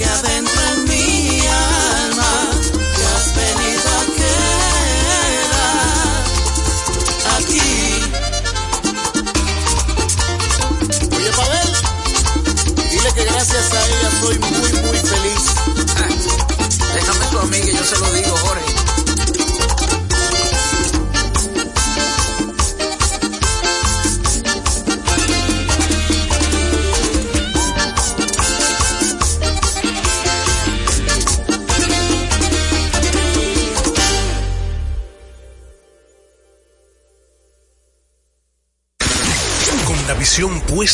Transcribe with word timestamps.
que 0.00 0.39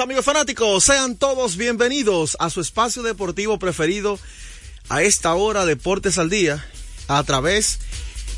Amigos 0.00 0.24
fanáticos, 0.24 0.82
sean 0.82 1.14
todos 1.14 1.56
bienvenidos 1.56 2.34
a 2.40 2.48
su 2.48 2.62
espacio 2.62 3.02
deportivo 3.02 3.58
preferido 3.58 4.18
a 4.88 5.02
esta 5.02 5.34
hora 5.34 5.66
Deportes 5.66 6.16
al 6.16 6.30
Día 6.30 6.64
a 7.06 7.22
través 7.24 7.80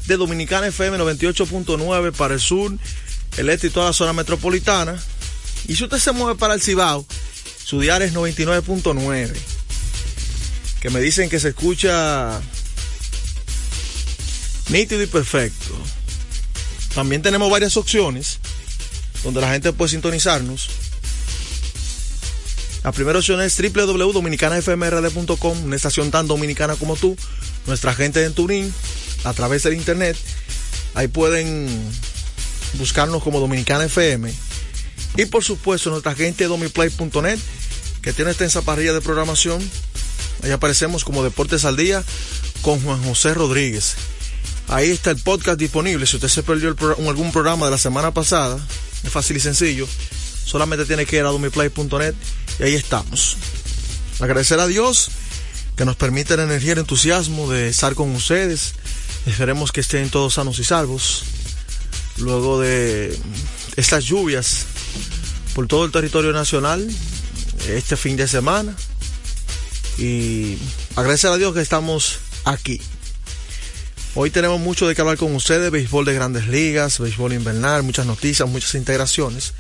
de 0.07 0.17
Dominicana 0.17 0.67
FM 0.67 0.99
98.9 0.99 2.13
para 2.13 2.35
el 2.35 2.41
sur, 2.41 2.73
el 3.37 3.49
este 3.49 3.69
y 3.69 3.71
toda 3.71 3.87
la 3.87 3.93
zona 3.93 4.13
metropolitana. 4.13 5.01
Y 5.69 5.77
si 5.77 5.85
usted 5.85 5.99
se 5.99 6.11
mueve 6.11 6.37
para 6.37 6.55
el 6.55 6.61
Cibao, 6.61 7.07
su 7.65 7.79
diario 7.79 8.09
es 8.09 8.15
99.9. 8.15 9.33
Que 10.81 10.91
me 10.91 11.01
dicen 11.01 11.31
que 11.31 11.39
se 11.39 11.51
escucha 11.51 12.41
nítido 14.69 15.01
y 15.01 15.07
perfecto. 15.07 15.77
También 16.95 17.23
tenemos 17.23 17.49
varias 17.51 17.77
opciones 17.77 18.41
donde 19.23 19.41
la 19.41 19.53
gente 19.53 19.73
puede 19.73 19.93
sintonizarnos. 19.93 20.82
La 22.85 22.93
primera 22.93 23.19
opción 23.19 23.41
es 23.41 23.57
www.dominicanafmrd.com, 23.57 25.65
una 25.65 25.77
estación 25.77 26.11
tan 26.11 26.27
dominicana 26.27 26.77
como 26.77 26.97
tú, 26.97 27.17
nuestra 27.67 27.95
gente 27.95 28.25
en 28.25 28.35
Turín, 28.35 28.75
a 29.25 29.33
través 29.33 29.63
del 29.63 29.75
internet. 29.75 30.17
Ahí 30.95 31.09
pueden 31.09 31.69
buscarnos 32.75 33.23
como 33.23 33.39
Dominicana 33.39 33.85
FM. 33.85 34.33
Y 35.17 35.27
por 35.27 35.45
supuesto, 35.45 35.91
nuestra 35.91 36.15
gente 36.15 36.47
domiplay.net, 36.47 37.39
que 38.03 38.13
tiene 38.13 38.33
extensa 38.33 38.63
parrilla 38.63 38.93
de 38.93 39.01
programación. 39.01 39.63
Ahí 40.43 40.51
aparecemos 40.51 41.05
como 41.05 41.23
Deportes 41.23 41.65
al 41.65 41.77
Día 41.77 42.03
con 42.63 42.81
Juan 42.81 43.03
José 43.05 43.35
Rodríguez. 43.35 43.95
Ahí 44.69 44.91
está 44.91 45.11
el 45.11 45.19
podcast 45.19 45.59
disponible. 45.59 46.07
Si 46.07 46.17
usted 46.17 46.29
se 46.29 46.43
perdió 46.43 46.75
algún 47.09 47.31
programa 47.31 47.67
de 47.67 47.73
la 47.73 47.79
semana 47.79 48.13
pasada, 48.13 48.59
es 49.05 49.11
fácil 49.11 49.37
y 49.37 49.41
sencillo. 49.41 49.87
Solamente 50.45 50.85
tiene 50.85 51.07
que 51.07 51.17
ir 51.17 51.23
a 51.23 51.29
domiplay.net 51.29 52.15
y 52.59 52.63
ahí 52.63 52.75
estamos. 52.75 53.37
Agradecer 54.21 54.61
a 54.61 54.67
Dios 54.67 55.11
que 55.77 55.85
nos 55.85 55.97
permite 55.97 56.37
la 56.37 56.45
energía 56.45 56.71
y 56.71 56.73
el 56.73 56.79
entusiasmo 56.79 57.51
de 57.51 57.69
estar 57.69 57.95
con 57.95 58.15
ustedes. 58.15 58.75
Esperemos 59.27 59.73
que 59.73 59.81
estén 59.81 60.11
todos 60.11 60.35
sanos 60.35 60.59
y 60.59 60.65
salvos. 60.65 61.25
Luego 62.19 62.61
de 62.61 63.19
estas 63.77 64.05
lluvias 64.05 64.67
por 65.55 65.67
todo 65.67 65.85
el 65.85 65.93
territorio 65.93 66.33
nacional 66.33 66.87
este 67.69 67.97
fin 67.97 68.17
de 68.17 68.29
semana. 68.29 68.75
Y 69.99 70.59
agradecer 70.97 71.31
a 71.31 71.37
Dios 71.37 71.55
que 71.55 71.61
estamos 71.61 72.19
aquí. 72.45 72.81
Hoy 74.15 74.31
tenemos 74.31 74.61
mucho 74.61 74.87
de 74.87 74.95
que 74.95 75.01
hablar 75.01 75.17
con 75.17 75.35
ustedes, 75.35 75.71
béisbol 75.71 76.05
de 76.05 76.15
grandes 76.15 76.47
ligas, 76.47 76.99
béisbol 76.99 77.33
invernal, 77.33 77.83
muchas 77.83 78.05
noticias, 78.05 78.47
muchas 78.49 78.75
integraciones. 78.75 79.55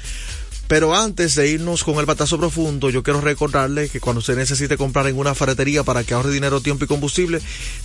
Pero 0.72 0.96
antes 0.96 1.34
de 1.34 1.50
irnos 1.50 1.84
con 1.84 1.98
el 1.98 2.06
batazo 2.06 2.38
profundo, 2.38 2.88
yo 2.88 3.02
quiero 3.02 3.20
recordarle 3.20 3.90
que 3.90 4.00
cuando 4.00 4.20
usted 4.20 4.36
necesite 4.36 4.78
comprar 4.78 5.06
en 5.06 5.18
una 5.18 5.34
ferretería 5.34 5.82
para 5.82 6.02
que 6.02 6.14
ahorre 6.14 6.32
dinero, 6.32 6.62
tiempo 6.62 6.86
y 6.86 6.88
combustible, 6.88 7.42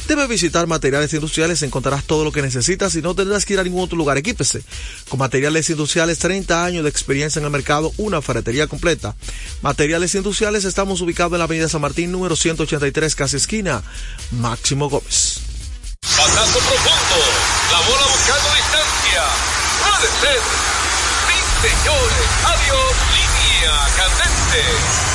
debe 0.07 0.25
visitar 0.25 0.67
Materiales 0.67 1.13
Industriales, 1.13 1.61
encontrarás 1.63 2.05
todo 2.05 2.23
lo 2.23 2.31
que 2.31 2.41
necesitas 2.41 2.95
y 2.95 3.01
no 3.01 3.13
tendrás 3.13 3.43
que 3.43 3.55
ir 3.55 3.59
a 3.59 3.65
ningún 3.65 3.83
otro 3.83 3.97
lugar. 3.97 4.17
Equípese 4.17 4.63
con 5.09 5.19
Materiales 5.19 5.69
Industriales, 5.69 6.17
30 6.19 6.63
años 6.63 6.83
de 6.85 6.89
experiencia 6.89 7.39
en 7.39 7.45
el 7.45 7.51
mercado, 7.51 7.91
una 7.97 8.21
ferretería 8.21 8.67
completa. 8.67 9.17
Materiales 9.61 10.15
Industriales, 10.15 10.63
estamos 10.63 11.01
ubicados 11.01 11.33
en 11.33 11.39
la 11.39 11.43
avenida 11.43 11.67
San 11.67 11.81
Martín, 11.81 12.13
número 12.13 12.37
183, 12.37 13.15
casi 13.15 13.35
esquina, 13.35 13.83
Máximo 14.31 14.89
Gómez. 14.89 15.41
Batazo 16.17 16.59
profundo. 16.59 17.25
La 17.69 17.79
bola 17.79 18.07
buscando 18.13 18.55
distancia. 18.55 19.23
Puede 19.83 20.07
ser. 20.21 20.76
Señores. 21.61 22.27
Adiós. 22.45 22.93
Línea 23.13 23.73
candente. 23.97 25.07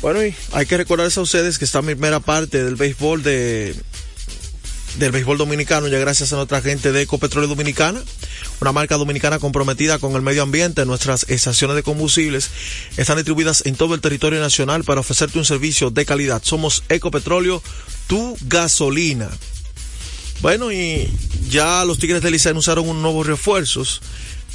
Bueno, 0.00 0.24
y 0.24 0.34
hay 0.52 0.66
que 0.66 0.76
recordarles 0.76 1.18
a 1.18 1.20
ustedes 1.20 1.58
que 1.58 1.64
esta 1.64 1.82
primera 1.82 2.20
parte 2.20 2.64
del 2.64 2.76
béisbol 2.76 3.22
de 3.22 3.74
del 4.98 5.12
béisbol 5.12 5.38
dominicano 5.38 5.88
ya 5.88 5.98
gracias 5.98 6.32
a 6.32 6.36
nuestra 6.36 6.62
gente 6.62 6.92
de 6.92 7.02
Ecopetróleo 7.02 7.48
Dominicana, 7.48 8.02
una 8.60 8.72
marca 8.72 8.96
dominicana 8.96 9.38
comprometida 9.38 9.98
con 9.98 10.14
el 10.14 10.22
medio 10.22 10.42
ambiente. 10.42 10.86
Nuestras 10.86 11.26
estaciones 11.28 11.76
de 11.76 11.82
combustibles 11.82 12.50
están 12.96 13.16
distribuidas 13.16 13.64
en 13.66 13.76
todo 13.76 13.94
el 13.94 14.00
territorio 14.00 14.40
nacional 14.40 14.84
para 14.84 15.00
ofrecerte 15.00 15.38
un 15.38 15.44
servicio 15.44 15.90
de 15.90 16.06
calidad. 16.06 16.42
Somos 16.42 16.82
Ecopetróleo, 16.88 17.62
tu 18.06 18.36
gasolina. 18.42 19.28
Bueno, 20.40 20.72
y 20.72 21.10
ya 21.48 21.84
los 21.84 21.98
Tigres 21.98 22.22
de 22.22 22.30
Licey 22.30 22.50
anunciaron 22.50 22.88
unos 22.88 23.02
nuevos 23.02 23.26
refuerzos 23.26 24.00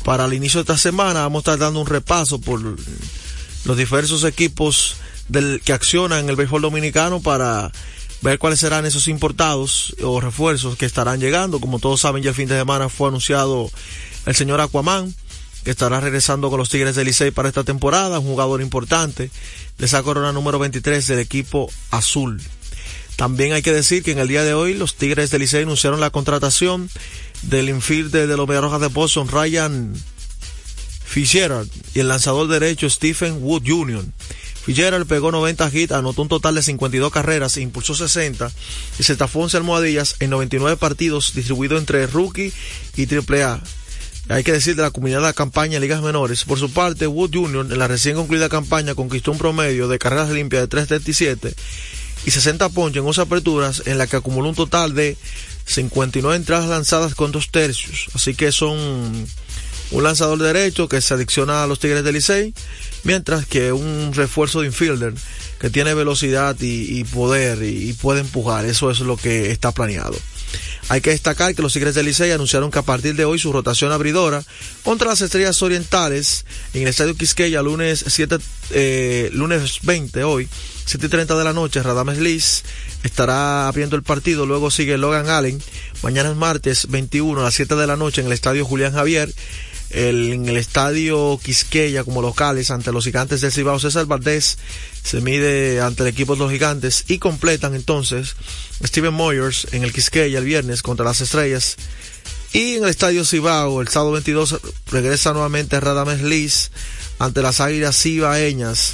para 0.03 0.25
el 0.25 0.33
inicio 0.33 0.59
de 0.59 0.73
esta 0.73 0.77
semana. 0.77 1.21
Vamos 1.21 1.39
a 1.39 1.51
estar 1.51 1.59
dando 1.59 1.81
un 1.81 1.87
repaso 1.87 2.39
por 2.39 2.61
los 2.61 3.77
diversos 3.77 4.23
equipos 4.23 4.95
del, 5.27 5.61
que 5.63 5.73
accionan 5.73 6.19
en 6.19 6.29
el 6.29 6.35
béisbol 6.35 6.61
dominicano 6.61 7.21
para 7.21 7.71
ver 8.21 8.39
cuáles 8.39 8.59
serán 8.59 8.85
esos 8.85 9.07
importados 9.07 9.95
o 10.03 10.19
refuerzos 10.21 10.77
que 10.77 10.85
estarán 10.85 11.19
llegando. 11.19 11.59
Como 11.59 11.79
todos 11.79 12.01
saben, 12.01 12.23
ya 12.23 12.29
el 12.29 12.35
fin 12.35 12.47
de 12.47 12.57
semana 12.57 12.89
fue 12.89 13.09
anunciado 13.09 13.69
el 14.25 14.35
señor 14.35 14.61
Aquaman, 14.61 15.13
que 15.63 15.71
estará 15.71 15.99
regresando 15.99 16.49
con 16.49 16.59
los 16.59 16.69
Tigres 16.69 16.95
del 16.95 17.07
Licey 17.07 17.31
para 17.31 17.49
esta 17.49 17.63
temporada, 17.63 18.19
un 18.19 18.27
jugador 18.27 18.61
importante 18.61 19.29
de 19.77 19.85
esa 19.85 20.03
corona 20.03 20.31
número 20.31 20.59
23 20.59 21.05
del 21.07 21.19
equipo 21.19 21.71
azul. 21.89 22.41
También 23.15 23.53
hay 23.53 23.61
que 23.61 23.73
decir 23.73 24.03
que 24.03 24.11
en 24.11 24.19
el 24.19 24.27
día 24.27 24.43
de 24.43 24.53
hoy 24.53 24.73
los 24.73 24.95
Tigres 24.95 25.29
del 25.29 25.41
Licey 25.41 25.63
anunciaron 25.63 25.99
la 25.99 26.09
contratación 26.09 26.89
del 27.43 27.69
infielder 27.69 28.27
de 28.27 28.37
los 28.37 28.47
Rojas 28.47 28.81
de 28.81 28.87
Boston, 28.87 29.27
Ryan 29.27 29.93
Fitzgerald, 31.11 31.69
y 31.93 31.99
el 31.99 32.07
lanzador 32.07 32.47
derecho 32.47 32.89
Stephen 32.89 33.43
Wood 33.43 33.63
Jr. 33.65 34.05
Fitzgerald 34.65 35.05
pegó 35.07 35.29
90 35.29 35.69
hits, 35.73 35.91
anotó 35.91 36.21
un 36.21 36.29
total 36.29 36.55
de 36.55 36.63
52 36.63 37.11
carreras, 37.11 37.57
impulsó 37.57 37.95
60 37.95 38.49
y 38.97 39.03
se 39.03 39.17
tafó 39.17 39.39
11 39.41 39.57
almohadillas 39.57 40.15
en 40.21 40.29
99 40.29 40.77
partidos 40.77 41.33
distribuidos 41.35 41.79
entre 41.79 42.07
rookie 42.07 42.53
y 42.95 43.07
triple 43.07 43.43
A. 43.43 43.61
Hay 44.29 44.45
que 44.45 44.53
decir 44.53 44.77
de 44.77 44.83
la 44.83 44.91
comunidad 44.91 45.17
de 45.17 45.25
la 45.25 45.33
campaña 45.33 45.81
ligas 45.81 46.01
menores. 46.01 46.45
Por 46.45 46.57
su 46.57 46.71
parte, 46.71 47.07
Wood 47.07 47.31
Jr. 47.33 47.67
en 47.69 47.77
la 47.77 47.89
recién 47.89 48.15
concluida 48.15 48.47
campaña 48.47 48.95
conquistó 48.95 49.33
un 49.33 49.37
promedio 49.37 49.89
de 49.89 49.99
carreras 49.99 50.29
limpias 50.29 50.61
de 50.61 50.69
337 50.69 51.53
y 52.25 52.31
60 52.31 52.69
ponches 52.69 53.01
en 53.01 53.07
11 53.07 53.19
aperturas 53.19 53.83
en 53.85 53.97
la 53.97 54.07
que 54.07 54.15
acumuló 54.15 54.47
un 54.47 54.55
total 54.55 54.95
de 54.95 55.17
59 55.65 56.37
entradas 56.37 56.69
lanzadas 56.69 57.15
con 57.15 57.33
dos 57.33 57.51
tercios. 57.51 58.07
Así 58.13 58.33
que 58.33 58.53
son 58.53 59.27
un 59.91 60.03
lanzador 60.03 60.39
derecho 60.39 60.87
que 60.87 61.01
se 61.01 61.13
adicciona 61.13 61.63
a 61.63 61.67
los 61.67 61.79
Tigres 61.79 62.03
del 62.03 62.15
Licey, 62.15 62.53
mientras 63.03 63.45
que 63.45 63.73
un 63.73 64.13
refuerzo 64.13 64.61
de 64.61 64.67
infielder 64.67 65.13
que 65.59 65.69
tiene 65.69 65.93
velocidad 65.93 66.55
y, 66.59 67.03
poder 67.05 67.61
y, 67.63 67.93
puede 67.93 68.21
empujar. 68.21 68.65
Eso 68.65 68.89
es 68.89 69.01
lo 69.01 69.17
que 69.17 69.51
está 69.51 69.71
planeado. 69.71 70.17
Hay 70.89 70.99
que 71.01 71.11
destacar 71.11 71.55
que 71.55 71.61
los 71.61 71.73
Tigres 71.73 71.95
del 71.95 72.05
Licey 72.05 72.31
anunciaron 72.31 72.71
que 72.71 72.79
a 72.79 72.83
partir 72.83 73.15
de 73.15 73.25
hoy 73.25 73.39
su 73.39 73.53
rotación 73.53 73.91
abridora 73.91 74.43
contra 74.83 75.09
las 75.09 75.21
Estrellas 75.21 75.61
Orientales 75.61 76.45
en 76.73 76.81
el 76.81 76.87
Estadio 76.87 77.15
Quisqueya 77.15 77.61
lunes 77.61 78.03
7, 78.07 78.37
eh, 78.71 79.29
lunes 79.33 79.79
20 79.83 80.23
hoy, 80.23 80.49
7 80.85 81.05
y 81.05 81.09
30 81.09 81.37
de 81.37 81.43
la 81.43 81.53
noche, 81.53 81.83
Radames 81.83 82.17
Liz 82.17 82.63
estará 83.03 83.67
abriendo 83.67 83.95
el 83.95 84.03
partido, 84.03 84.45
luego 84.45 84.71
sigue 84.71 84.97
Logan 84.97 85.29
Allen, 85.29 85.61
mañana 86.01 86.31
es 86.31 86.35
martes 86.35 86.87
21 86.89 87.39
a 87.39 87.43
las 87.43 87.53
7 87.53 87.75
de 87.75 87.87
la 87.87 87.95
noche 87.95 88.21
en 88.21 88.27
el 88.27 88.33
Estadio 88.33 88.65
Julián 88.65 88.93
Javier 88.93 89.31
en 89.93 90.47
el 90.47 90.57
estadio 90.57 91.39
Quisqueya 91.43 92.03
como 92.03 92.21
locales 92.21 92.71
ante 92.71 92.91
los 92.91 93.03
gigantes 93.03 93.41
del 93.41 93.51
Cibao. 93.51 93.79
César 93.79 94.05
Valdés 94.05 94.57
se 95.03 95.21
mide 95.21 95.81
ante 95.81 96.03
el 96.03 96.09
equipo 96.09 96.35
de 96.35 96.39
los 96.39 96.51
gigantes 96.51 97.05
y 97.07 97.17
completan 97.17 97.75
entonces 97.75 98.35
Steven 98.83 99.13
Moyers 99.13 99.67
en 99.71 99.83
el 99.83 99.93
Quisqueya 99.93 100.39
el 100.39 100.45
viernes 100.45 100.81
contra 100.81 101.05
las 101.05 101.21
estrellas. 101.21 101.75
Y 102.53 102.75
en 102.75 102.83
el 102.83 102.89
estadio 102.89 103.25
Cibao 103.25 103.81
el 103.81 103.87
sábado 103.87 104.11
22 104.13 104.59
regresa 104.87 105.33
nuevamente 105.33 105.79
Radames 105.79 106.21
Liz 106.21 106.71
ante 107.19 107.41
las 107.41 107.59
águilas 107.59 108.01
cibaeñas 108.01 108.93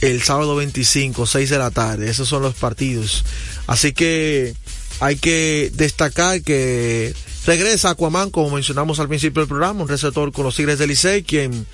el 0.00 0.22
sábado 0.22 0.56
25, 0.56 1.26
6 1.26 1.50
de 1.50 1.58
la 1.58 1.70
tarde. 1.70 2.10
Esos 2.10 2.28
son 2.28 2.42
los 2.42 2.54
partidos. 2.54 3.24
Así 3.66 3.92
que 3.92 4.54
hay 5.00 5.16
que 5.16 5.70
destacar 5.74 6.42
que 6.42 7.14
Regresa 7.46 7.90
Aquaman, 7.90 8.30
como 8.30 8.50
mencionamos 8.50 8.98
al 8.98 9.06
principio 9.06 9.40
del 9.40 9.48
programa, 9.48 9.82
un 9.82 9.88
receptor 9.88 10.32
con 10.32 10.44
los 10.44 10.56
Tigres 10.56 10.80
del 10.80 10.88
Licey, 10.88 11.22
quien 11.22 11.64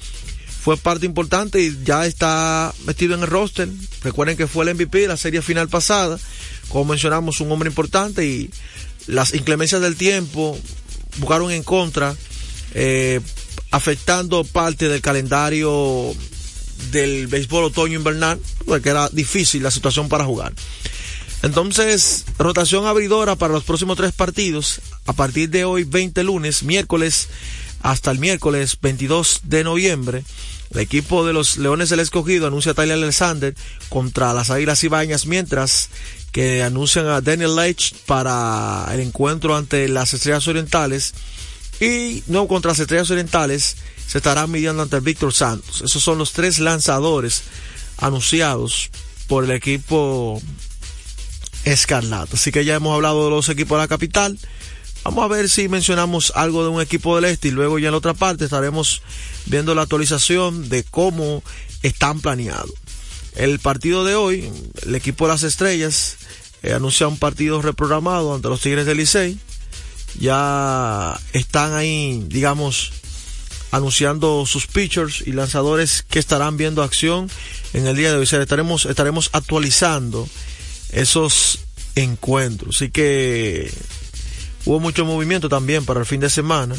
fue 0.63 0.77
parte 0.77 1.07
importante 1.07 1.63
y 1.63 1.79
ya 1.83 2.05
está 2.05 2.75
metido 2.85 3.15
en 3.15 3.23
el 3.23 3.27
roster. 3.27 3.69
Recuerden 4.03 4.37
que 4.37 4.47
fue 4.47 4.65
el 4.67 4.75
MVP 4.75 5.01
de 5.01 5.09
la 5.09 5.17
serie 5.17 5.41
final 5.41 5.71
pasada. 5.71 6.19
Como 6.69 6.85
mencionamos, 6.85 7.41
un 7.41 7.51
hombre 7.51 7.71
importante 7.71 8.27
y 8.27 8.51
las 9.07 9.33
inclemencias 9.33 9.81
del 9.81 9.97
tiempo 9.97 10.59
buscaron 11.17 11.51
en 11.51 11.63
contra, 11.63 12.15
eh, 12.75 13.21
afectando 13.71 14.45
parte 14.45 14.91
del 14.91 15.01
calendario 15.01 16.15
del 16.91 17.29
béisbol 17.29 17.65
otoño 17.65 17.99
invernal, 17.99 18.39
porque 18.67 18.91
era 18.91 19.09
difícil 19.09 19.63
la 19.63 19.71
situación 19.71 20.11
para 20.11 20.25
jugar. 20.25 20.53
Entonces, 21.43 22.25
rotación 22.39 22.87
abridora 22.87 23.35
para 23.35 23.53
los 23.53 23.65
próximos 23.65 23.97
tres 23.97 24.13
partidos. 24.13 24.81
A 25.07 25.13
partir 25.13 25.51
de 25.51 25.65
hoy, 25.65 25.85
20 25.85 26.23
lunes, 26.23 26.63
miércoles, 26.63 27.29
hasta 27.83 28.13
el 28.13 28.21
miércoles 28.21 28.79
22 28.81 29.41
de 29.45 29.65
noviembre. 29.65 30.25
El 30.71 30.81
equipo 30.81 31.27
de 31.27 31.33
los 31.33 31.59
Leones 31.59 31.91
del 31.91 32.01
Escogido 32.01 32.47
anuncia 32.47 32.73
a 32.73 32.75
Tyler 32.75 32.97
Alexander 32.97 33.55
contra 33.89 34.33
las 34.33 34.51
Águilas 34.51 34.83
Ibañas, 34.85 35.27
mientras 35.27 35.91
que 36.31 36.63
anuncian 36.63 37.07
a 37.09 37.21
Daniel 37.21 37.57
Leitch 37.57 37.95
para 38.07 38.89
el 38.93 39.01
encuentro 39.01 39.55
ante 39.55 39.89
las 39.89 40.15
Estrellas 40.15 40.47
Orientales. 40.49 41.13
Y 41.81 42.23
no 42.29 42.47
contra 42.47 42.71
las 42.71 42.79
Estrellas 42.79 43.11
Orientales 43.11 43.77
se 44.07 44.19
estará 44.19 44.47
midiendo 44.47 44.83
ante 44.83 44.97
el 44.97 45.03
Víctor 45.03 45.35
Santos. 45.35 45.83
Esos 45.83 46.03
son 46.03 46.19
los 46.19 46.33
tres 46.33 46.61
lanzadores 46.61 47.43
anunciados 47.99 48.91
por 49.27 49.45
el 49.45 49.51
equipo 49.51 50.41
Escarlata. 51.65 52.35
Así 52.35 52.53
que 52.53 52.65
ya 52.65 52.75
hemos 52.75 52.95
hablado 52.95 53.25
de 53.25 53.31
los 53.31 53.49
equipos 53.49 53.77
de 53.77 53.85
la 53.85 53.89
capital. 53.89 54.39
Vamos 55.05 55.25
a 55.25 55.29
ver 55.29 55.49
si 55.49 55.69
mencionamos 55.69 56.33
algo 56.37 56.63
de 56.63 56.71
un 56.71 56.81
equipo 56.81 57.17
del 57.17 57.25
este 57.25 57.49
y 57.49 57.51
luego 57.51 57.79
ya 57.79 57.89
en 57.89 57.93
la 57.93 57.99
otra 57.99 58.15
parte 58.15 58.45
estaremos 58.45 59.03
viendo 59.47 59.75
la 59.75 59.83
actualización 59.83 60.69
de 60.69 60.85
cómo 60.85 61.43
están 61.83 62.21
planeados. 62.21 62.71
El 63.35 63.59
partido 63.59 64.05
de 64.05 64.15
hoy, 64.15 64.53
el 64.87 64.95
equipo 64.95 65.27
de 65.27 65.33
las 65.33 65.43
estrellas 65.43 66.19
eh, 66.63 66.73
anuncia 66.73 67.09
un 67.09 67.19
partido 67.19 67.61
reprogramado 67.61 68.35
ante 68.35 68.49
los 68.49 68.61
Tigres 68.61 68.87
del 68.87 68.99
Licey. 68.99 69.39
Ya 70.21 71.19
están 71.33 71.75
ahí, 71.75 72.23
digamos, 72.29 72.93
anunciando 73.73 74.45
sus 74.47 74.67
pitchers 74.67 75.23
y 75.27 75.33
lanzadores 75.33 76.05
que 76.09 76.19
estarán 76.19 76.57
viendo 76.57 76.83
acción 76.83 77.31
en 77.73 77.87
el 77.87 77.97
día 77.97 78.13
de 78.13 78.19
hoy. 78.19 78.25
estaremos, 78.25 78.87
estaremos 78.87 79.31
actualizando 79.33 80.29
esos 80.93 81.61
encuentros. 81.95 82.77
Así 82.77 82.91
que 82.91 83.73
hubo 84.65 84.81
mucho 84.81 85.05
movimiento 85.05 85.49
también 85.49 85.85
para 85.85 86.01
el 86.01 86.07
fin 86.07 86.21
de 86.21 86.31
semana. 86.31 86.75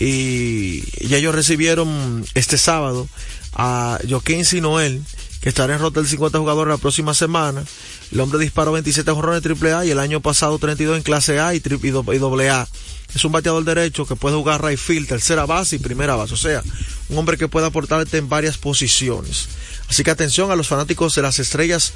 Y 0.00 0.82
ya 1.06 1.18
ellos 1.18 1.34
recibieron 1.34 2.24
este 2.34 2.58
sábado 2.58 3.08
a 3.52 3.98
Joaquín 4.08 4.42
Noel 4.60 5.02
que 5.40 5.50
estará 5.50 5.74
en 5.74 5.80
rota 5.80 6.00
del 6.00 6.08
50 6.08 6.38
jugadores 6.38 6.72
la 6.72 6.78
próxima 6.78 7.12
semana. 7.12 7.62
El 8.10 8.20
hombre 8.20 8.38
disparó 8.38 8.72
27 8.72 9.10
jorrones 9.10 9.42
triple 9.42 9.74
A 9.74 9.84
y 9.84 9.90
el 9.90 9.98
año 9.98 10.20
pasado 10.20 10.58
32 10.58 10.96
en 10.96 11.02
clase 11.02 11.38
A 11.38 11.54
y, 11.54 11.58
y 11.58 11.90
doble 11.90 12.48
A. 12.48 12.66
Es 13.14 13.24
un 13.26 13.32
bateador 13.32 13.62
derecho 13.62 14.06
que 14.06 14.16
puede 14.16 14.36
jugar 14.36 14.64
right 14.64 14.78
field, 14.78 15.06
tercera 15.06 15.44
base 15.44 15.76
y 15.76 15.80
primera 15.80 16.16
base. 16.16 16.32
O 16.32 16.38
sea, 16.38 16.62
un 17.10 17.18
hombre 17.18 17.36
que 17.36 17.46
puede 17.46 17.66
aportarte 17.66 18.16
en 18.16 18.30
varias 18.30 18.56
posiciones. 18.56 19.48
Así 19.86 20.02
que 20.02 20.10
atención 20.10 20.50
a 20.50 20.56
los 20.56 20.68
fanáticos 20.68 21.14
de 21.14 21.20
las 21.20 21.38
estrellas 21.38 21.92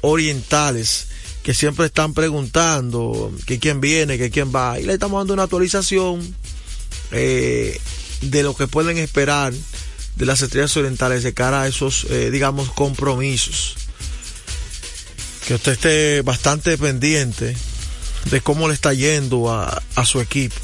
orientales 0.00 1.08
que 1.42 1.54
siempre 1.54 1.86
están 1.86 2.12
preguntando 2.12 3.32
que 3.46 3.60
quién 3.60 3.80
viene, 3.80 4.18
que 4.18 4.30
quién 4.30 4.52
va. 4.52 4.80
Y 4.80 4.84
le 4.84 4.94
estamos 4.94 5.20
dando 5.20 5.34
una 5.34 5.44
actualización 5.44 6.34
eh, 7.12 7.80
de 8.20 8.42
lo 8.42 8.56
que 8.56 8.66
pueden 8.66 8.98
esperar 8.98 9.52
de 10.16 10.26
las 10.26 10.42
estrellas 10.42 10.76
orientales 10.76 11.22
de 11.22 11.34
cara 11.34 11.62
a 11.62 11.68
esos, 11.68 12.06
eh, 12.10 12.30
digamos, 12.32 12.70
compromisos. 12.70 13.76
Que 15.46 15.54
usted 15.54 15.72
esté 15.72 16.22
bastante 16.22 16.76
pendiente 16.78 17.56
de 18.30 18.40
cómo 18.40 18.66
le 18.66 18.74
está 18.74 18.92
yendo 18.92 19.52
a, 19.52 19.82
a 19.94 20.04
su 20.04 20.20
equipo. 20.20 20.56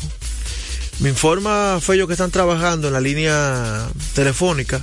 Me 0.98 1.10
informa 1.10 1.78
Fello 1.80 2.08
que 2.08 2.14
están 2.14 2.32
trabajando 2.32 2.88
en 2.88 2.94
la 2.94 3.00
línea 3.00 3.88
telefónica. 4.14 4.80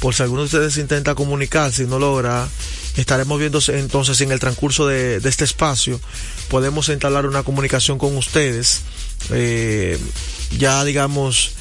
Por 0.00 0.14
si 0.14 0.22
alguno 0.22 0.42
de 0.42 0.46
ustedes 0.46 0.76
intenta 0.76 1.14
comunicarse 1.14 1.84
y 1.84 1.86
no 1.86 1.98
logra 1.98 2.46
estaremos 2.96 3.38
viendo 3.38 3.60
entonces 3.68 4.20
en 4.20 4.32
el 4.32 4.40
transcurso 4.40 4.86
de, 4.86 5.16
este 5.16 5.44
espacio. 5.44 6.00
Podemos 6.48 6.88
entablar 6.88 7.26
una 7.26 7.42
comunicación 7.42 7.98
con 7.98 8.16
ustedes, 8.16 8.82
eh, 9.30 9.98
ya 10.58 10.84
digamos, 10.84 11.52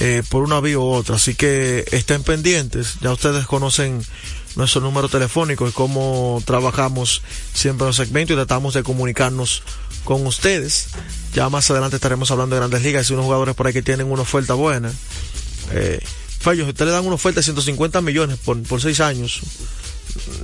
eh, 0.00 0.22
por 0.28 0.42
una 0.42 0.60
vía 0.60 0.78
u 0.78 0.84
otra. 0.84 1.16
Así 1.16 1.34
que 1.34 1.84
estén 1.92 2.22
pendientes, 2.22 2.96
ya 3.00 3.12
ustedes 3.12 3.46
conocen 3.46 4.04
nuestro 4.56 4.80
número 4.80 5.08
telefónico 5.08 5.68
y 5.68 5.72
cómo 5.72 6.40
trabajamos 6.44 7.22
siempre 7.52 7.84
en 7.84 7.88
los 7.88 7.96
segmentos 7.96 8.34
y 8.34 8.36
tratamos 8.36 8.74
de 8.74 8.82
comunicarnos 8.82 9.62
con 10.04 10.26
ustedes. 10.26 10.88
Ya 11.32 11.48
más 11.48 11.70
adelante 11.70 11.96
estaremos 11.96 12.30
hablando 12.30 12.54
de 12.54 12.60
grandes 12.60 12.82
ligas. 12.82 13.10
Hay 13.10 13.14
unos 13.14 13.24
jugadores 13.24 13.54
por 13.54 13.66
ahí 13.66 13.72
que 13.72 13.82
tienen 13.82 14.10
una 14.10 14.22
oferta 14.22 14.54
buena. 14.54 14.92
Eh, 15.72 16.00
Fello, 16.38 16.64
si 16.64 16.70
usted 16.70 16.84
le 16.84 16.92
dan 16.92 17.06
una 17.06 17.14
oferta 17.14 17.40
de 17.40 17.44
150 17.44 18.00
millones 18.02 18.38
por, 18.38 18.62
por 18.64 18.80
seis 18.80 19.00
años, 19.00 19.40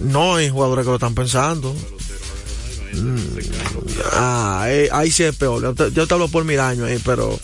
no 0.01 0.37
hay 0.37 0.51
jugadores 0.51 0.85
que 0.85 0.91
lo 0.91 0.97
están 0.97 1.15
pensando. 1.15 1.75
Mm, 2.93 3.19
ah, 4.13 4.65
eh, 4.69 4.89
ahí 4.93 5.11
sí 5.11 5.23
es 5.23 5.37
peor. 5.37 5.75
Yo 5.93 6.07
te, 6.07 6.15
hablo 6.15 6.29
por 6.29 6.45
mil 6.45 6.61
años 6.61 6.89
ahí, 6.89 7.01
pero 7.05 7.39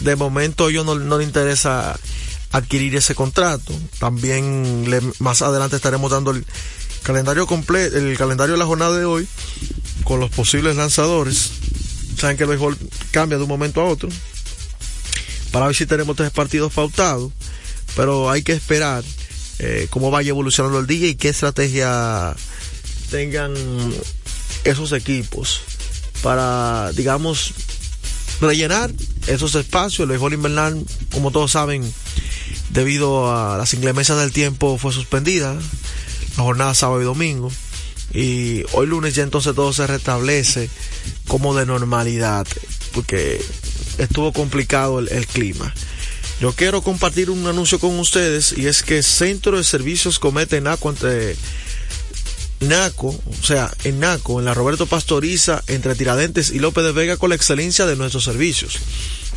de 0.00 0.16
momento 0.16 0.70
yo 0.70 0.84
no, 0.84 0.94
no 0.96 1.18
le 1.18 1.24
interesa 1.24 1.98
adquirir 2.52 2.96
ese 2.96 3.14
contrato. 3.14 3.72
También 3.98 4.86
más 5.18 5.42
adelante 5.42 5.76
estaremos 5.76 6.10
dando 6.10 6.30
el 6.30 6.44
calendario 7.02 7.46
completo, 7.46 7.96
el 7.96 8.16
calendario 8.16 8.52
de 8.52 8.58
la 8.58 8.66
jornada 8.66 8.96
de 8.96 9.04
hoy 9.04 9.26
con 10.04 10.20
los 10.20 10.30
posibles 10.30 10.76
lanzadores. 10.76 11.50
Saben 12.18 12.36
que 12.36 12.44
el 12.44 12.50
béisbol 12.50 12.76
cambia 13.10 13.38
de 13.38 13.44
un 13.44 13.48
momento 13.48 13.80
a 13.80 13.84
otro. 13.84 14.08
Para 15.50 15.66
ver 15.66 15.76
si 15.76 15.86
tenemos 15.86 16.16
tres 16.16 16.30
partidos 16.30 16.72
pautados. 16.72 17.32
Pero 17.94 18.30
hay 18.30 18.42
que 18.42 18.52
esperar 18.52 19.04
eh, 19.62 19.86
cómo 19.90 20.10
vaya 20.10 20.30
evolucionando 20.30 20.80
el 20.80 20.88
día 20.88 21.06
y 21.06 21.14
qué 21.14 21.28
estrategia 21.28 22.34
tengan 23.12 23.54
esos 24.64 24.90
equipos 24.90 25.60
para, 26.20 26.90
digamos, 26.92 27.54
rellenar 28.40 28.90
esos 29.28 29.54
espacios. 29.54 30.00
El 30.00 30.08
béisbol 30.08 30.34
invernal, 30.34 30.84
como 31.12 31.30
todos 31.30 31.52
saben, 31.52 31.90
debido 32.70 33.32
a 33.32 33.56
las 33.56 33.72
inclemencias 33.72 34.18
del 34.18 34.32
tiempo, 34.32 34.78
fue 34.78 34.92
suspendida. 34.92 35.56
La 36.36 36.42
jornada 36.42 36.74
sábado 36.74 37.00
y 37.00 37.04
domingo. 37.04 37.52
Y 38.12 38.64
hoy 38.72 38.88
lunes 38.88 39.14
ya 39.14 39.22
entonces 39.22 39.54
todo 39.54 39.72
se 39.72 39.86
restablece 39.86 40.68
como 41.28 41.54
de 41.54 41.66
normalidad, 41.66 42.48
porque 42.92 43.40
estuvo 43.98 44.32
complicado 44.32 44.98
el 44.98 45.26
clima. 45.28 45.72
Yo 46.42 46.52
quiero 46.52 46.82
compartir 46.82 47.30
un 47.30 47.46
anuncio 47.46 47.78
con 47.78 47.96
ustedes 48.00 48.52
y 48.58 48.66
es 48.66 48.82
que 48.82 49.04
Centro 49.04 49.56
de 49.56 49.62
Servicios 49.62 50.18
Comete 50.18 50.60
Naco 50.60 50.90
entre 50.90 51.36
Naco, 52.58 53.10
o 53.10 53.44
sea, 53.44 53.72
en 53.84 54.00
Naco, 54.00 54.40
en 54.40 54.46
la 54.46 54.52
Roberto 54.52 54.86
Pastoriza, 54.86 55.62
entre 55.68 55.94
Tiradentes 55.94 56.50
y 56.50 56.58
López 56.58 56.82
de 56.82 56.90
Vega 56.90 57.16
con 57.16 57.28
la 57.28 57.36
excelencia 57.36 57.86
de 57.86 57.94
nuestros 57.94 58.24
servicios. 58.24 58.80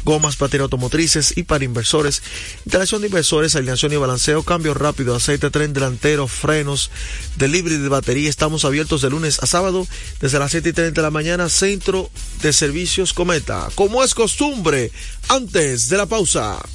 Gomas 0.03 0.35
para 0.35 0.63
automotrices 0.63 1.37
y 1.37 1.43
para 1.43 1.63
inversores, 1.63 2.23
instalación 2.65 3.01
de 3.01 3.07
inversores, 3.09 3.55
alineación 3.55 3.93
y 3.93 3.97
balanceo, 3.97 4.41
cambio 4.41 4.73
rápido, 4.73 5.15
aceite, 5.15 5.51
tren 5.51 5.73
delantero, 5.73 6.27
frenos, 6.27 6.89
delivery 7.37 7.77
de 7.77 7.87
batería. 7.87 8.31
Estamos 8.31 8.65
abiertos 8.65 9.03
de 9.03 9.11
lunes 9.11 9.43
a 9.43 9.45
sábado 9.45 9.85
desde 10.21 10.39
las 10.39 10.49
7 10.49 10.69
y 10.69 10.73
30 10.73 11.01
de 11.01 11.05
la 11.05 11.11
mañana, 11.11 11.49
Centro 11.49 12.09
de 12.41 12.51
Servicios 12.51 13.13
Cometa. 13.13 13.69
Como 13.75 14.03
es 14.03 14.15
costumbre, 14.15 14.91
antes 15.29 15.87
de 15.89 15.97
la 15.97 16.07
pausa. 16.07 16.65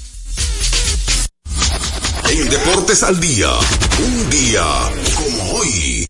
En 2.31 2.49
Deportes 2.49 3.03
al 3.03 3.19
Día, 3.21 3.51
un 3.99 4.31
día 4.31 4.65
como 5.17 5.53
hoy. 5.53 6.07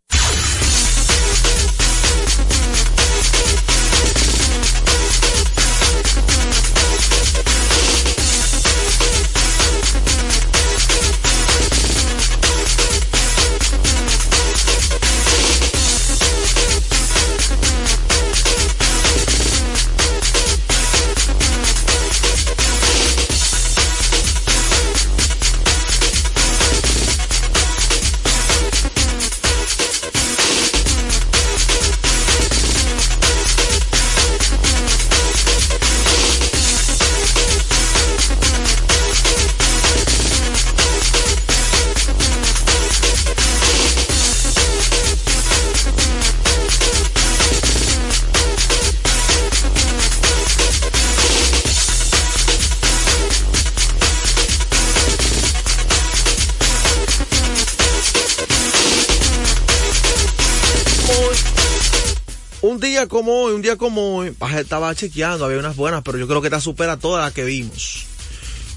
Como 63.10 63.42
hoy, 63.42 63.52
un 63.52 63.60
día 63.60 63.76
como 63.76 64.16
hoy, 64.16 64.34
estaba 64.56 64.94
chequeando, 64.94 65.44
había 65.44 65.58
unas 65.58 65.76
buenas, 65.76 66.02
pero 66.02 66.16
yo 66.16 66.26
creo 66.26 66.40
que 66.40 66.46
esta 66.46 66.60
supera 66.60 66.96
todas 66.96 67.22
las 67.22 67.34
que 67.34 67.44
vimos. 67.44 68.06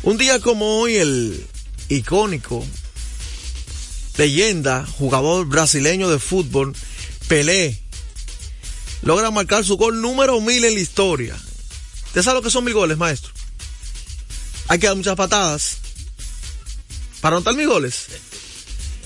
Un 0.01 0.17
día 0.17 0.39
como 0.39 0.79
hoy, 0.79 0.95
el 0.97 1.45
icónico, 1.87 2.65
leyenda, 4.17 4.85
jugador 4.97 5.45
brasileño 5.45 6.09
de 6.09 6.19
fútbol, 6.19 6.75
Pelé, 7.27 7.79
logra 9.03 9.31
marcar 9.31 9.63
su 9.63 9.77
gol 9.77 10.01
número 10.01 10.41
mil 10.41 10.65
en 10.65 10.73
la 10.73 10.79
historia. 10.81 11.37
¿Usted 12.07 12.23
sabe 12.23 12.39
lo 12.39 12.41
que 12.41 12.49
son 12.49 12.65
mil 12.65 12.73
goles, 12.73 12.97
maestro? 12.97 13.31
Hay 14.67 14.79
que 14.79 14.87
dar 14.87 14.95
muchas 14.95 15.15
patadas 15.15 15.77
para 17.21 17.37
anotar 17.37 17.53
mil 17.53 17.67
goles. 17.67 18.07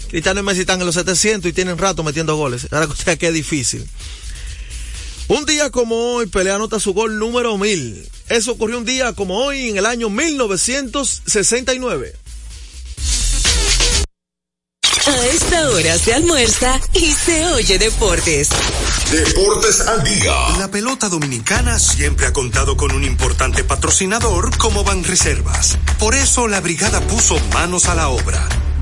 Cristiano 0.07 0.39
y 0.39 0.43
Messi 0.43 0.61
están 0.61 0.79
en 0.79 0.85
los 0.85 0.95
700 0.95 1.49
y 1.49 1.53
tienen 1.53 1.77
rato 1.77 2.01
metiendo 2.01 2.37
goles. 2.37 2.67
Ahora 2.71 2.87
que 3.17 3.27
es 3.27 3.33
difícil. 3.33 3.85
Un 5.29 5.45
día 5.45 5.69
como 5.71 6.13
hoy, 6.13 6.27
Pelé 6.27 6.51
anota 6.51 6.79
su 6.79 6.93
gol 6.93 7.19
número 7.19 7.57
1000. 7.57 8.09
Eso 8.29 8.53
ocurrió 8.53 8.77
un 8.77 8.85
día 8.85 9.11
como 9.11 9.37
hoy 9.37 9.69
en 9.69 9.77
el 9.77 9.85
año 9.85 10.09
1969. 10.09 12.13
A 15.05 15.25
esta 15.27 15.69
hora 15.69 15.97
se 15.97 16.13
almuerza 16.13 16.79
y 16.93 17.13
se 17.13 17.45
oye 17.47 17.77
deportes. 17.77 18.49
Deportes 19.11 19.81
al 19.81 20.01
Día. 20.03 20.33
La 20.59 20.69
pelota 20.69 21.09
dominicana 21.09 21.79
siempre 21.79 22.25
ha 22.25 22.33
contado 22.33 22.77
con 22.77 22.93
un 22.93 23.05
importante 23.05 23.63
patrocinador 23.63 24.57
como 24.57 24.83
Banreservas. 24.83 25.77
Por 25.99 26.15
eso 26.15 26.47
la 26.47 26.61
brigada 26.61 27.01
puso 27.01 27.37
manos 27.53 27.87
a 27.87 27.95
la 27.95 28.09
obra. 28.09 28.47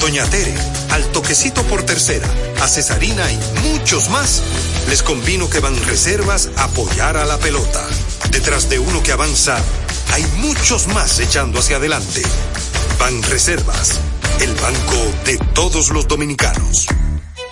Doña 0.00 0.24
Tere, 0.26 0.54
al 0.90 1.04
toquecito 1.12 1.62
por 1.64 1.82
tercera, 1.82 2.28
a 2.62 2.68
Cesarina 2.68 3.30
y 3.30 3.38
muchos 3.68 4.08
más, 4.10 4.42
les 4.88 5.02
convino 5.02 5.48
que 5.48 5.60
van 5.60 5.76
reservas 5.86 6.50
a 6.56 6.64
apoyar 6.64 7.16
a 7.16 7.24
la 7.24 7.38
pelota. 7.38 7.86
Detrás 8.30 8.68
de 8.68 8.78
uno 8.78 9.02
que 9.02 9.12
avanza, 9.12 9.58
hay 10.12 10.24
muchos 10.36 10.86
más 10.88 11.18
echando 11.18 11.58
hacia 11.58 11.76
adelante. 11.76 12.22
Van 12.98 13.22
Reservas, 13.24 13.98
el 14.40 14.54
banco 14.54 15.12
de 15.24 15.38
todos 15.54 15.90
los 15.90 16.06
dominicanos. 16.06 16.86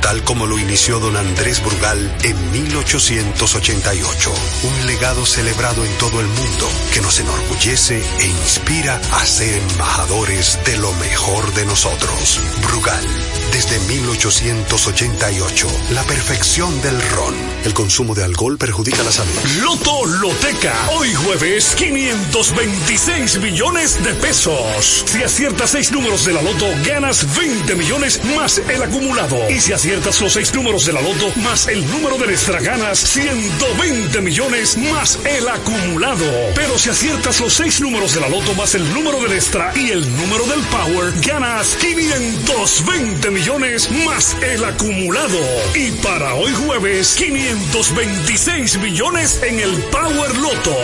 tal 0.00 0.22
como 0.22 0.46
lo 0.46 0.58
inició 0.58 1.00
don 1.00 1.16
Andrés 1.16 1.62
Brugal 1.62 2.14
en 2.22 2.52
1888. 2.52 4.32
Un 4.62 4.86
legado 4.86 5.26
celebrado 5.26 5.84
en 5.84 5.92
todo 5.98 6.20
el 6.20 6.26
mundo 6.26 6.68
que 6.92 7.00
nos 7.00 7.18
enorgullece 7.18 8.02
e 8.20 8.26
inspira 8.26 9.00
a 9.12 9.26
ser 9.26 9.62
embajadores 9.70 10.58
de 10.64 10.76
lo 10.78 10.92
mejor 10.94 11.52
de 11.54 11.66
nosotros. 11.66 12.40
Brugal, 12.62 13.04
desde 13.52 13.78
1888, 13.80 15.66
la 15.90 16.02
perfección 16.04 16.80
del 16.82 17.00
ron. 17.10 17.34
El 17.64 17.74
consumo 17.74 18.14
de 18.14 18.24
alcohol 18.24 18.58
perjudica 18.58 19.02
la 19.02 19.12
salud. 19.12 19.32
Loto 19.62 20.06
Loteca, 20.06 20.74
hoy 20.92 21.12
jueves 21.14 21.74
526 21.76 23.40
millones 23.40 24.02
de 24.04 24.14
pesos. 24.14 25.04
Si 25.06 25.22
aciertas 25.22 25.70
seis 25.70 25.90
números 25.90 26.24
de 26.24 26.32
la 26.32 26.42
Loto, 26.42 26.66
ganas 26.86 27.26
20 27.36 27.74
millones 27.74 28.20
más 28.36 28.58
el 28.58 28.82
acumulado. 28.82 29.36
Y 29.50 29.60
si 29.60 29.72
aciertas 29.72 29.95
los 30.04 30.32
seis 30.32 30.54
números 30.54 30.84
de 30.84 30.92
la 30.92 31.00
Loto 31.00 31.32
más 31.40 31.68
el 31.68 31.84
número 31.90 32.18
de 32.18 32.26
extra, 32.26 32.60
ganas 32.60 32.98
120 32.98 34.20
millones 34.20 34.76
más 34.76 35.18
el 35.24 35.48
acumulado. 35.48 36.24
Pero 36.54 36.78
si 36.78 36.90
aciertas 36.90 37.40
los 37.40 37.54
seis 37.54 37.80
números 37.80 38.14
de 38.14 38.20
la 38.20 38.28
Loto 38.28 38.54
más 38.54 38.74
el 38.74 38.92
número 38.92 39.20
del 39.22 39.32
extra 39.32 39.72
y 39.74 39.90
el 39.90 40.16
número 40.16 40.44
del 40.46 40.60
Power, 40.66 41.12
ganas 41.22 41.76
520 41.76 43.30
millones 43.30 43.90
más 44.04 44.36
el 44.42 44.64
acumulado. 44.64 45.38
Y 45.74 45.90
para 46.02 46.34
hoy 46.34 46.52
jueves, 46.52 47.14
526 47.14 48.78
millones 48.78 49.42
en 49.42 49.60
el 49.60 49.70
Power 49.84 50.36
Loto. 50.36 50.76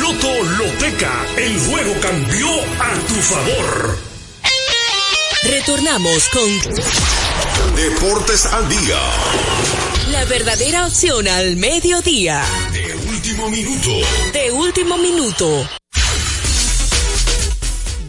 Loto 0.00 0.42
Loteca, 0.58 1.12
el 1.36 1.58
juego 1.60 1.94
cambió 2.00 2.48
a 2.80 2.94
tu 3.08 3.14
favor. 3.14 3.98
Retornamos 5.44 6.28
con 6.30 7.23
Deportes 7.76 8.46
al 8.46 8.68
día. 8.68 8.98
la 10.12 10.24
verdadera 10.26 10.86
opción 10.86 11.26
al 11.26 11.56
mediodía. 11.56 12.42
De 12.72 12.94
último 13.08 13.50
minuto. 13.50 13.90
De 14.32 14.52
último 14.52 14.96
minuto. 14.98 15.68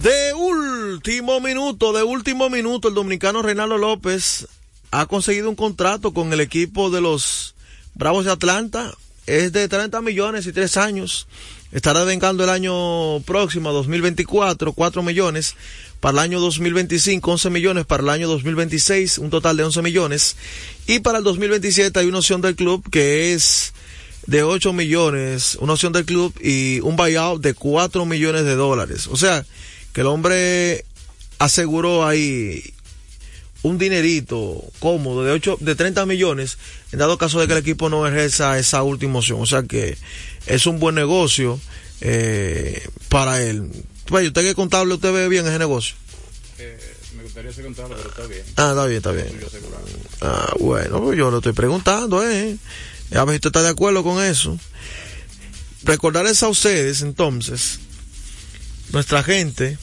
De 0.03 0.33
último 0.35 1.39
minuto, 1.39 1.93
de 1.93 2.03
último 2.03 2.49
minuto, 2.49 2.89
el 2.89 2.93
dominicano 2.93 3.41
Reinaldo 3.41 3.79
López 3.79 4.47
ha 4.91 5.07
conseguido 5.07 5.49
un 5.49 5.55
contrato 5.55 6.13
con 6.13 6.31
el 6.31 6.41
equipo 6.41 6.91
de 6.91 7.01
los 7.01 7.55
Bravos 7.95 8.25
de 8.25 8.31
Atlanta. 8.31 8.93
Es 9.25 9.51
de 9.51 9.67
30 9.67 9.99
millones 10.01 10.45
y 10.45 10.53
3 10.53 10.77
años. 10.77 11.27
Estará 11.71 12.03
vengando 12.03 12.43
el 12.43 12.51
año 12.51 13.19
próximo, 13.21 13.73
2024, 13.73 14.73
4 14.73 15.01
millones. 15.01 15.55
Para 16.05 16.19
el 16.19 16.23
año 16.25 16.39
2025, 16.39 17.31
11 17.31 17.49
millones. 17.49 17.85
Para 17.87 18.03
el 18.03 18.09
año 18.09 18.27
2026, 18.27 19.17
un 19.17 19.31
total 19.31 19.57
de 19.57 19.63
11 19.63 19.81
millones. 19.81 20.35
Y 20.85 20.99
para 20.99 21.17
el 21.17 21.23
2027 21.23 21.99
hay 21.99 22.05
una 22.05 22.19
opción 22.19 22.41
del 22.41 22.55
club 22.55 22.87
que 22.91 23.33
es 23.33 23.73
de 24.27 24.43
8 24.43 24.71
millones, 24.71 25.57
una 25.59 25.73
opción 25.73 25.93
del 25.93 26.05
club 26.05 26.31
y 26.39 26.79
un 26.81 26.95
buyout 26.95 27.41
de 27.41 27.55
4 27.55 28.05
millones 28.05 28.43
de 28.43 28.53
dólares. 28.53 29.07
O 29.07 29.17
sea, 29.17 29.47
que 29.93 30.01
el 30.01 30.07
hombre 30.07 30.85
aseguró 31.39 32.05
ahí 32.05 32.61
un 33.63 33.79
dinerito 33.79 34.63
cómodo 34.77 35.23
de 35.23 35.31
8, 35.31 35.57
de 35.59 35.73
30 35.73 36.05
millones 36.05 36.59
en 36.91 36.99
dado 36.99 37.17
caso 37.17 37.39
de 37.39 37.47
que 37.47 37.53
el 37.53 37.59
equipo 37.59 37.89
no 37.89 38.05
ejerza 38.05 38.59
esa 38.59 38.83
última 38.83 39.17
opción. 39.17 39.41
O 39.41 39.47
sea 39.47 39.63
que 39.63 39.97
es 40.45 40.67
un 40.67 40.79
buen 40.79 40.93
negocio 40.93 41.59
eh, 42.01 42.87
para 43.09 43.41
él. 43.41 43.71
Pues, 44.07 44.27
usted 44.27 44.41
que 44.41 44.49
es 44.49 44.55
contable, 44.55 44.93
usted 44.93 45.11
ve 45.11 45.27
bien 45.27 45.45
ese 45.47 45.59
negocio. 45.59 45.95
me 47.15 47.23
gustaría 47.23 47.51
ser 47.51 47.65
contable, 47.65 47.95
pero 47.97 48.09
está 48.09 48.27
bien. 48.27 48.43
Ah, 48.55 48.69
está 48.69 48.85
bien, 48.85 48.97
está 48.97 49.11
bien. 49.11 49.39
Ah, 50.21 50.53
bueno, 50.59 51.01
pues 51.01 51.17
yo 51.17 51.31
lo 51.31 51.37
estoy 51.37 51.53
preguntando, 51.53 52.23
eh. 52.23 52.57
A 53.13 53.25
ver 53.25 53.33
si 53.33 53.35
usted 53.35 53.49
está 53.49 53.63
de 53.63 53.69
acuerdo 53.69 54.03
con 54.03 54.23
eso. 54.23 54.57
Recordarles 55.83 56.41
a 56.43 56.49
ustedes, 56.49 57.01
entonces, 57.01 57.79
nuestra 58.91 59.23
gente, 59.23 59.77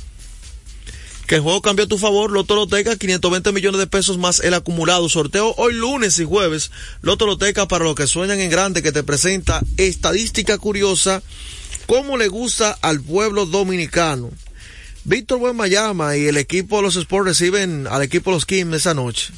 que 1.27 1.37
el 1.37 1.41
juego 1.41 1.63
cambió 1.63 1.85
a 1.85 1.89
tu 1.89 1.97
favor, 1.97 2.31
Loto 2.31 2.55
Loteca, 2.57 2.97
520 2.97 3.53
millones 3.53 3.79
de 3.79 3.87
pesos 3.87 4.19
más 4.19 4.41
el 4.41 4.55
acumulado. 4.55 5.09
Sorteo 5.09 5.55
hoy 5.57 5.75
lunes 5.75 6.19
y 6.19 6.25
jueves. 6.25 6.71
Loto 7.01 7.27
Loteca 7.27 7.69
para 7.69 7.85
los 7.85 7.95
que 7.95 8.07
sueñan 8.07 8.41
en 8.41 8.51
grande, 8.51 8.83
que 8.83 8.93
te 8.93 9.03
presenta 9.03 9.63
estadística 9.77 10.59
curiosa, 10.59 11.23
cómo 11.87 12.17
le 12.17 12.29
gusta 12.29 12.79
al 12.81 13.01
pueblo 13.01 13.47
dominicano. 13.47 14.31
Víctor 15.05 15.41
Buenmayama 15.41 16.17
y 16.17 16.27
el 16.27 16.37
equipo 16.37 16.77
de 16.77 16.83
los 16.83 16.95
Sports 16.97 17.27
reciben 17.27 17.89
al 17.89 18.03
equipo 18.03 18.31
de 18.31 18.37
los 18.37 18.47
Kings 18.47 18.73
esa 18.75 18.95
noche. 18.95 19.33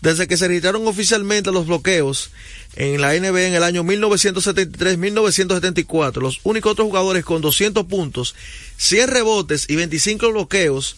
Desde 0.00 0.28
que 0.28 0.36
se 0.36 0.46
registraron 0.46 0.86
oficialmente 0.86 1.50
los 1.50 1.66
bloqueos 1.66 2.30
en 2.76 3.00
la 3.00 3.14
NBA 3.14 3.46
en 3.46 3.54
el 3.54 3.64
año 3.64 3.82
1973-1974, 3.84 6.20
los 6.20 6.40
únicos 6.44 6.72
otros 6.72 6.88
jugadores 6.88 7.24
con 7.24 7.40
200 7.40 7.86
puntos, 7.86 8.34
100 8.76 9.08
rebotes 9.08 9.64
y 9.68 9.76
25 9.76 10.30
bloqueos 10.30 10.96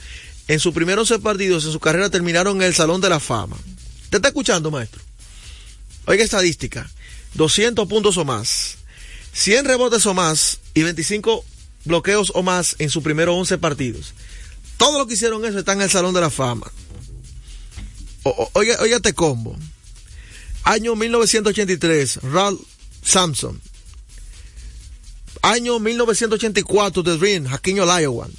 en 0.49 0.59
sus 0.61 0.75
primeros 0.75 1.11
11 1.11 1.23
partidos 1.23 1.65
en 1.65 1.73
su 1.73 1.81
carrera 1.81 2.11
terminaron 2.11 2.57
en 2.57 2.65
el 2.65 2.75
Salón 2.75 3.01
de 3.01 3.09
la 3.09 3.21
Fama. 3.21 3.57
¿Te 4.11 4.17
está 4.17 4.29
escuchando, 4.29 4.71
maestro? 4.71 5.01
Oiga 6.07 6.25
estadística, 6.25 6.91
200 7.35 7.87
puntos 7.89 8.17
o 8.17 8.25
más, 8.25 8.79
100 9.41 9.65
rebotes 9.65 10.05
o 10.05 10.13
más 10.13 10.61
y 10.75 10.83
25 10.83 11.43
bloqueos 11.87 12.31
o 12.35 12.43
más 12.43 12.77
en 12.79 12.91
sus 12.91 13.03
primeros 13.03 13.35
11 13.37 13.57
partidos. 13.57 14.13
Todo 14.77 14.99
lo 14.99 15.07
que 15.07 15.15
hicieron 15.15 15.43
eso 15.47 15.59
está 15.59 15.73
en 15.73 15.81
el 15.81 15.89
Salón 15.89 16.13
de 16.13 16.21
la 16.21 16.29
Fama. 16.29 16.71
Oiga, 18.53 18.77
oiga 18.81 18.97
este 18.97 19.15
combo. 19.15 19.57
Año 20.65 20.95
1983, 20.95 22.19
Ralph 22.25 22.61
Sampson. 23.03 23.59
Año 25.41 25.79
1984, 25.79 27.03
The 27.03 27.17
Dream, 27.17 27.47
Hakeem 27.47 27.79
Olajuwon. 27.79 28.31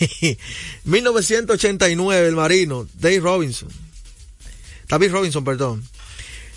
1989, 0.84 2.28
El 2.28 2.34
Marino, 2.34 2.88
Dave 2.94 3.20
Robinson. 3.20 3.68
David 4.88 5.12
Robinson, 5.12 5.44
perdón. 5.44 5.88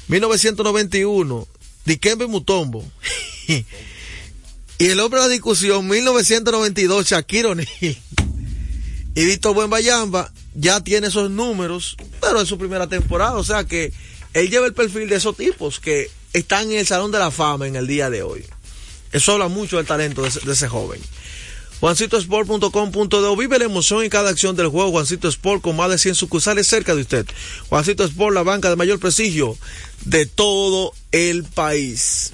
1991, 0.07 1.47
Dikembe 1.85 2.25
Mutombo. 2.25 2.83
y 4.77 4.85
el 4.85 4.99
hombre 4.99 5.19
de 5.19 5.27
la 5.27 5.33
discusión, 5.33 5.87
1992, 5.87 7.07
Shaquille 7.07 7.45
O'Neal. 7.45 7.97
Y 9.15 9.25
Víctor 9.25 9.53
Buenbayamba 9.53 10.31
ya 10.53 10.81
tiene 10.81 11.07
esos 11.07 11.29
números, 11.29 11.97
pero 12.21 12.41
es 12.41 12.47
su 12.47 12.57
primera 12.57 12.87
temporada, 12.87 13.33
o 13.33 13.43
sea 13.43 13.63
que 13.63 13.91
él 14.33 14.49
lleva 14.49 14.67
el 14.67 14.73
perfil 14.73 15.09
de 15.09 15.15
esos 15.15 15.35
tipos 15.35 15.79
que 15.79 16.09
están 16.33 16.71
en 16.71 16.77
el 16.77 16.87
Salón 16.87 17.11
de 17.11 17.19
la 17.19 17.31
Fama 17.31 17.67
en 17.67 17.75
el 17.75 17.87
día 17.87 18.09
de 18.09 18.23
hoy. 18.23 18.45
Eso 19.11 19.33
habla 19.33 19.47
mucho 19.47 19.77
del 19.77 19.87
talento 19.87 20.21
de 20.21 20.29
ese, 20.29 20.39
de 20.41 20.53
ese 20.53 20.67
joven. 20.67 21.01
JuancitoSport.com.de 21.81 23.35
Vive 23.37 23.57
la 23.57 23.65
emoción 23.65 24.03
en 24.03 24.09
cada 24.09 24.29
acción 24.29 24.55
del 24.55 24.67
juego. 24.67 24.91
Juancito 24.91 25.27
Sport 25.29 25.61
con 25.61 25.75
más 25.75 25.89
de 25.89 25.97
100 25.97 26.15
sucursales 26.15 26.67
cerca 26.67 26.93
de 26.93 27.01
usted. 27.01 27.25
Juancito 27.69 28.03
Sport, 28.03 28.35
la 28.35 28.43
banca 28.43 28.69
de 28.69 28.75
mayor 28.75 28.99
prestigio 28.99 29.57
de 30.05 30.25
todo 30.25 30.93
el 31.11 31.43
país. 31.43 32.33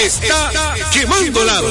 Está, 0.00 0.74
quemando 0.92 1.44
lado. 1.44 1.68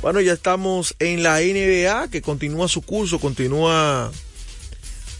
Bueno, 0.00 0.20
ya 0.20 0.32
estamos 0.32 0.94
en 0.98 1.22
la 1.22 1.40
NBA 1.40 2.08
que 2.08 2.22
continúa 2.22 2.68
su 2.68 2.82
curso, 2.82 3.18
continúa 3.18 4.10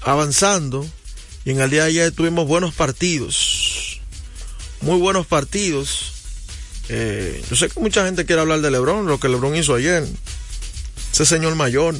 avanzando. 0.02 0.86
Y 1.44 1.50
en 1.50 1.60
el 1.60 1.70
día 1.70 1.82
de 1.82 1.88
ayer 1.88 2.12
tuvimos 2.12 2.46
buenos 2.46 2.74
partidos. 2.74 4.00
Muy 4.80 4.98
buenos 4.98 5.26
partidos. 5.26 6.09
Eh, 6.92 7.44
yo 7.48 7.54
sé 7.54 7.68
que 7.68 7.78
mucha 7.78 8.04
gente 8.04 8.26
quiere 8.26 8.42
hablar 8.42 8.60
de 8.62 8.70
Lebron, 8.70 9.06
lo 9.06 9.20
que 9.20 9.28
Lebron 9.28 9.54
hizo 9.54 9.76
ayer. 9.76 10.04
Ese 11.12 11.24
señor 11.24 11.54
mayor. 11.54 11.94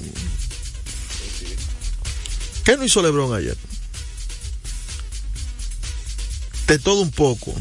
¿Qué 2.65 2.77
no 2.77 2.83
hizo 2.83 3.01
Lebron 3.01 3.33
ayer? 3.33 3.57
De 6.67 6.81
todo 6.81 7.03
un 7.03 7.13
poco. 7.13 7.55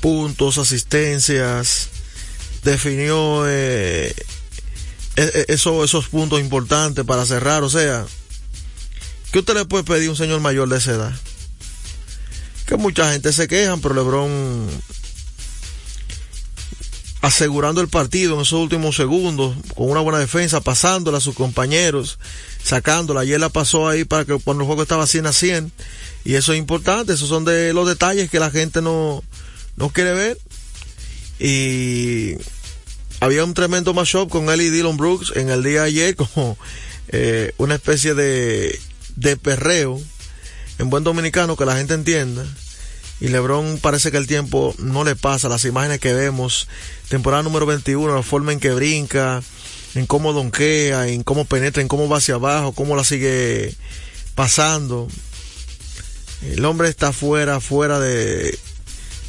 Puntos, 0.00 0.58
asistencias. 0.58 1.90
Definió 2.64 3.44
eh, 3.46 4.12
eso, 5.46 5.84
esos 5.84 6.08
puntos 6.08 6.40
importantes 6.40 7.04
para 7.04 7.24
cerrar. 7.24 7.62
O 7.62 7.70
sea, 7.70 8.04
¿qué 9.30 9.38
usted 9.38 9.54
le 9.54 9.64
puede 9.64 9.84
pedir 9.84 10.08
a 10.08 10.10
un 10.10 10.16
señor 10.16 10.40
mayor 10.40 10.68
de 10.68 10.78
esa 10.78 10.90
edad? 10.90 11.14
Que 12.66 12.76
mucha 12.76 13.12
gente 13.12 13.32
se 13.32 13.46
quejan, 13.46 13.80
pero 13.80 13.94
Lebron 13.94 14.66
asegurando 17.24 17.80
el 17.80 17.88
partido 17.88 18.34
en 18.34 18.42
esos 18.42 18.60
últimos 18.60 18.96
segundos, 18.96 19.56
con 19.74 19.88
una 19.88 20.00
buena 20.00 20.18
defensa, 20.18 20.60
pasándola 20.60 21.18
a 21.18 21.20
sus 21.22 21.34
compañeros, 21.34 22.18
sacándola. 22.62 23.20
Ayer 23.20 23.40
la 23.40 23.48
pasó 23.48 23.88
ahí 23.88 24.04
para 24.04 24.26
que 24.26 24.38
cuando 24.38 24.62
el 24.62 24.66
juego 24.66 24.82
estaba 24.82 25.06
100 25.06 25.26
a 25.26 25.32
100. 25.32 25.72
Y 26.26 26.34
eso 26.34 26.52
es 26.52 26.58
importante, 26.58 27.14
esos 27.14 27.30
son 27.30 27.46
de 27.46 27.72
los 27.72 27.88
detalles 27.88 28.28
que 28.28 28.38
la 28.38 28.50
gente 28.50 28.82
no, 28.82 29.24
no 29.76 29.88
quiere 29.88 30.12
ver. 30.12 30.38
Y 31.38 32.34
había 33.20 33.42
un 33.44 33.54
tremendo 33.54 33.94
matchup 33.94 34.28
con 34.28 34.50
él 34.50 34.60
y 34.60 34.68
Dylan 34.68 34.98
Brooks 34.98 35.32
en 35.34 35.48
el 35.48 35.62
día 35.62 35.80
de 35.80 35.86
ayer, 35.86 36.16
como 36.16 36.58
eh, 37.08 37.52
una 37.56 37.76
especie 37.76 38.12
de, 38.12 38.78
de 39.16 39.38
perreo 39.38 39.98
en 40.78 40.90
buen 40.90 41.04
dominicano 41.04 41.56
que 41.56 41.64
la 41.64 41.78
gente 41.78 41.94
entienda. 41.94 42.44
Y 43.18 43.28
LeBron 43.28 43.78
parece 43.78 44.10
que 44.10 44.18
el 44.18 44.26
tiempo 44.26 44.74
no 44.78 45.04
le 45.04 45.16
pasa. 45.16 45.48
Las 45.48 45.64
imágenes 45.64 46.00
que 46.00 46.12
vemos, 46.12 46.68
temporada 47.08 47.42
número 47.42 47.66
21, 47.66 48.14
la 48.14 48.22
forma 48.22 48.52
en 48.52 48.60
que 48.60 48.72
brinca, 48.72 49.42
en 49.94 50.06
cómo 50.06 50.32
donquea, 50.32 51.08
en 51.08 51.22
cómo 51.22 51.44
penetra, 51.44 51.82
en 51.82 51.88
cómo 51.88 52.08
va 52.08 52.18
hacia 52.18 52.34
abajo, 52.34 52.72
cómo 52.72 52.96
la 52.96 53.04
sigue 53.04 53.74
pasando. 54.34 55.08
El 56.42 56.64
hombre 56.64 56.88
está 56.88 57.12
fuera, 57.12 57.60
fuera 57.60 57.98
de, 58.00 58.58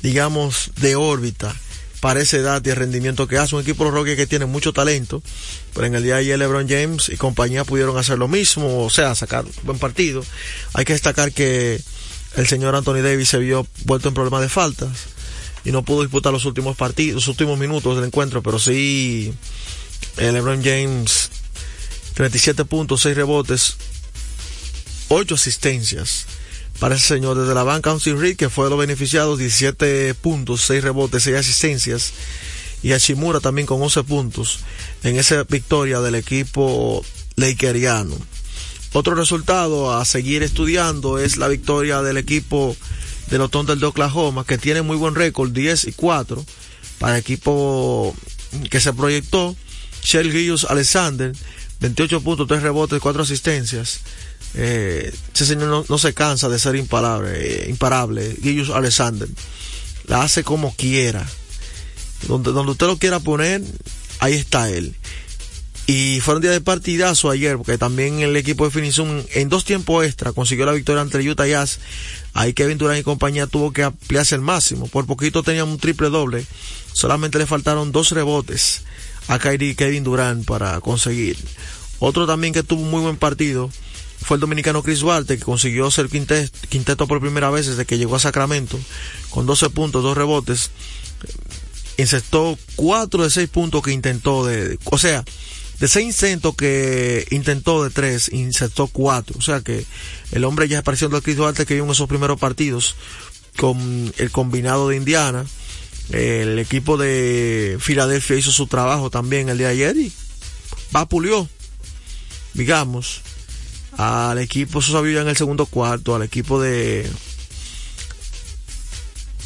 digamos, 0.02 0.72
de 0.78 0.96
órbita 0.96 1.56
para 2.02 2.22
esa 2.22 2.38
edad 2.38 2.62
y 2.64 2.70
el 2.70 2.76
rendimiento 2.76 3.28
que 3.28 3.38
hace 3.38 3.56
un 3.56 3.62
equipo 3.62 3.90
de 4.04 4.16
que 4.16 4.28
tiene 4.28 4.46
mucho 4.46 4.74
talento, 4.74 5.24
pero 5.74 5.88
en 5.88 5.96
el 5.96 6.04
día 6.04 6.16
de 6.16 6.20
ayer 6.22 6.38
LeBron 6.38 6.68
James 6.68 7.10
y 7.10 7.18
compañía 7.18 7.64
pudieron 7.64 7.98
hacer 7.98 8.18
lo 8.20 8.28
mismo, 8.28 8.84
o 8.84 8.90
sea, 8.90 9.16
sacar 9.16 9.46
buen 9.64 9.80
partido. 9.80 10.24
Hay 10.74 10.86
que 10.86 10.94
destacar 10.94 11.32
que 11.32 11.82
el 12.36 12.48
señor 12.48 12.76
Anthony 12.76 13.02
Davis 13.02 13.30
se 13.30 13.40
vio 13.40 13.66
vuelto 13.86 14.10
en 14.10 14.14
problemas 14.14 14.42
de 14.42 14.50
faltas 14.50 15.15
y 15.66 15.72
no 15.72 15.84
pudo 15.84 16.02
disputar 16.02 16.32
los 16.32 16.46
últimos 16.46 16.78
partidos, 16.78 17.16
los 17.16 17.28
últimos 17.28 17.58
minutos 17.58 17.96
del 17.96 18.06
encuentro, 18.06 18.42
pero 18.42 18.60
sí 18.60 19.34
el 20.18 20.34
LeBron 20.34 20.64
James 20.64 21.32
37 22.14 22.64
puntos, 22.66 23.02
6 23.02 23.16
rebotes, 23.16 23.76
8 25.10 25.36
asistencias 25.36 26.28
para 26.80 26.96
ese 26.96 27.08
señor 27.08 27.38
desde 27.38 27.54
la 27.54 27.64
banca 27.64 27.92
Austin 27.92 28.20
Reed 28.20 28.38
que 28.38 28.50
fue 28.50 28.66
de 28.66 28.70
los 28.72 28.80
beneficiados 28.80 29.40
17 29.40 30.14
puntos 30.16 30.62
6 30.62 30.84
rebotes 30.84 31.24
6 31.24 31.38
asistencias 31.38 32.14
y 32.84 32.90
Hashimura 32.90 33.40
también 33.40 33.66
con 33.66 33.82
11 33.82 34.04
puntos 34.04 34.60
en 35.04 35.18
esa 35.18 35.44
victoria 35.44 36.02
del 36.02 36.16
equipo 36.16 37.04
lakeriano. 37.36 38.16
Otro 38.94 39.16
resultado 39.16 39.98
a 39.98 40.06
seguir 40.06 40.44
estudiando 40.44 41.18
es 41.18 41.38
la 41.38 41.48
victoria 41.48 42.02
del 42.02 42.18
equipo 42.18 42.78
de 43.30 43.38
los 43.38 43.52
Thunder 43.52 43.78
de 43.78 43.86
Oklahoma 43.86 44.46
que 44.46 44.58
tiene 44.58 44.82
muy 44.82 44.98
buen 44.98 45.16
récord 45.16 45.52
10 45.52 45.86
y 45.86 45.92
4 45.94 46.44
para 47.00 47.18
equipo 47.18 48.16
que 48.70 48.80
se 48.80 48.94
proyectó 48.94 49.56
Shell 50.04 50.32
Gillius 50.32 50.66
Alexander 50.66 51.34
28 51.80 52.22
puntos 52.22 52.48
3 52.48 52.62
rebotes 52.62 53.02
4 53.02 53.24
asistencias 53.24 54.02
eh, 54.58 55.14
ese 55.34 55.46
señor 55.46 55.86
no, 55.90 55.98
se 55.98 56.14
cansa 56.14 56.48
de 56.48 56.60
ser 56.60 56.76
imparable, 56.76 57.66
eh, 57.66 57.70
imparable. 57.70 58.36
Guillus 58.42 58.70
Alexander. 58.70 59.28
La 60.08 60.24
hace 60.24 60.44
como 60.44 60.74
quiera. 60.76 61.28
Donde, 62.28 62.52
donde 62.52 62.72
usted 62.72 62.88
lo 62.88 62.98
quiera 62.98 63.20
poner, 63.20 63.62
ahí 64.20 64.34
está 64.34 64.70
él. 64.70 64.96
Y 65.88 66.20
fue 66.22 66.36
un 66.36 66.42
día 66.42 66.50
de 66.52 66.62
partidazo 66.62 67.30
ayer, 67.30 67.58
porque 67.58 67.78
también 67.78 68.20
el 68.22 68.36
equipo 68.36 68.66
de 68.66 68.72
Finition 68.72 69.24
en 69.36 69.50
dos 69.50 69.66
tiempos 69.66 70.04
extra 70.04 70.34
consiguió 70.34 70.66
la 70.66 70.72
victoria 70.72 71.02
ante 71.02 71.20
el 71.20 71.30
Utah 71.30 71.46
Jazz. 71.46 71.80
Ahí 72.34 72.54
Kevin 72.54 72.80
Durant 72.80 73.00
y 73.00 73.04
compañía 73.04 73.46
tuvo 73.46 73.72
que 73.72 73.84
ampliarse 73.84 74.34
al 74.34 74.42
máximo. 74.42 74.88
Por 74.88 75.06
poquito 75.06 75.44
tenían 75.44 75.68
un 75.68 75.78
triple 75.78 76.10
doble. 76.10 76.44
Solamente 76.92 77.38
le 77.38 77.46
faltaron 77.46 77.92
dos 77.92 78.10
rebotes 78.12 78.82
a 79.28 79.38
Kyrie 79.38 79.72
y 79.72 79.76
Kevin 79.76 80.04
Durant 80.04 80.46
para 80.46 80.80
conseguir. 80.82 81.38
Otro 82.00 82.26
también 82.26 82.54
que 82.54 82.64
tuvo 82.64 82.82
un 82.82 82.90
muy 82.90 83.02
buen 83.02 83.18
partido 83.18 83.70
fue 84.22 84.38
el 84.38 84.42
dominicano 84.42 84.82
Chris 84.82 85.02
Duarte, 85.02 85.38
que 85.38 85.44
consiguió 85.44 85.92
ser 85.92 86.10
quinteto, 86.10 87.06
por 87.06 87.22
primera 87.22 87.52
vez 87.52 87.68
desde 87.68 87.86
que 87.86 88.00
llegó 88.00 88.16
a 88.16 88.20
Sacramento, 88.20 88.80
con 89.30 89.46
12 89.46 89.70
puntos, 89.70 90.02
2 90.02 90.18
rebotes. 90.18 90.72
Incestó 91.98 92.58
4 92.76 93.24
de 93.24 93.30
6 93.30 93.50
puntos 93.50 93.84
que 93.84 93.92
intentó 93.92 94.46
de, 94.46 94.80
o 94.86 94.98
sea, 94.98 95.24
de 95.80 95.88
6 95.88 96.06
intentos 96.06 96.56
que 96.56 97.26
intentó 97.32 97.84
de 97.84 97.90
3, 97.90 98.32
incestó 98.34 98.88
4. 98.88 99.38
O 99.38 99.42
sea 99.42 99.62
que 99.62 99.86
el 100.32 100.44
hombre 100.44 100.68
ya 100.68 100.78
es 100.78 100.84
parecido 100.84 101.16
al 101.16 101.22
Chris 101.22 101.38
Duarte 101.38 101.66
que 101.66 101.74
vio 101.74 101.84
en 101.84 101.92
esos 101.92 102.08
primeros 102.08 102.40
partidos 102.40 102.96
con 103.58 104.14
el 104.18 104.32
combinado 104.32 104.90
de 104.90 104.98
Indiana. 104.98 105.46
El 106.12 106.60
equipo 106.60 106.98
de 106.98 107.78
Filadelfia 107.80 108.36
hizo 108.36 108.52
su 108.52 108.68
trabajo 108.68 109.10
también 109.10 109.50
el 109.50 109.58
día 109.58 109.68
de 109.68 109.74
ayer 109.74 109.98
y 109.98 110.12
va 110.96 111.08
pulió, 111.08 111.50
digamos, 112.54 113.22
al 113.98 114.38
equipo, 114.40 114.80
eso 114.80 114.92
sabía 114.92 115.22
en 115.22 115.28
el 115.28 115.38
segundo 115.38 115.66
cuarto, 115.66 116.16
al 116.16 116.24
equipo 116.24 116.62
de 116.62 117.10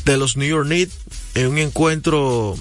de 0.05 0.17
los 0.17 0.37
New 0.37 0.47
York 0.47 0.65
Knicks 0.65 0.93
en 1.35 1.47
un 1.47 1.57
encuentro 1.59 2.55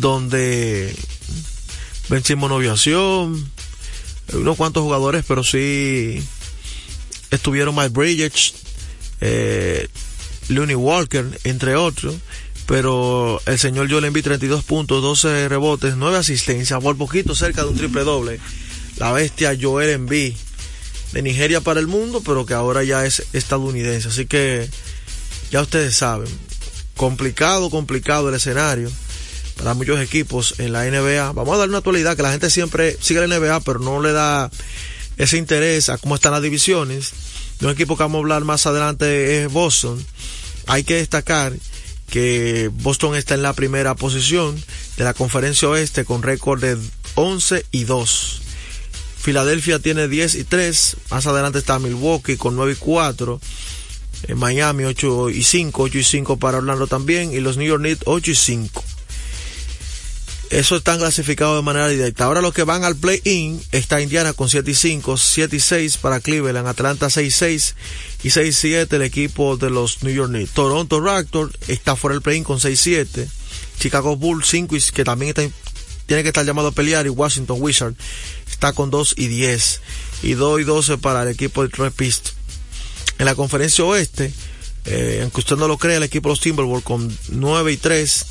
donde 0.00 0.94
vencimos 2.10 2.50
noviación, 2.50 3.50
unos 4.32 4.56
cuantos 4.56 4.82
jugadores, 4.82 5.24
pero 5.26 5.42
sí 5.44 6.22
estuvieron 7.30 7.74
Mike 7.74 7.90
Bridges, 7.90 8.54
eh, 9.20 9.88
Looney 10.48 10.74
Walker, 10.74 11.26
entre 11.44 11.76
otros. 11.76 12.16
Pero 12.66 13.40
el 13.46 13.58
señor 13.58 13.90
Joel 13.90 14.04
Embiid 14.04 14.24
32 14.24 14.62
puntos, 14.62 15.02
12 15.02 15.48
rebotes, 15.48 15.96
9 15.96 16.18
asistencias, 16.18 16.80
por 16.80 16.96
poquito 16.96 17.34
cerca 17.34 17.62
de 17.62 17.70
un 17.70 17.76
triple 17.76 18.02
doble 18.04 18.38
la 18.98 19.12
bestia 19.12 19.56
Joel 19.58 19.90
Embiid 19.90 20.34
de 21.12 21.22
Nigeria 21.22 21.60
para 21.60 21.80
el 21.80 21.86
mundo, 21.86 22.22
pero 22.24 22.46
que 22.46 22.54
ahora 22.54 22.84
ya 22.84 23.06
es 23.06 23.24
estadounidense. 23.32 24.08
Así 24.08 24.26
que 24.26 24.68
ya 25.50 25.62
ustedes 25.62 25.96
saben, 25.96 26.28
complicado, 26.96 27.70
complicado 27.70 28.28
el 28.28 28.34
escenario 28.34 28.90
para 29.60 29.74
muchos 29.74 30.00
equipos 30.00 30.54
en 30.58 30.72
la 30.72 30.84
NBA. 30.86 31.32
Vamos 31.32 31.54
a 31.54 31.58
dar 31.58 31.68
una 31.68 31.78
actualidad 31.78 32.16
que 32.16 32.22
la 32.22 32.30
gente 32.30 32.48
siempre 32.48 32.96
sigue 32.98 33.26
la 33.26 33.38
NBA, 33.38 33.60
pero 33.60 33.78
no 33.78 34.00
le 34.00 34.12
da 34.12 34.50
ese 35.18 35.36
interés 35.36 35.90
a 35.90 35.98
cómo 35.98 36.14
están 36.14 36.32
las 36.32 36.40
divisiones. 36.40 37.12
De 37.58 37.66
un 37.66 37.72
equipo 37.72 37.94
que 37.94 38.02
vamos 38.02 38.16
a 38.16 38.20
hablar 38.20 38.44
más 38.44 38.64
adelante 38.64 39.42
es 39.42 39.52
Boston. 39.52 40.02
Hay 40.66 40.82
que 40.82 40.94
destacar 40.94 41.52
que 42.08 42.70
Boston 42.72 43.16
está 43.16 43.34
en 43.34 43.42
la 43.42 43.52
primera 43.52 43.94
posición 43.94 44.56
de 44.96 45.04
la 45.04 45.12
conferencia 45.12 45.68
oeste 45.68 46.06
con 46.06 46.22
récord 46.22 46.62
de 46.62 46.78
11 47.16 47.66
y 47.70 47.84
2. 47.84 48.40
Filadelfia 49.20 49.78
tiene 49.78 50.08
10 50.08 50.36
y 50.36 50.44
3. 50.44 50.96
Más 51.10 51.26
adelante 51.26 51.58
está 51.58 51.78
Milwaukee 51.78 52.38
con 52.38 52.56
9 52.56 52.72
y 52.72 52.76
4. 52.76 53.38
En 54.28 54.38
Miami 54.38 54.84
8 54.84 55.28
y 55.28 55.42
5. 55.42 55.82
8 55.82 55.98
y 55.98 56.04
5 56.04 56.38
para 56.38 56.58
Orlando 56.58 56.86
también. 56.86 57.34
Y 57.34 57.40
los 57.40 57.58
New 57.58 57.68
York 57.68 57.82
Knicks 57.82 58.04
8 58.06 58.30
y 58.30 58.34
5. 58.34 58.84
Eso 60.50 60.76
están 60.76 60.98
clasificados 60.98 61.56
de 61.56 61.62
manera 61.62 61.88
directa. 61.88 62.24
Ahora 62.24 62.42
los 62.42 62.52
que 62.52 62.64
van 62.64 62.82
al 62.82 62.96
play-in 62.96 63.62
está 63.70 64.00
Indiana 64.00 64.32
con 64.32 64.48
7 64.48 64.68
y 64.68 64.74
5, 64.74 65.16
7 65.16 65.54
y 65.54 65.60
6 65.60 65.96
para 65.98 66.18
Cleveland, 66.18 66.66
Atlanta 66.66 67.08
6 67.08 67.28
y 67.28 67.30
6 67.30 67.74
y 68.24 68.30
6 68.30 68.48
y 68.48 68.52
7 68.52 68.96
el 68.96 69.02
equipo 69.02 69.56
de 69.56 69.70
los 69.70 70.02
New 70.02 70.12
York 70.12 70.30
Knicks. 70.30 70.50
Toronto 70.50 71.00
Raptors 71.00 71.54
está 71.68 71.94
fuera 71.94 72.14
del 72.14 72.22
play-in 72.22 72.42
con 72.42 72.58
6 72.58 72.74
y 72.74 72.82
7. 72.82 73.28
Chicago 73.78 74.16
Bulls 74.16 74.48
5 74.48 74.74
y 74.74 74.80
que 74.92 75.04
también 75.04 75.28
está, 75.28 75.48
tiene 76.06 76.24
que 76.24 76.30
estar 76.30 76.44
llamado 76.44 76.68
a 76.68 76.72
pelear 76.72 77.06
y 77.06 77.10
Washington 77.10 77.58
Wizards 77.60 77.96
está 78.50 78.72
con 78.72 78.90
2 78.90 79.14
y 79.18 79.28
10 79.28 79.80
y 80.24 80.32
2 80.32 80.60
y 80.62 80.64
12 80.64 80.98
para 80.98 81.22
el 81.22 81.28
equipo 81.28 81.64
de 81.64 81.90
Pist. 81.92 82.30
En 83.20 83.26
la 83.26 83.36
conferencia 83.36 83.84
oeste, 83.84 84.32
eh, 84.86 85.20
aunque 85.22 85.40
usted 85.40 85.56
no 85.56 85.68
lo 85.68 85.78
cree, 85.78 85.98
el 85.98 86.02
equipo 86.02 86.28
de 86.28 86.32
los 86.32 86.40
Timberwolves 86.40 86.84
con 86.84 87.16
9 87.28 87.72
y 87.72 87.76
3, 87.76 88.26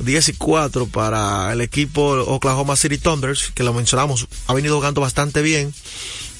10 0.00 0.28
y 0.30 0.32
4 0.34 0.86
para 0.86 1.52
el 1.52 1.60
equipo 1.60 2.12
Oklahoma 2.12 2.76
City 2.76 2.98
Thunders, 2.98 3.52
que 3.54 3.62
lo 3.62 3.74
mencionamos, 3.74 4.26
ha 4.46 4.54
venido 4.54 4.76
jugando 4.76 5.00
bastante 5.00 5.42
bien. 5.42 5.72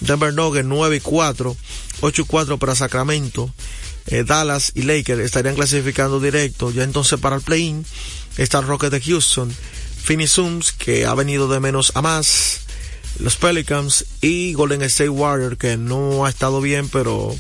Denver 0.01 0.33
Nuggets 0.33 0.67
9 0.67 0.97
y 0.97 1.01
4, 1.01 1.57
8 2.01 2.23
y 2.23 2.25
4 2.25 2.59
para 2.59 2.75
Sacramento. 2.75 3.53
Eh, 4.07 4.25
Dallas 4.25 4.73
y 4.75 4.83
Lakers 4.83 5.21
estarían 5.21 5.55
clasificando 5.55 6.21
directo. 6.21 6.71
Ya 6.71 6.85
entonces 6.85 7.21
para 7.21 7.37
el 7.37 7.43
play-in 7.43 7.85
está 8.39 8.61
Rocket 8.61 8.91
de 8.91 9.01
Houston. 9.01 9.55
Phoenix 10.03 10.33
Suns, 10.33 10.73
que 10.73 11.05
ha 11.05 11.15
venido 11.15 11.47
de 11.49 11.61
menos 11.61 11.93
a 11.95 12.03
más 12.03 12.63
los 13.19 13.37
Pelicans 13.37 14.07
y 14.23 14.55
Golden 14.55 14.83
State 14.83 15.11
Warriors 15.11 15.59
que 15.59 15.77
no 15.77 16.25
ha 16.25 16.31
estado 16.31 16.61
bien 16.61 16.89
pero 16.89 17.37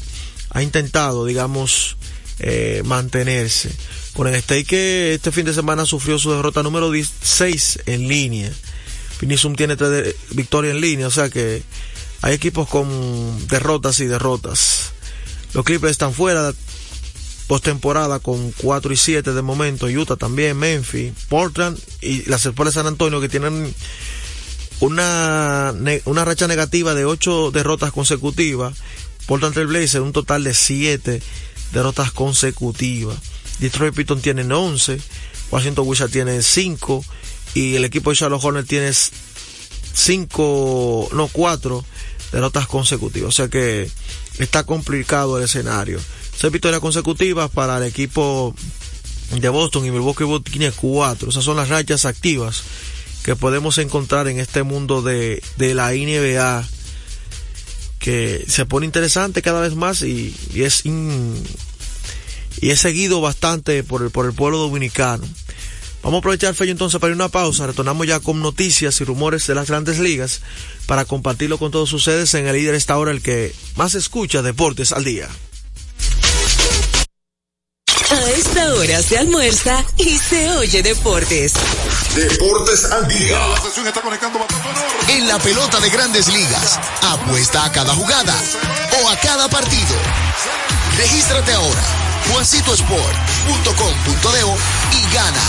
ha 0.50 0.62
intentado 0.62 1.24
digamos 1.24 1.96
eh, 2.38 2.82
mantenerse 2.84 3.70
Golden 4.14 4.34
State 4.36 4.64
que 4.64 5.14
este 5.14 5.32
fin 5.32 5.44
de 5.44 5.54
semana 5.54 5.86
sufrió 5.86 6.18
su 6.18 6.32
derrota 6.32 6.62
número 6.62 6.90
16 6.90 7.80
en 7.86 8.08
línea 8.08 8.52
Finisum 9.18 9.54
tiene 9.54 9.76
tres 9.76 10.14
victorias 10.30 10.74
en 10.74 10.80
línea 10.80 11.06
o 11.06 11.10
sea 11.10 11.28
que 11.30 11.62
hay 12.22 12.34
equipos 12.34 12.68
con 12.68 13.48
derrotas 13.48 14.00
y 14.00 14.06
derrotas 14.06 14.92
los 15.54 15.64
Clippers 15.64 15.92
están 15.92 16.14
fuera 16.14 16.52
postemporada 17.50 18.20
con 18.20 18.52
4 18.52 18.92
y 18.92 18.96
7 18.96 19.32
de 19.32 19.42
momento, 19.42 19.86
Utah 19.86 20.14
también, 20.14 20.56
Memphis, 20.56 21.12
Portland 21.28 21.76
y 22.00 22.22
Spurs 22.32 22.70
de 22.70 22.72
San 22.72 22.86
Antonio 22.86 23.20
que 23.20 23.28
tienen 23.28 23.74
una, 24.78 25.74
una 26.04 26.24
racha 26.24 26.46
negativa 26.46 26.94
de 26.94 27.04
8 27.04 27.50
derrotas 27.50 27.90
consecutivas. 27.90 28.78
Portland 29.26 29.54
Trail 29.54 29.66
Blazers 29.66 30.04
un 30.04 30.12
total 30.12 30.44
de 30.44 30.54
7 30.54 31.20
derrotas 31.72 32.12
consecutivas. 32.12 33.16
Detroit 33.60 33.94
Pistons 33.94 34.22
tienen 34.22 34.50
11, 34.50 35.00
Washington 35.50 35.86
Wizards 35.86 36.12
tiene 36.12 36.42
5 36.42 37.04
y 37.54 37.76
el 37.76 37.84
equipo 37.84 38.10
de 38.10 38.16
Charlotte 38.16 38.42
Hornets 38.42 38.68
tiene 38.68 38.92
5, 39.92 41.10
no 41.12 41.28
4 41.28 41.84
derrotas 42.32 42.66
consecutivas. 42.66 43.28
O 43.28 43.32
sea 43.32 43.48
que 43.48 43.90
está 44.38 44.64
complicado 44.64 45.38
el 45.38 45.44
escenario. 45.44 46.00
Seis 46.36 46.52
victorias 46.52 46.80
consecutivas 46.80 47.50
para 47.50 47.76
el 47.78 47.84
equipo 47.84 48.54
de 49.30 49.48
Boston 49.48 49.84
y 49.84 49.90
Milwaukee 49.90 50.24
Bucks 50.24 50.50
tiene 50.50 50.72
4. 50.72 51.28
Esas 51.28 51.44
son 51.44 51.56
las 51.56 51.68
rachas 51.68 52.04
activas 52.06 52.62
que 53.24 53.36
podemos 53.36 53.76
encontrar 53.78 54.28
en 54.28 54.40
este 54.40 54.62
mundo 54.62 55.02
de, 55.02 55.42
de 55.58 55.74
la 55.74 55.90
NBA 55.90 56.66
que 57.98 58.44
se 58.48 58.64
pone 58.64 58.86
interesante 58.86 59.42
cada 59.42 59.60
vez 59.60 59.74
más 59.74 60.02
y, 60.02 60.34
es 60.54 60.84
y 62.60 62.70
es 62.70 62.80
seguido 62.80 63.20
bastante 63.20 63.82
por 63.84 64.02
el, 64.02 64.10
por 64.10 64.26
el 64.26 64.32
pueblo 64.32 64.58
dominicano. 64.58 65.26
Vamos 66.02 66.18
a 66.18 66.20
aprovechar, 66.20 66.54
Fello, 66.54 66.72
entonces 66.72 66.98
para 66.98 67.10
ir 67.10 67.16
una 67.16 67.28
pausa. 67.28 67.66
Retornamos 67.66 68.06
ya 68.06 68.20
con 68.20 68.40
noticias 68.40 69.00
y 69.00 69.04
rumores 69.04 69.46
de 69.46 69.54
las 69.54 69.68
grandes 69.68 69.98
ligas 69.98 70.40
para 70.86 71.04
compartirlo 71.04 71.58
con 71.58 71.70
todos 71.70 71.92
ustedes 71.92 72.32
en 72.34 72.46
el 72.46 72.56
líder 72.56 72.74
esta 72.74 72.96
hora, 72.96 73.10
el 73.10 73.22
que 73.22 73.54
más 73.76 73.94
escucha 73.94 74.42
Deportes 74.42 74.92
al 74.92 75.04
Día. 75.04 75.28
A 78.10 78.30
esta 78.30 78.74
hora 78.74 79.00
se 79.02 79.18
almuerza 79.18 79.84
y 79.96 80.18
se 80.18 80.50
oye 80.50 80.82
Deportes. 80.82 81.52
Deportes 82.16 82.84
al 82.86 83.06
Día. 83.06 83.38
En 85.08 85.28
la 85.28 85.38
pelota 85.38 85.78
de 85.78 85.90
grandes 85.90 86.26
ligas, 86.26 86.80
apuesta 87.02 87.66
a 87.66 87.70
cada 87.70 87.94
jugada 87.94 88.34
o 89.00 89.08
a 89.10 89.16
cada 89.16 89.48
partido. 89.48 89.94
Regístrate 90.96 91.52
ahora, 91.52 92.09
juancitosport.com.de 92.32 94.96
y 94.96 95.14
gana. 95.14 95.42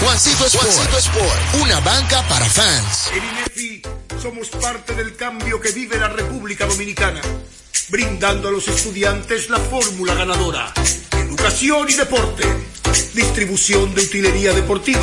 Juancito 0.00 0.46
Sport, 0.46 0.66
Juancito 0.66 0.98
Sport, 0.98 1.54
una 1.62 1.78
banca 1.80 2.22
para 2.28 2.46
fans. 2.46 3.10
En 3.12 3.24
INEFI 3.24 3.82
somos 4.20 4.48
parte 4.48 4.94
del 4.94 5.16
cambio 5.16 5.60
que 5.60 5.72
vive 5.72 5.98
la 5.98 6.08
República 6.08 6.66
Dominicana, 6.66 7.20
brindando 7.88 8.48
a 8.48 8.52
los 8.52 8.68
estudiantes 8.68 9.50
la 9.50 9.58
fórmula 9.58 10.14
ganadora. 10.14 10.72
Educación 11.12 11.90
y 11.90 11.94
deporte, 11.94 12.44
distribución 13.14 13.94
de 13.94 14.02
utilería 14.02 14.52
deportiva, 14.52 15.02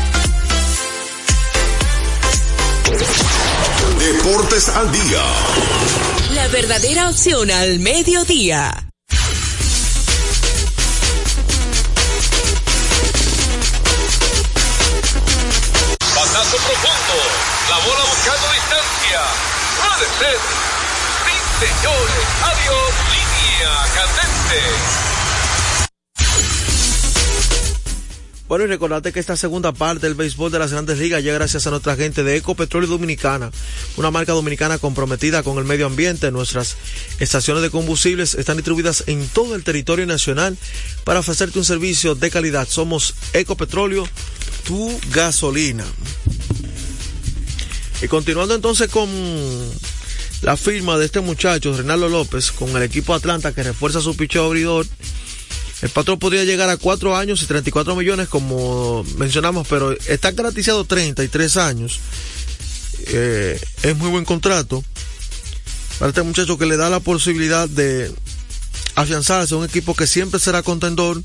Deportes 2.91 4.67
al 4.69 4.91
día. 4.91 5.23
La 6.33 6.47
verdadera 6.49 7.09
opción 7.09 7.49
al 7.49 7.79
mediodía. 7.79 8.71
Batazo 16.15 16.57
profundo. 16.57 17.17
La 17.69 17.77
bola 17.77 18.03
buscando 18.09 18.47
distancia. 18.51 19.21
Puede 19.79 20.07
ser. 20.19 20.39
Sí, 21.23 21.35
señores. 21.63 22.25
Adiós. 22.43 22.91
Línea 23.15 23.71
candente. 23.95 25.20
Bueno, 28.51 28.65
y 28.65 28.67
recordate 28.67 29.13
que 29.13 29.21
esta 29.21 29.37
segunda 29.37 29.71
parte 29.71 30.07
del 30.07 30.15
béisbol 30.15 30.51
de 30.51 30.59
las 30.59 30.73
grandes 30.73 30.99
ligas 30.99 31.23
llega 31.23 31.35
gracias 31.35 31.67
a 31.67 31.69
nuestra 31.69 31.95
gente 31.95 32.21
de 32.21 32.35
Ecopetróleo 32.35 32.89
Dominicana, 32.89 33.49
una 33.95 34.11
marca 34.11 34.33
dominicana 34.33 34.77
comprometida 34.77 35.41
con 35.41 35.57
el 35.57 35.63
medio 35.63 35.85
ambiente. 35.85 36.31
Nuestras 36.31 36.75
estaciones 37.21 37.63
de 37.63 37.69
combustibles 37.69 38.35
están 38.35 38.57
distribuidas 38.57 39.05
en 39.07 39.25
todo 39.29 39.55
el 39.55 39.63
territorio 39.63 40.05
nacional 40.05 40.57
para 41.05 41.21
ofrecerte 41.21 41.59
un 41.59 41.63
servicio 41.63 42.13
de 42.13 42.29
calidad. 42.29 42.67
Somos 42.67 43.15
Ecopetróleo, 43.31 44.05
tu 44.65 44.99
gasolina. 45.13 45.85
Y 48.01 48.09
continuando 48.09 48.53
entonces 48.53 48.91
con 48.91 49.09
la 50.41 50.57
firma 50.57 50.97
de 50.97 51.05
este 51.05 51.21
muchacho, 51.21 51.71
Renaldo 51.71 52.09
López, 52.09 52.51
con 52.51 52.75
el 52.75 52.83
equipo 52.83 53.13
Atlanta 53.13 53.53
que 53.53 53.63
refuerza 53.63 54.01
su 54.01 54.17
picheo 54.17 54.43
abridor. 54.43 54.85
El 55.81 55.89
patrón 55.89 56.19
podría 56.19 56.43
llegar 56.43 56.69
a 56.69 56.77
4 56.77 57.15
años 57.15 57.41
y 57.41 57.45
34 57.45 57.95
millones, 57.95 58.27
como 58.27 59.03
mencionamos, 59.17 59.67
pero 59.67 59.91
está 60.07 60.31
garantizado 60.31 60.85
33 60.85 61.57
años. 61.57 61.99
Eh, 63.07 63.59
es 63.81 63.97
muy 63.97 64.09
buen 64.09 64.25
contrato 64.25 64.83
para 65.97 66.09
este 66.09 66.21
muchacho 66.21 66.57
que 66.57 66.67
le 66.67 66.77
da 66.77 66.89
la 66.89 66.99
posibilidad 66.99 67.67
de 67.67 68.11
afianzarse 68.95 69.53
a 69.53 69.57
un 69.57 69.65
equipo 69.65 69.95
que 69.95 70.07
siempre 70.07 70.39
será 70.39 70.61
contendor 70.61 71.21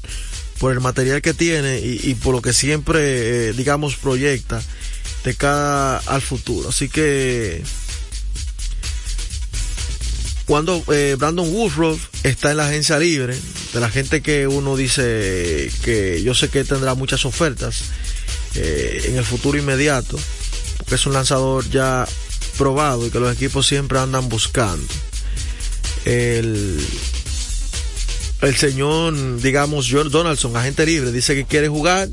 por 0.59 0.73
el 0.73 0.81
material 0.81 1.21
que 1.21 1.35
tiene 1.35 1.81
y, 1.81 2.15
por 2.15 2.35
lo 2.35 2.43
que 2.43 2.53
siempre, 2.53 3.49
eh, 3.49 3.53
digamos, 3.53 3.97
proyecta 3.97 4.63
de 5.25 5.35
cara 5.35 5.99
al 5.99 6.23
futuro. 6.23 6.71
Así 6.71 6.89
que 6.89 7.63
cuando 10.47 10.83
eh, 10.93 11.17
Brandon 11.19 11.49
Woodruff 11.53 12.07
está 12.23 12.53
en 12.53 12.59
la 12.59 12.69
agencia 12.69 12.99
libre, 12.99 13.37
de 13.73 13.81
la 13.81 13.91
gente 13.91 14.23
que 14.23 14.47
uno 14.47 14.77
dice 14.77 15.71
que 15.83 16.23
yo 16.23 16.35
sé 16.35 16.49
que 16.49 16.65
tendrá 16.65 16.95
muchas 16.95 17.25
ofertas 17.25 17.83
eh, 18.55 19.07
en 19.09 19.17
el 19.17 19.25
futuro 19.25 19.59
inmediato, 19.59 20.19
porque 20.79 20.95
es 20.95 21.05
un 21.07 21.15
lanzador 21.15 21.69
ya 21.69 22.07
probado 22.57 23.07
y 23.07 23.11
que 23.11 23.19
los 23.19 23.35
equipos 23.35 23.67
siempre 23.67 23.99
andan 23.99 24.29
buscando. 24.29 24.87
El, 26.05 26.81
señor, 28.57 29.41
digamos, 29.41 29.89
John 29.91 30.11
Donaldson, 30.11 30.57
agente 30.57 30.87
libre, 30.87 31.11
dice 31.11 31.35
que 31.35 31.45
quiere 31.45 31.67
jugar, 31.67 32.09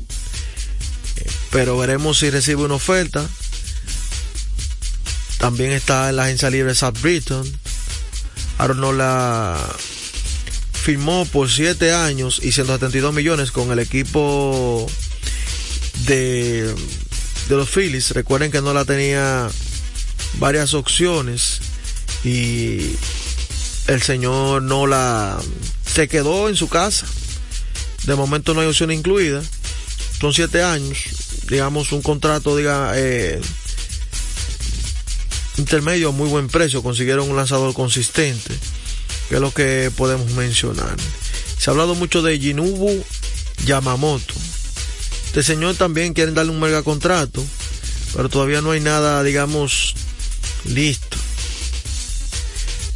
pero 1.50 1.78
veremos 1.78 2.18
si 2.18 2.30
recibe 2.30 2.62
una 2.62 2.74
oferta. 2.74 3.24
También 5.38 5.70
está 5.70 6.08
en 6.08 6.16
la 6.16 6.24
agencia 6.24 6.50
libre 6.50 6.74
South 6.74 6.98
Britton. 7.00 7.63
Arnola 8.58 9.56
firmó 10.72 11.24
por 11.26 11.50
7 11.50 11.92
años 11.92 12.40
y 12.42 12.52
172 12.52 13.14
millones 13.14 13.50
con 13.50 13.72
el 13.72 13.78
equipo 13.78 14.86
de, 16.06 16.74
de 17.48 17.56
los 17.56 17.70
Phillies. 17.70 18.10
Recuerden 18.10 18.50
que 18.50 18.60
no 18.60 18.74
la 18.74 18.84
tenía 18.84 19.48
varias 20.38 20.74
opciones 20.74 21.60
y 22.22 22.96
el 23.86 24.02
señor 24.02 24.62
no 24.62 24.86
la 24.86 25.38
se 25.86 26.08
quedó 26.08 26.48
en 26.48 26.56
su 26.56 26.68
casa. 26.68 27.06
De 28.04 28.14
momento 28.14 28.52
no 28.52 28.60
hay 28.60 28.68
opción 28.68 28.90
incluida. 28.90 29.42
Son 30.20 30.32
7 30.32 30.62
años, 30.62 30.98
digamos 31.48 31.92
un 31.92 32.02
contrato, 32.02 32.56
diga, 32.56 32.92
eh, 32.96 33.40
intermedio 35.56 36.08
a 36.08 36.12
muy 36.12 36.28
buen 36.28 36.48
precio, 36.48 36.82
consiguieron 36.82 37.30
un 37.30 37.36
lanzador 37.36 37.74
consistente, 37.74 38.54
que 39.28 39.36
es 39.36 39.40
lo 39.40 39.52
que 39.52 39.90
podemos 39.96 40.30
mencionar. 40.32 40.96
Se 41.58 41.70
ha 41.70 41.72
hablado 41.72 41.94
mucho 41.94 42.22
de 42.22 42.38
Jinubu 42.38 43.04
Yamamoto. 43.64 44.34
Este 45.26 45.42
señor 45.42 45.74
también 45.76 46.14
quieren 46.14 46.34
darle 46.34 46.52
un 46.52 46.60
mega 46.60 46.82
contrato, 46.82 47.44
pero 48.14 48.28
todavía 48.28 48.60
no 48.60 48.70
hay 48.72 48.80
nada, 48.80 49.22
digamos, 49.22 49.94
listo. 50.64 51.16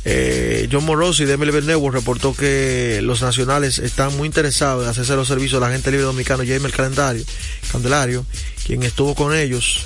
Eh, 0.04 0.68
John 0.72 0.84
Morosi 0.84 1.24
de 1.24 1.36
MLB 1.36 1.64
Network 1.64 1.94
reportó 1.94 2.34
que 2.34 3.00
los 3.02 3.20
nacionales 3.20 3.78
están 3.78 4.16
muy 4.16 4.26
interesados 4.26 4.84
en 4.84 4.90
hacerse 4.90 5.14
los 5.16 5.28
servicios 5.28 5.60
de 5.60 5.66
la 5.66 5.72
gente 5.72 5.90
libre 5.90 6.06
dominicano 6.06 6.44
Jaime 6.46 6.70
Calendario, 6.70 7.24
Candelario, 7.70 8.24
quien 8.64 8.82
estuvo 8.84 9.14
con 9.14 9.34
ellos 9.34 9.84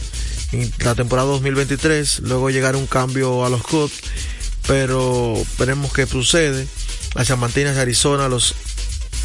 en 0.52 0.72
la 0.84 0.94
temporada 0.94 1.28
2023, 1.28 2.20
luego 2.20 2.50
llegar 2.50 2.76
un 2.76 2.86
cambio 2.86 3.44
a 3.44 3.50
los 3.50 3.62
Cubs, 3.62 3.94
pero 4.66 5.34
veremos 5.58 5.92
qué 5.92 6.06
sucede. 6.06 6.66
Las 7.14 7.28
Chamantinas 7.28 7.74
de 7.74 7.82
Arizona, 7.82 8.28
los 8.28 8.54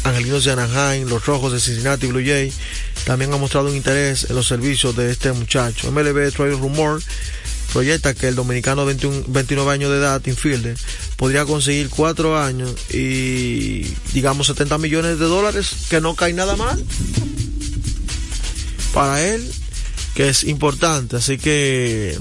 Angelinos 0.04 0.44
de 0.44 0.52
Anaheim, 0.52 1.08
los 1.08 1.24
Rojos 1.26 1.52
de 1.52 1.60
Cincinnati, 1.60 2.06
Blue 2.06 2.24
Jay, 2.24 2.52
también 3.04 3.32
han 3.32 3.40
mostrado 3.40 3.68
un 3.68 3.76
interés 3.76 4.26
en 4.28 4.36
los 4.36 4.46
servicios 4.46 4.96
de 4.96 5.10
este 5.10 5.32
muchacho. 5.32 5.90
MLB 5.90 6.32
trae 6.32 6.50
rumor 6.50 7.02
proyecta 7.72 8.14
que 8.14 8.28
el 8.28 8.34
dominicano 8.34 8.82
de 8.82 8.94
21, 8.94 9.24
29 9.28 9.70
años 9.70 9.90
de 9.90 9.98
edad, 9.98 10.24
infielder, 10.26 10.76
podría 11.16 11.44
conseguir 11.44 11.90
4 11.90 12.38
años 12.38 12.74
y 12.90 13.82
digamos 14.14 14.46
70 14.46 14.78
millones 14.78 15.18
de 15.18 15.26
dólares, 15.26 15.70
que 15.90 16.00
no 16.00 16.14
cae 16.14 16.32
nada 16.32 16.56
mal 16.56 16.82
para 18.94 19.22
él, 19.22 19.52
que 20.18 20.28
es 20.28 20.42
importante. 20.42 21.14
Así 21.14 21.38
que 21.38 22.18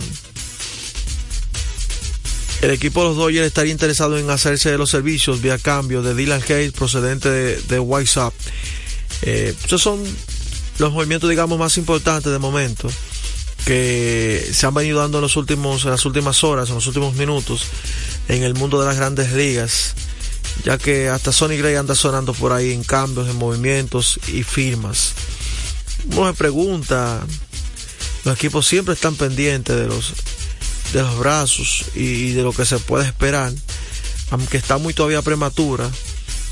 el 2.62 2.70
equipo 2.70 3.02
de 3.02 3.08
los 3.08 3.18
Dodgers 3.18 3.48
estaría 3.48 3.72
interesado 3.72 4.20
en 4.20 4.30
hacerse 4.30 4.70
de 4.70 4.78
los 4.78 4.92
servicios 4.92 5.42
vía 5.42 5.58
cambio 5.58 6.04
de 6.04 6.14
Dylan 6.14 6.44
Hayes 6.44 6.74
procedente 6.74 7.28
de, 7.28 7.56
de 7.60 8.06
Sox. 8.06 8.36
Eh, 9.24 9.56
esos 9.66 9.82
son 9.82 10.04
los 10.78 10.94
movimientos, 10.94 11.28
digamos, 11.28 11.58
más 11.58 11.76
importantes 11.80 12.32
de 12.32 12.38
momento 12.38 12.88
que 13.66 14.48
se 14.54 14.68
han 14.68 14.76
venido 14.76 15.00
dando 15.00 15.18
en, 15.18 15.24
los 15.24 15.36
últimos, 15.36 15.84
en 15.86 15.90
las 15.90 16.06
últimas 16.06 16.44
horas, 16.44 16.70
en 16.70 16.76
los 16.76 16.86
últimos 16.86 17.16
minutos, 17.16 17.64
en 18.28 18.44
el 18.44 18.54
mundo 18.54 18.80
de 18.80 18.86
las 18.86 18.98
grandes 18.98 19.34
ligas, 19.34 19.96
ya 20.64 20.78
que 20.78 21.10
hasta 21.10 21.32
Sonny 21.32 21.58
Gray 21.58 21.74
anda 21.74 21.96
sonando 21.96 22.34
por 22.34 22.54
ahí 22.54 22.74
en 22.74 22.84
cambios, 22.84 23.28
en 23.28 23.38
movimientos 23.38 24.20
y 24.28 24.44
firmas. 24.44 25.14
Uno 26.12 26.28
se 26.28 26.34
pregunta, 26.36 27.26
los 28.28 28.36
equipos 28.36 28.68
siempre 28.68 28.94
están 28.94 29.16
pendientes 29.16 29.74
de 29.74 29.88
los, 29.88 30.13
de 30.92 31.02
los 31.02 31.18
brazos 31.18 31.86
y 31.96 32.34
de 32.34 32.44
lo 32.44 32.52
que 32.52 32.66
se 32.66 32.78
puede 32.78 33.06
esperar, 33.06 33.54
aunque 34.32 34.58
está 34.58 34.78
muy 34.78 34.94
todavía 34.94 35.22
prematura, 35.22 35.90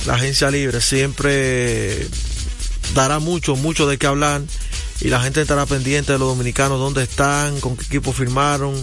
la 0.06 0.14
agencia 0.14 0.50
libre 0.50 0.80
siempre 0.80 2.08
dará 2.94 3.20
mucho, 3.20 3.58
mucho 3.58 3.88
de 3.88 3.98
qué 3.98 4.08
hablar 4.08 4.42
y 5.02 5.10
la 5.10 5.22
gente 5.22 5.42
estará 5.42 5.66
pendiente 5.66 6.14
de 6.14 6.18
los 6.18 6.30
dominicanos, 6.30 6.80
dónde 6.80 7.04
están, 7.04 7.60
con 7.60 7.76
qué 7.76 7.84
equipo 7.84 8.14
firmaron, 8.14 8.82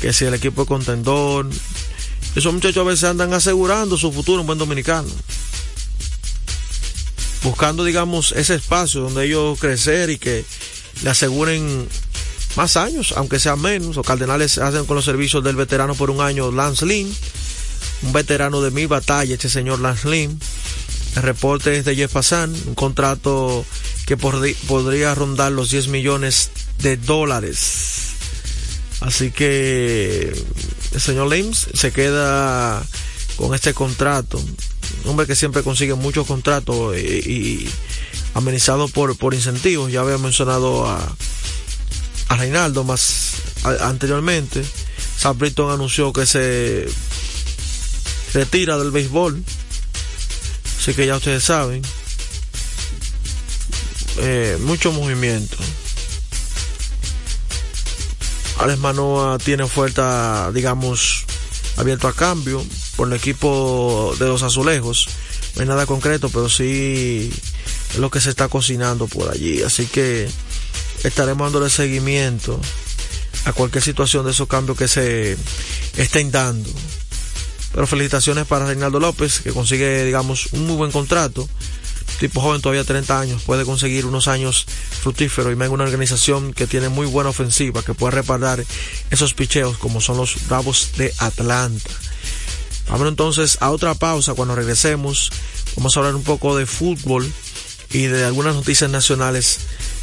que 0.00 0.14
si 0.14 0.24
el 0.24 0.32
equipo 0.32 0.62
es 0.62 0.68
contendor. 0.68 1.46
Esos 2.34 2.50
muchachos 2.50 2.78
a 2.78 2.88
veces 2.88 3.04
andan 3.04 3.34
asegurando 3.34 3.98
su 3.98 4.10
futuro 4.10 4.40
en 4.40 4.46
buen 4.46 4.58
dominicano. 4.58 5.08
Buscando, 7.42 7.84
digamos, 7.84 8.32
ese 8.32 8.54
espacio 8.54 9.02
donde 9.02 9.26
ellos 9.26 9.60
crecer 9.60 10.08
y 10.08 10.16
que 10.16 10.46
le 11.02 11.10
aseguren 11.10 11.86
más 12.56 12.76
años, 12.76 13.14
aunque 13.16 13.38
sean 13.38 13.60
menos. 13.60 13.96
Los 13.96 14.06
Cardenales 14.06 14.58
hacen 14.58 14.86
con 14.86 14.96
los 14.96 15.04
servicios 15.04 15.44
del 15.44 15.56
veterano 15.56 15.94
por 15.94 16.10
un 16.10 16.20
año 16.20 16.50
Lance 16.50 16.86
Lynn, 16.86 17.14
un 18.02 18.12
veterano 18.12 18.60
de 18.62 18.70
mi 18.70 18.86
batalla, 18.86 19.34
este 19.34 19.48
señor 19.48 19.80
Lance 19.80 20.08
Lynn. 20.08 20.38
El 21.16 21.22
reporte 21.22 21.78
es 21.78 21.84
de 21.84 21.96
Jeff 21.96 22.12
Passan, 22.12 22.54
un 22.66 22.74
contrato 22.74 23.64
que 24.06 24.16
podría 24.16 25.14
rondar 25.14 25.52
los 25.52 25.70
10 25.70 25.88
millones 25.88 26.50
de 26.82 26.96
dólares. 26.96 28.12
Así 29.00 29.30
que 29.30 30.32
el 30.92 31.00
señor 31.00 31.30
Lims 31.30 31.68
se 31.74 31.92
queda 31.92 32.84
con 33.36 33.54
este 33.54 33.74
contrato. 33.74 34.38
Un 35.04 35.10
hombre 35.10 35.26
que 35.26 35.36
siempre 35.36 35.62
consigue 35.62 35.94
muchos 35.94 36.26
contratos 36.26 36.96
y, 36.96 37.00
y 37.00 37.70
amenizado 38.34 38.88
por, 38.88 39.16
por 39.16 39.34
incentivos. 39.34 39.90
Ya 39.90 40.00
había 40.00 40.18
mencionado 40.18 40.86
a, 40.86 41.16
a 42.28 42.36
Reinaldo 42.36 42.84
más 42.84 43.34
anteriormente. 43.80 44.64
Sam 45.18 45.38
Britton 45.38 45.72
anunció 45.72 46.12
que 46.12 46.26
se 46.26 46.86
retira 48.34 48.78
del 48.78 48.90
béisbol. 48.90 49.42
Así 50.78 50.94
que 50.94 51.06
ya 51.06 51.16
ustedes 51.16 51.44
saben 51.44 51.82
eh, 54.18 54.56
mucho 54.60 54.92
movimiento. 54.92 55.56
Alex 58.58 58.78
Manoa 58.78 59.38
tiene 59.38 59.64
oferta, 59.64 60.50
digamos, 60.52 61.24
abierto 61.76 62.08
a 62.08 62.14
cambio 62.14 62.64
por 62.96 63.08
el 63.08 63.14
equipo 63.14 64.14
de 64.18 64.26
los 64.26 64.42
azulejos. 64.42 65.08
No 65.54 65.62
hay 65.62 65.68
nada 65.68 65.86
concreto, 65.86 66.28
pero 66.30 66.48
sí 66.48 67.30
es 67.90 67.98
lo 67.98 68.10
que 68.10 68.20
se 68.20 68.30
está 68.30 68.48
cocinando 68.48 69.06
por 69.06 69.30
allí. 69.30 69.62
Así 69.62 69.86
que 69.86 70.28
estaremos 71.06 71.46
dándole 71.46 71.70
seguimiento 71.70 72.60
a 73.44 73.52
cualquier 73.52 73.82
situación 73.82 74.24
de 74.24 74.32
esos 74.32 74.48
cambios 74.48 74.76
que 74.76 74.88
se 74.88 75.36
estén 75.96 76.30
dando. 76.30 76.70
Pero 77.72 77.86
felicitaciones 77.86 78.46
para 78.46 78.66
Reinaldo 78.66 79.00
López, 79.00 79.40
que 79.40 79.52
consigue, 79.52 80.04
digamos, 80.04 80.48
un 80.52 80.66
muy 80.66 80.76
buen 80.76 80.90
contrato 80.90 81.48
tipo 82.18 82.40
joven, 82.40 82.60
todavía 82.60 82.84
30 82.84 83.20
años, 83.20 83.42
puede 83.42 83.64
conseguir 83.64 84.06
unos 84.06 84.28
años 84.28 84.66
fructíferos 85.02 85.50
y 85.50 85.62
en 85.62 85.70
una 85.70 85.84
organización 85.84 86.52
que 86.52 86.66
tiene 86.66 86.88
muy 86.88 87.06
buena 87.06 87.30
ofensiva, 87.30 87.82
que 87.82 87.94
puede 87.94 88.12
reparar 88.12 88.64
esos 89.10 89.34
picheos 89.34 89.76
como 89.78 90.00
son 90.00 90.16
los 90.16 90.48
Bravos 90.48 90.92
de 90.96 91.12
Atlanta. 91.18 91.90
Vamos 92.88 93.08
entonces 93.08 93.58
a 93.60 93.70
otra 93.70 93.94
pausa 93.94 94.34
cuando 94.34 94.54
regresemos. 94.54 95.30
Vamos 95.76 95.96
a 95.96 96.00
hablar 96.00 96.14
un 96.14 96.22
poco 96.22 96.56
de 96.56 96.66
fútbol 96.66 97.30
y 97.90 98.04
de 98.04 98.24
algunas 98.24 98.54
noticias 98.54 98.90
nacionales 98.90 99.58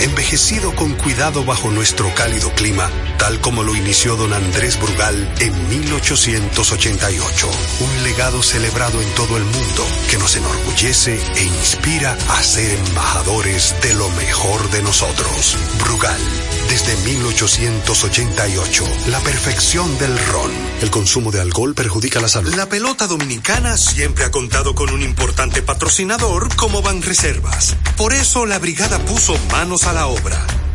envejecido 0.00 0.74
con 0.74 0.94
cuidado 0.94 1.44
bajo 1.44 1.70
nuestro 1.70 2.12
cálido 2.14 2.50
clima, 2.54 2.90
tal 3.18 3.40
como 3.40 3.62
lo 3.62 3.74
inició 3.74 4.16
don 4.16 4.32
Andrés 4.32 4.78
Brugal 4.80 5.32
en 5.40 5.68
1888. 5.68 7.50
Un 7.80 8.02
legado 8.02 8.42
celebrado 8.42 9.00
en 9.00 9.08
todo 9.14 9.36
el 9.36 9.44
mundo 9.44 9.86
que 10.10 10.18
nos 10.18 10.36
enorgullece 10.36 11.20
e 11.36 11.44
inspira 11.44 12.16
a 12.28 12.42
ser 12.42 12.70
embajadores 12.86 13.74
de 13.82 13.94
mejor 14.16 14.70
de 14.70 14.82
nosotros. 14.82 15.56
Brugal, 15.82 16.20
desde 16.68 16.96
1888, 16.96 18.84
la 19.08 19.20
perfección 19.20 19.98
del 19.98 20.18
ron. 20.26 20.50
El 20.82 20.90
consumo 20.90 21.30
de 21.30 21.40
alcohol 21.40 21.74
perjudica 21.74 22.20
la 22.20 22.28
salud. 22.28 22.54
La 22.54 22.68
pelota 22.68 23.06
dominicana 23.06 23.76
siempre 23.76 24.24
ha 24.24 24.30
contado 24.30 24.74
con 24.74 24.90
un 24.90 25.02
importante 25.02 25.62
patrocinador 25.62 26.54
como 26.56 26.82
Banreservas. 26.82 27.76
Por 27.96 28.12
eso 28.12 28.46
la 28.46 28.58
brigada 28.58 28.98
puso 29.00 29.36
manos 29.50 29.84
a 29.84 29.92
la 29.92 30.06
obra. 30.06 30.46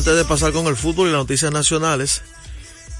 Antes 0.00 0.16
de 0.16 0.24
pasar 0.24 0.52
con 0.52 0.66
el 0.66 0.76
fútbol 0.76 1.08
y 1.08 1.12
las 1.12 1.20
noticias 1.20 1.52
nacionales, 1.52 2.22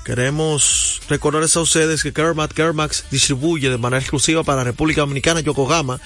queremos 0.04 1.00
recordarles 1.08 1.56
a 1.56 1.60
ustedes 1.60 2.02
que 2.02 2.12
Kermax, 2.12 2.52
Kermax 2.52 3.04
distribuye 3.10 3.70
de 3.70 3.78
manera 3.78 4.00
exclusiva 4.00 4.44
para 4.44 4.64
República 4.64 5.00
Dominicana 5.00 5.40
Yokohama 5.40 5.98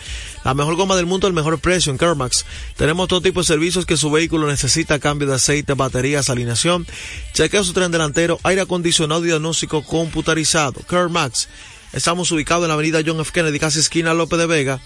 la 0.44 0.54
mejor 0.54 0.76
goma 0.76 0.94
del 0.94 1.06
mundo 1.06 1.26
al 1.26 1.32
mejor 1.32 1.58
precio 1.58 1.90
en 1.90 1.98
Kermax. 1.98 2.46
Tenemos 2.76 3.08
todo 3.08 3.22
tipo 3.22 3.40
de 3.40 3.44
servicios 3.46 3.86
que 3.86 3.96
su 3.96 4.08
vehículo 4.08 4.46
necesita, 4.46 5.00
cambio 5.00 5.26
de 5.26 5.34
aceite, 5.34 5.74
baterías, 5.74 6.30
alineación, 6.30 6.86
chequeo 7.32 7.64
su 7.64 7.72
tren 7.72 7.90
delantero, 7.90 8.38
aire 8.44 8.60
acondicionado 8.60 9.24
y 9.24 9.28
diagnóstico 9.28 9.82
computarizado. 9.82 10.80
Kermax. 10.88 11.48
Estamos 11.92 12.30
ubicados 12.30 12.64
en 12.64 12.68
la 12.68 12.74
avenida 12.74 13.02
John 13.04 13.20
F. 13.20 13.32
Kennedy, 13.32 13.58
casi 13.58 13.78
esquina 13.80 14.14
López 14.14 14.38
de 14.38 14.46
Vega, 14.46 14.80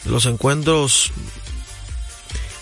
los 0.05 0.25
encuentros, 0.25 1.11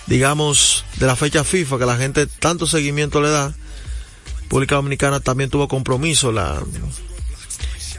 digamos, 0.07 0.83
de 0.97 1.07
la 1.07 1.15
fecha 1.15 1.45
FIFA 1.45 1.77
que 1.77 1.85
la 1.85 1.97
gente 1.97 2.27
tanto 2.27 2.67
seguimiento 2.67 3.21
le 3.21 3.29
da. 3.29 3.53
República 4.41 4.75
Dominicana 4.75 5.21
también 5.21 5.49
tuvo 5.49 5.67
compromiso 5.67 6.31
la 6.31 6.61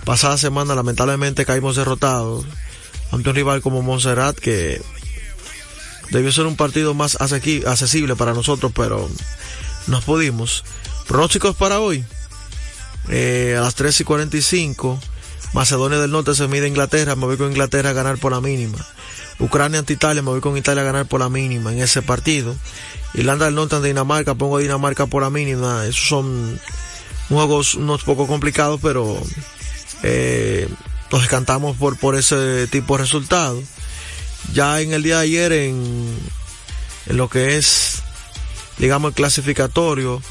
pasada 0.04 0.36
semana, 0.36 0.74
lamentablemente 0.74 1.46
caímos 1.46 1.76
derrotados 1.76 2.44
ante 3.10 3.28
un 3.28 3.34
rival 3.34 3.62
como 3.62 3.82
Montserrat 3.82 4.36
que 4.38 4.80
debió 6.10 6.32
ser 6.32 6.46
un 6.46 6.56
partido 6.56 6.94
más 6.94 7.16
accesible 7.20 8.16
para 8.16 8.34
nosotros, 8.34 8.72
pero 8.74 9.08
nos 9.86 10.04
pudimos. 10.04 10.64
Pronósticos 11.06 11.56
para 11.56 11.80
hoy. 11.80 12.04
Eh, 13.10 13.54
a 13.58 13.60
las 13.60 13.74
3 13.74 14.00
y 14.00 14.04
45, 14.04 14.98
Macedonia 15.52 15.98
del 15.98 16.10
Norte 16.10 16.34
se 16.34 16.48
mide 16.48 16.64
a 16.64 16.68
Inglaterra, 16.68 17.16
me 17.16 17.26
voy 17.26 17.36
con 17.36 17.48
Inglaterra 17.48 17.90
a 17.90 17.92
ganar 17.92 18.18
por 18.18 18.32
la 18.32 18.40
mínima. 18.40 18.78
Ucrania 19.38 19.80
ante 19.80 19.92
Italia, 19.92 20.22
me 20.22 20.30
voy 20.30 20.40
con 20.40 20.56
Italia 20.56 20.82
a 20.82 20.86
ganar 20.86 21.06
por 21.06 21.20
la 21.20 21.28
mínima 21.28 21.72
en 21.72 21.80
ese 21.80 22.00
partido. 22.02 22.54
Irlanda 23.12 23.44
del 23.44 23.54
Norte 23.54 23.76
ante 23.76 23.88
Dinamarca, 23.88 24.34
pongo 24.34 24.56
a 24.56 24.60
Dinamarca 24.60 25.06
por 25.06 25.22
la 25.22 25.30
mínima. 25.30 25.84
Esos 25.86 26.08
son 26.08 26.58
juegos 27.28 27.74
unos 27.74 28.04
poco 28.04 28.26
complicados, 28.26 28.80
pero 28.82 29.20
eh, 30.02 30.68
nos 31.10 31.20
descantamos 31.22 31.76
por, 31.76 31.96
por 31.98 32.16
ese 32.16 32.66
tipo 32.68 32.96
de 32.96 33.02
resultados. 33.02 33.64
Ya 34.52 34.80
en 34.80 34.92
el 34.92 35.02
día 35.02 35.18
de 35.18 35.22
ayer, 35.22 35.52
en, 35.52 36.18
en 37.06 37.16
lo 37.16 37.28
que 37.28 37.56
es, 37.56 38.02
digamos, 38.78 39.10
el 39.10 39.14
clasificatorio 39.14 40.22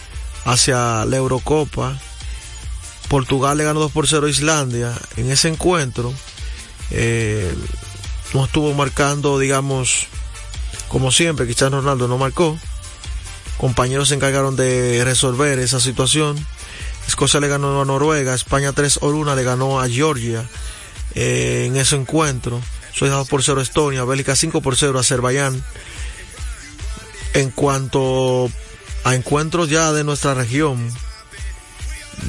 hacia 0.45 1.05
la 1.05 1.17
Eurocopa, 1.17 1.99
Portugal 3.07 3.57
le 3.57 3.63
ganó 3.63 3.79
2 3.79 3.91
por 3.91 4.07
0 4.07 4.27
a 4.27 4.29
Islandia. 4.29 4.93
En 5.17 5.29
ese 5.31 5.47
encuentro, 5.47 6.13
eh, 6.91 7.53
no 8.33 8.45
estuvo 8.45 8.73
marcando, 8.73 9.37
digamos, 9.39 10.07
como 10.87 11.11
siempre, 11.11 11.45
Cristiano 11.45 11.81
Ronaldo 11.81 12.07
no 12.07 12.17
marcó. 12.17 12.57
Compañeros 13.57 14.09
se 14.09 14.15
encargaron 14.15 14.55
de 14.55 15.03
resolver 15.03 15.59
esa 15.59 15.79
situación. 15.79 16.43
Escocia 17.07 17.39
le 17.39 17.47
ganó 17.47 17.81
a 17.81 17.85
Noruega, 17.85 18.33
España 18.33 18.71
3 18.71 18.99
por 18.99 19.13
1 19.13 19.35
le 19.35 19.43
ganó 19.43 19.79
a 19.79 19.87
Georgia 19.87 20.47
eh, 21.15 21.65
en 21.67 21.75
ese 21.77 21.95
encuentro. 21.95 22.61
Suecia 22.93 23.17
2 23.17 23.27
por 23.27 23.43
0 23.43 23.59
a 23.59 23.63
Estonia, 23.63 24.03
Bélgica 24.03 24.35
5 24.35 24.61
por 24.61 24.75
0 24.75 24.97
a 24.97 25.01
Azerbaiyán. 25.01 25.63
En 27.33 27.49
cuanto 27.49 28.49
a 29.03 29.15
encuentros 29.15 29.69
ya 29.69 29.91
de 29.91 30.03
nuestra 30.03 30.33
región, 30.33 30.91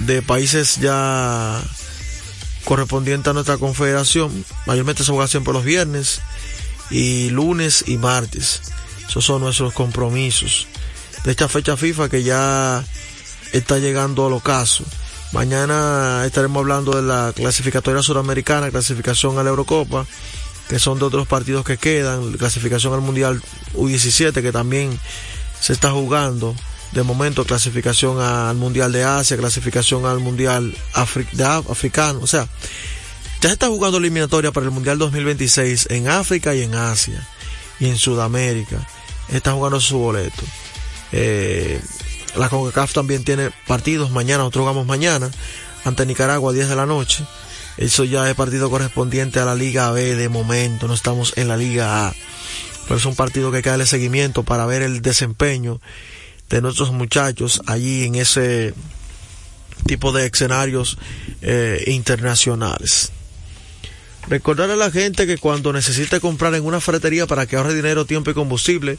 de 0.07 0.23
países 0.23 0.77
ya 0.81 1.63
correspondientes 2.65 3.31
a 3.31 3.35
nuestra 3.35 3.59
confederación, 3.59 4.45
mayormente 4.67 5.05
se 5.05 5.13
juega 5.13 5.29
siempre 5.29 5.53
los 5.53 5.65
viernes 5.65 6.21
y 6.91 7.31
lunes 7.31 7.85
y 7.87 7.99
martes. 7.99 8.63
Esos 9.07 9.25
son 9.25 9.43
nuestros 9.43 9.73
compromisos. 9.75 10.67
De 11.25 11.31
esta 11.31 11.49
fecha 11.49 11.77
FIFA 11.77 12.09
que 12.09 12.23
ya 12.23 12.85
está 13.55 13.79
llegando 13.79 14.27
al 14.27 14.33
ocaso. 14.33 14.85
Mañana 15.33 16.23
estaremos 16.27 16.61
hablando 16.61 16.93
de 16.93 17.03
la 17.03 17.33
clasificatoria 17.35 18.03
suramericana, 18.03 18.71
clasificación 18.71 19.39
a 19.39 19.43
la 19.43 19.51
Eurocopa, 19.51 20.07
que 20.69 20.79
son 20.79 20.99
de 20.99 21.05
otros 21.05 21.27
partidos 21.27 21.65
que 21.65 21.79
quedan, 21.79 22.33
clasificación 22.33 22.93
al 22.95 23.01
Mundial 23.01 23.41
U17 23.75 24.43
que 24.43 24.53
también 24.53 24.99
se 25.61 25.73
está 25.73 25.91
jugando. 25.91 26.55
De 26.93 27.03
momento 27.03 27.45
clasificación 27.45 28.21
al 28.21 28.55
Mundial 28.55 28.93
de 28.93 29.03
Asia, 29.03 29.37
clasificación 29.37 30.07
al 30.07 30.21
Mundial 30.21 30.77
africano. 30.93 32.21
O 32.23 32.27
sea, 32.29 32.47
ya 33.41 33.49
se 33.49 33.55
está 33.55 33.67
jugando 33.67 33.99
eliminatoria 33.99 34.53
para 34.53 34.67
el 34.67 34.73
Mundial 34.73 34.99
2026 34.99 35.89
en 35.91 36.09
África 36.09 36.55
y 36.55 36.63
en 36.63 36.77
Asia 36.77 37.27
y 37.81 37.89
en 37.89 37.99
Sudamérica. 37.99 38.87
Está 39.29 39.53
jugando 39.53 39.81
su 39.81 39.99
boleto. 39.99 40.43
Eh, 41.11 41.81
la 42.37 42.49
CONCACAF 42.49 42.93
también 42.93 43.25
tiene 43.25 43.51
partidos 43.67 44.11
mañana, 44.11 44.39
nosotros 44.39 44.63
jugamos 44.63 44.87
mañana 44.87 45.31
ante 45.85 46.07
Nicaragua 46.07 46.51
a 46.51 46.55
10 46.55 46.69
de 46.69 46.77
la 46.77 46.87
noche. 46.87 47.25
Eso 47.77 48.05
ya 48.05 48.29
es 48.29 48.37
partido 48.37 48.71
correspondiente 48.71 49.41
a 49.41 49.45
la 49.45 49.55
Liga 49.55 49.91
B 49.91 50.15
de 50.15 50.29
momento, 50.29 50.87
no 50.87 50.95
estamos 50.95 51.33
en 51.37 51.49
la 51.49 51.57
Liga 51.57 52.07
A. 52.07 52.15
Pero 52.85 52.97
es 52.97 53.05
un 53.05 53.17
partido 53.17 53.51
que 53.51 53.59
hay 53.59 53.63
que 53.63 53.71
darle 53.71 53.87
seguimiento 53.87 54.43
para 54.43 54.67
ver 54.67 54.83
el 54.83 55.03
desempeño 55.03 55.81
de 56.51 56.61
nuestros 56.61 56.93
muchachos 56.93 57.63
allí 57.67 58.05
en 58.05 58.15
ese 58.15 58.75
tipo 59.87 60.13
de 60.13 60.27
escenarios 60.27 60.99
eh, 61.43 61.85
internacionales. 61.89 63.11
Recordar 64.29 64.71
a 64.71 64.77
la 64.77 64.91
gente 64.91 65.27
que 65.27 65.37
cuando 65.37 65.73
necesite 65.73 66.21
comprar 66.21 66.55
en 66.55 66.65
una 66.65 66.81
ferretería 66.81 67.27
para 67.27 67.47
que 67.47 67.57
ahorre 67.57 67.75
dinero, 67.75 68.07
tiempo 68.07 68.31
y 68.31 68.35
combustible, 68.35 68.99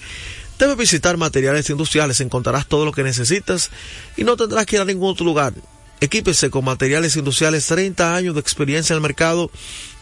debe 0.58 0.76
visitar 0.76 1.18
materiales 1.18 1.70
industriales, 1.70 2.22
encontrarás 2.22 2.68
todo 2.68 2.86
lo 2.86 2.92
que 2.92 3.04
necesitas 3.04 3.72
y 4.18 4.24
no 4.24 4.38
tendrás 4.38 4.66
que 4.66 4.78
ir 4.78 4.82
a 4.82 4.86
ningún 4.86 5.12
otro 5.12 5.26
lugar. 5.26 5.54
Equípese 6.02 6.50
con 6.50 6.66
materiales 6.66 7.16
industriales, 7.16 7.66
30 7.68 8.16
años 8.16 8.36
de 8.36 8.42
experiencia 8.42 8.94
en 8.94 8.98
el 8.98 9.02
mercado, 9.02 9.50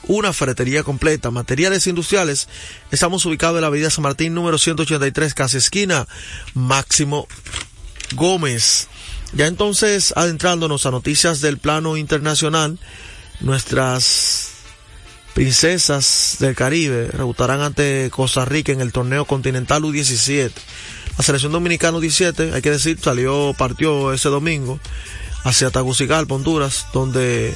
una 0.08 0.34
ferretería 0.34 0.84
completa. 0.84 1.32
Materiales 1.32 1.86
industriales, 1.88 2.48
estamos 2.92 3.26
ubicados 3.26 3.58
en 3.58 3.62
la 3.62 3.68
avenida 3.68 3.90
San 3.90 4.04
Martín 4.04 4.34
número 4.34 4.58
183, 4.58 5.34
casi 5.34 5.58
esquina, 5.58 6.08
Máximo 6.56 7.28
Gómez. 8.16 8.88
Ya 9.34 9.48
entonces, 9.48 10.14
adentrándonos 10.16 10.86
a 10.86 10.92
noticias 10.92 11.42
del 11.42 11.58
plano 11.58 11.96
internacional, 11.96 12.80
nuestras 13.40 14.53
princesas 15.34 16.38
del 16.40 16.56
Caribe 16.56 17.08
rebutarán 17.12 17.62
ante 17.62 18.10
Costa 18.12 18.46
Rica 18.46 18.72
en 18.72 18.82
el 18.82 18.92
torneo 18.92 19.26
continental 19.26 19.84
U17. 19.84 20.52
La 21.18 21.24
selección 21.24 21.52
dominicana 21.52 21.98
U17, 21.98 22.54
hay 22.54 22.62
que 22.62 22.72
decir, 22.72 23.00
salió, 23.02 23.54
partió 23.58 24.14
ese 24.14 24.30
domingo 24.30 24.80
hacia 25.44 25.72
Tagucigalpa, 25.72 26.36
Honduras, 26.36 26.88
donde 26.94 27.54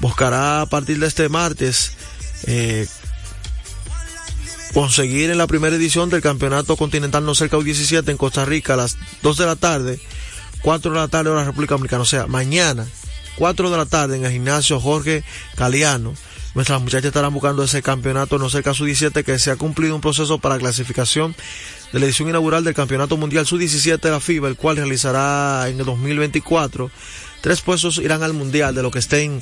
buscará 0.00 0.62
a 0.62 0.66
partir 0.66 0.98
de 0.98 1.06
este 1.06 1.28
martes 1.28 1.92
eh, 2.44 2.86
conseguir 4.72 5.30
en 5.30 5.38
la 5.38 5.46
primera 5.46 5.76
edición 5.76 6.10
del 6.10 6.22
campeonato 6.22 6.76
continental 6.76 7.24
no 7.24 7.34
cerca 7.34 7.56
U17 7.56 8.08
en 8.10 8.16
Costa 8.16 8.44
Rica 8.44 8.74
a 8.74 8.76
las 8.76 8.96
2 9.22 9.36
de 9.36 9.46
la 9.46 9.56
tarde, 9.56 10.00
4 10.62 10.90
de 10.92 10.98
la 10.98 11.08
tarde 11.08 11.30
en 11.30 11.36
la 11.36 11.44
República 11.44 11.74
Dominicana, 11.74 12.02
o 12.02 12.06
sea, 12.06 12.26
mañana, 12.26 12.86
4 13.36 13.70
de 13.70 13.76
la 13.76 13.86
tarde 13.86 14.16
en 14.16 14.24
el 14.24 14.32
gimnasio 14.32 14.80
Jorge 14.80 15.24
Caliano. 15.56 16.14
Nuestras 16.56 16.80
muchachas 16.80 17.08
estarán 17.08 17.34
buscando 17.34 17.62
ese 17.64 17.82
campeonato 17.82 18.38
no 18.38 18.48
cerca 18.48 18.72
U17 18.72 19.24
que 19.24 19.38
se 19.38 19.50
ha 19.50 19.56
cumplido 19.56 19.94
un 19.94 20.00
proceso 20.00 20.38
para 20.38 20.56
clasificación 20.56 21.36
de 21.92 22.00
la 22.00 22.06
edición 22.06 22.30
inaugural 22.30 22.64
del 22.64 22.72
Campeonato 22.72 23.18
Mundial 23.18 23.44
Sub-17 23.44 24.00
de 24.00 24.10
la 24.10 24.20
FIBA, 24.20 24.48
el 24.48 24.56
cual 24.56 24.78
realizará 24.78 25.68
en 25.68 25.78
el 25.78 25.84
2024 25.84 26.90
tres 27.42 27.60
puestos 27.60 27.98
irán 27.98 28.22
al 28.22 28.32
mundial 28.32 28.74
de 28.74 28.82
lo 28.82 28.90
que 28.90 29.00
estén 29.00 29.38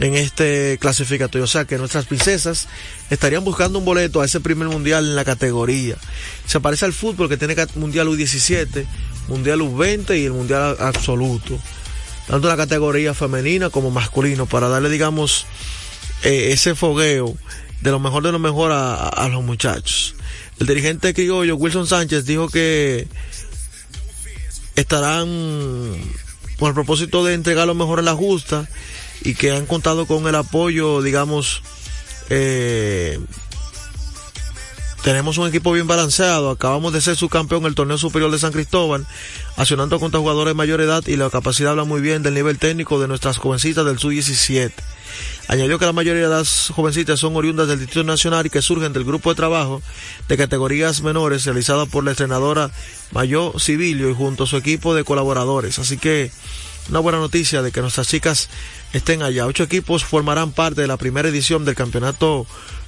en 0.00 0.14
este 0.14 0.78
clasificatorio. 0.80 1.44
O 1.44 1.48
sea 1.48 1.66
que 1.66 1.76
nuestras 1.76 2.06
princesas 2.06 2.66
estarían 3.10 3.44
buscando 3.44 3.78
un 3.78 3.84
boleto 3.84 4.22
a 4.22 4.24
ese 4.24 4.40
primer 4.40 4.68
mundial 4.68 5.04
en 5.04 5.16
la 5.16 5.24
categoría. 5.26 5.98
Se 6.46 6.60
parece 6.60 6.86
al 6.86 6.94
fútbol 6.94 7.28
que 7.28 7.36
tiene 7.36 7.56
mundial 7.74 8.08
U17, 8.08 8.86
mundial 9.28 9.60
U20 9.60 10.18
y 10.18 10.24
el 10.24 10.32
mundial 10.32 10.78
absoluto. 10.80 11.58
Tanto 12.26 12.48
la 12.48 12.56
categoría 12.56 13.12
femenina 13.12 13.68
como 13.68 13.90
masculino, 13.90 14.46
para 14.46 14.68
darle, 14.68 14.88
digamos, 14.88 15.46
eh, 16.24 16.52
ese 16.52 16.74
fogueo 16.74 17.36
de 17.80 17.90
lo 17.90 18.00
mejor 18.00 18.22
de 18.22 18.32
lo 18.32 18.38
mejor 18.38 18.72
a, 18.72 19.08
a 19.08 19.28
los 19.28 19.44
muchachos. 19.44 20.16
El 20.58 20.66
dirigente 20.66 21.14
criollo, 21.14 21.56
Wilson 21.56 21.86
Sánchez, 21.86 22.24
dijo 22.24 22.48
que 22.48 23.06
estarán 24.76 25.28
con 26.58 26.68
el 26.68 26.74
propósito 26.74 27.24
de 27.24 27.34
entregar 27.34 27.66
lo 27.66 27.74
mejor 27.74 27.98
en 27.98 28.04
la 28.06 28.14
justa 28.14 28.68
y 29.22 29.34
que 29.34 29.50
han 29.52 29.66
contado 29.66 30.06
con 30.06 30.26
el 30.26 30.34
apoyo, 30.34 31.02
digamos, 31.02 31.62
eh, 32.30 33.18
tenemos 35.04 35.36
un 35.36 35.46
equipo 35.46 35.70
bien 35.70 35.86
balanceado. 35.86 36.48
Acabamos 36.48 36.94
de 36.94 37.02
ser 37.02 37.14
subcampeón 37.14 37.66
el 37.66 37.74
torneo 37.74 37.98
superior 37.98 38.30
de 38.30 38.38
San 38.38 38.52
Cristóbal, 38.52 39.06
accionando 39.54 40.00
contra 40.00 40.18
jugadores 40.18 40.52
de 40.52 40.56
mayor 40.56 40.80
edad 40.80 41.06
y 41.06 41.16
la 41.16 41.28
capacidad 41.28 41.72
habla 41.72 41.84
muy 41.84 42.00
bien 42.00 42.22
del 42.22 42.32
nivel 42.32 42.58
técnico 42.58 42.98
de 42.98 43.06
nuestras 43.06 43.36
jovencitas 43.36 43.84
del 43.84 43.98
Sub-17. 43.98 44.72
Añadió 45.48 45.78
que 45.78 45.84
la 45.84 45.92
mayoría 45.92 46.22
de 46.22 46.34
las 46.34 46.70
jovencitas 46.74 47.20
son 47.20 47.36
oriundas 47.36 47.68
del 47.68 47.80
Distrito 47.80 48.02
Nacional 48.02 48.46
y 48.46 48.50
que 48.50 48.62
surgen 48.62 48.94
del 48.94 49.04
grupo 49.04 49.28
de 49.28 49.36
trabajo 49.36 49.82
de 50.26 50.38
categorías 50.38 51.02
menores 51.02 51.44
realizada 51.44 51.84
por 51.84 52.02
la 52.02 52.12
entrenadora 52.12 52.70
Mayor 53.12 53.60
Civilio 53.60 54.08
y 54.08 54.14
junto 54.14 54.44
a 54.44 54.46
su 54.46 54.56
equipo 54.56 54.94
de 54.94 55.04
colaboradores. 55.04 55.78
Así 55.78 55.98
que 55.98 56.32
una 56.88 57.00
buena 57.00 57.18
noticia 57.18 57.60
de 57.60 57.72
que 57.72 57.82
nuestras 57.82 58.08
chicas 58.08 58.48
estén 58.94 59.22
allá. 59.22 59.46
Ocho 59.46 59.64
equipos 59.64 60.02
formarán 60.02 60.52
parte 60.52 60.80
de 60.80 60.86
la 60.86 60.96
primera 60.96 61.28
edición 61.28 61.66
del 61.66 61.74
campeonato 61.74 62.46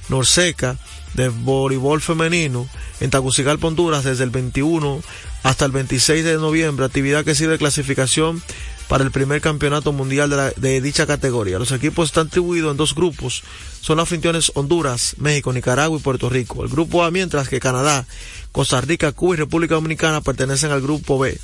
Norseca 0.09 0.77
de 1.13 1.29
voleibol 1.29 2.01
femenino 2.01 2.67
en 2.99 3.09
Tagucigalpa, 3.09 3.67
Honduras, 3.67 4.03
desde 4.03 4.23
el 4.23 4.29
21 4.29 5.01
hasta 5.43 5.65
el 5.65 5.71
26 5.71 6.23
de 6.25 6.35
noviembre, 6.35 6.85
actividad 6.85 7.23
que 7.23 7.35
sirve 7.35 7.53
de 7.53 7.57
clasificación 7.59 8.41
para 8.87 9.03
el 9.03 9.11
primer 9.11 9.41
campeonato 9.41 9.91
mundial 9.91 10.29
de, 10.29 10.35
la- 10.37 10.51
de 10.55 10.79
dicha 10.81 11.05
categoría. 11.05 11.59
Los 11.59 11.71
equipos 11.71 12.09
están 12.09 12.25
distribuidos 12.27 12.71
en 12.71 12.77
dos 12.77 12.95
grupos. 12.95 13.43
Son 13.81 13.97
las 13.97 14.03
anfitriones 14.03 14.51
Honduras, 14.55 15.15
México, 15.19 15.51
Nicaragua 15.53 15.97
y 15.99 16.01
Puerto 16.01 16.29
Rico. 16.29 16.63
El 16.63 16.69
grupo 16.69 17.03
A, 17.03 17.11
mientras 17.11 17.49
que 17.49 17.59
Canadá, 17.59 18.05
Costa 18.51 18.79
Rica, 18.81 19.11
Cuba 19.11 19.35
y 19.35 19.37
República 19.37 19.75
Dominicana 19.75 20.21
pertenecen 20.21 20.71
al 20.71 20.81
grupo 20.81 21.19
B. 21.19 21.37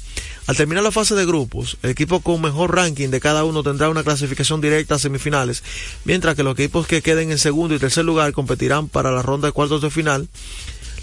Al 0.45 0.57
terminar 0.57 0.83
la 0.83 0.91
fase 0.91 1.15
de 1.15 1.25
grupos, 1.25 1.77
el 1.83 1.91
equipo 1.91 2.19
con 2.19 2.41
mejor 2.41 2.75
ranking 2.75 3.09
de 3.09 3.21
cada 3.21 3.45
uno 3.45 3.63
tendrá 3.63 3.89
una 3.89 4.03
clasificación 4.03 4.59
directa 4.59 4.95
a 4.95 4.99
semifinales, 4.99 5.63
mientras 6.03 6.35
que 6.35 6.43
los 6.43 6.53
equipos 6.53 6.85
que 6.85 7.01
queden 7.01 7.31
en 7.31 7.37
segundo 7.37 7.75
y 7.75 7.79
tercer 7.79 8.03
lugar 8.03 8.33
competirán 8.33 8.89
para 8.89 9.11
la 9.11 9.21
ronda 9.21 9.47
de 9.47 9.53
cuartos 9.53 9.81
de 9.81 9.89
final. 9.89 10.27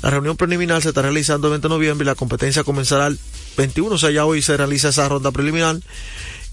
La 0.03 0.11
reunión 0.11 0.37
preliminar 0.37 0.83
se 0.83 0.89
está 0.89 1.03
realizando 1.03 1.49
el 1.49 1.53
20 1.53 1.69
de 1.69 1.75
noviembre 1.75 2.05
y 2.05 2.07
la 2.07 2.15
competencia 2.15 2.65
comenzará 2.65 3.07
el 3.07 3.19
21, 3.57 3.95
o 3.95 3.99
sea, 3.99 4.11
ya 4.11 4.27
hoy 4.27 4.43
se 4.43 4.57
realiza 4.57 4.91
esa 4.91 5.09
ronda 5.09 5.31
preliminar 5.31 5.79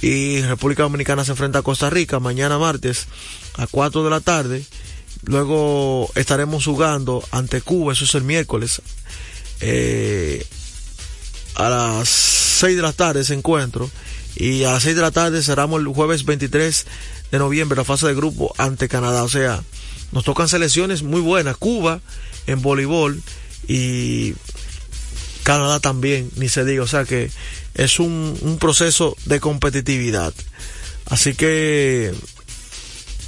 y 0.01 0.41
República 0.41 0.83
Dominicana 0.83 1.25
se 1.25 1.31
enfrenta 1.31 1.59
a 1.59 1.63
Costa 1.63 1.89
Rica 1.89 2.19
mañana 2.19 2.57
martes 2.57 3.07
a 3.55 3.67
4 3.67 4.03
de 4.03 4.09
la 4.09 4.21
tarde. 4.21 4.63
Luego 5.23 6.09
estaremos 6.15 6.65
jugando 6.65 7.23
ante 7.31 7.61
Cuba, 7.61 7.93
eso 7.93 8.05
es 8.05 8.15
el 8.15 8.23
miércoles. 8.23 8.81
Eh, 9.59 10.45
a 11.55 11.69
las 11.69 12.46
6 12.57 12.75
de 12.75 12.81
la 12.81 12.93
tarde 12.93 13.21
ese 13.21 13.33
encuentro 13.33 13.89
y 14.35 14.63
a 14.63 14.73
las 14.73 14.83
6 14.83 14.95
de 14.95 15.01
la 15.01 15.11
tarde 15.11 15.41
cerramos 15.41 15.81
el 15.81 15.87
jueves 15.87 16.25
23 16.25 16.85
de 17.31 17.39
noviembre 17.39 17.77
la 17.77 17.83
fase 17.83 18.07
de 18.07 18.15
grupo 18.15 18.53
ante 18.57 18.87
Canadá. 18.87 19.23
O 19.23 19.29
sea, 19.29 19.63
nos 20.11 20.23
tocan 20.23 20.47
selecciones 20.47 21.03
muy 21.03 21.21
buenas. 21.21 21.57
Cuba 21.57 22.01
en 22.45 22.61
voleibol 22.61 23.21
y 23.67 24.33
Canadá 25.43 25.79
también, 25.79 26.29
ni 26.35 26.49
se 26.49 26.65
diga. 26.65 26.83
O 26.83 26.87
sea 26.87 27.05
que 27.05 27.31
es 27.73 27.99
un, 27.99 28.37
un 28.41 28.57
proceso 28.57 29.15
de 29.25 29.39
competitividad. 29.39 30.33
Así 31.09 31.33
que 31.35 32.13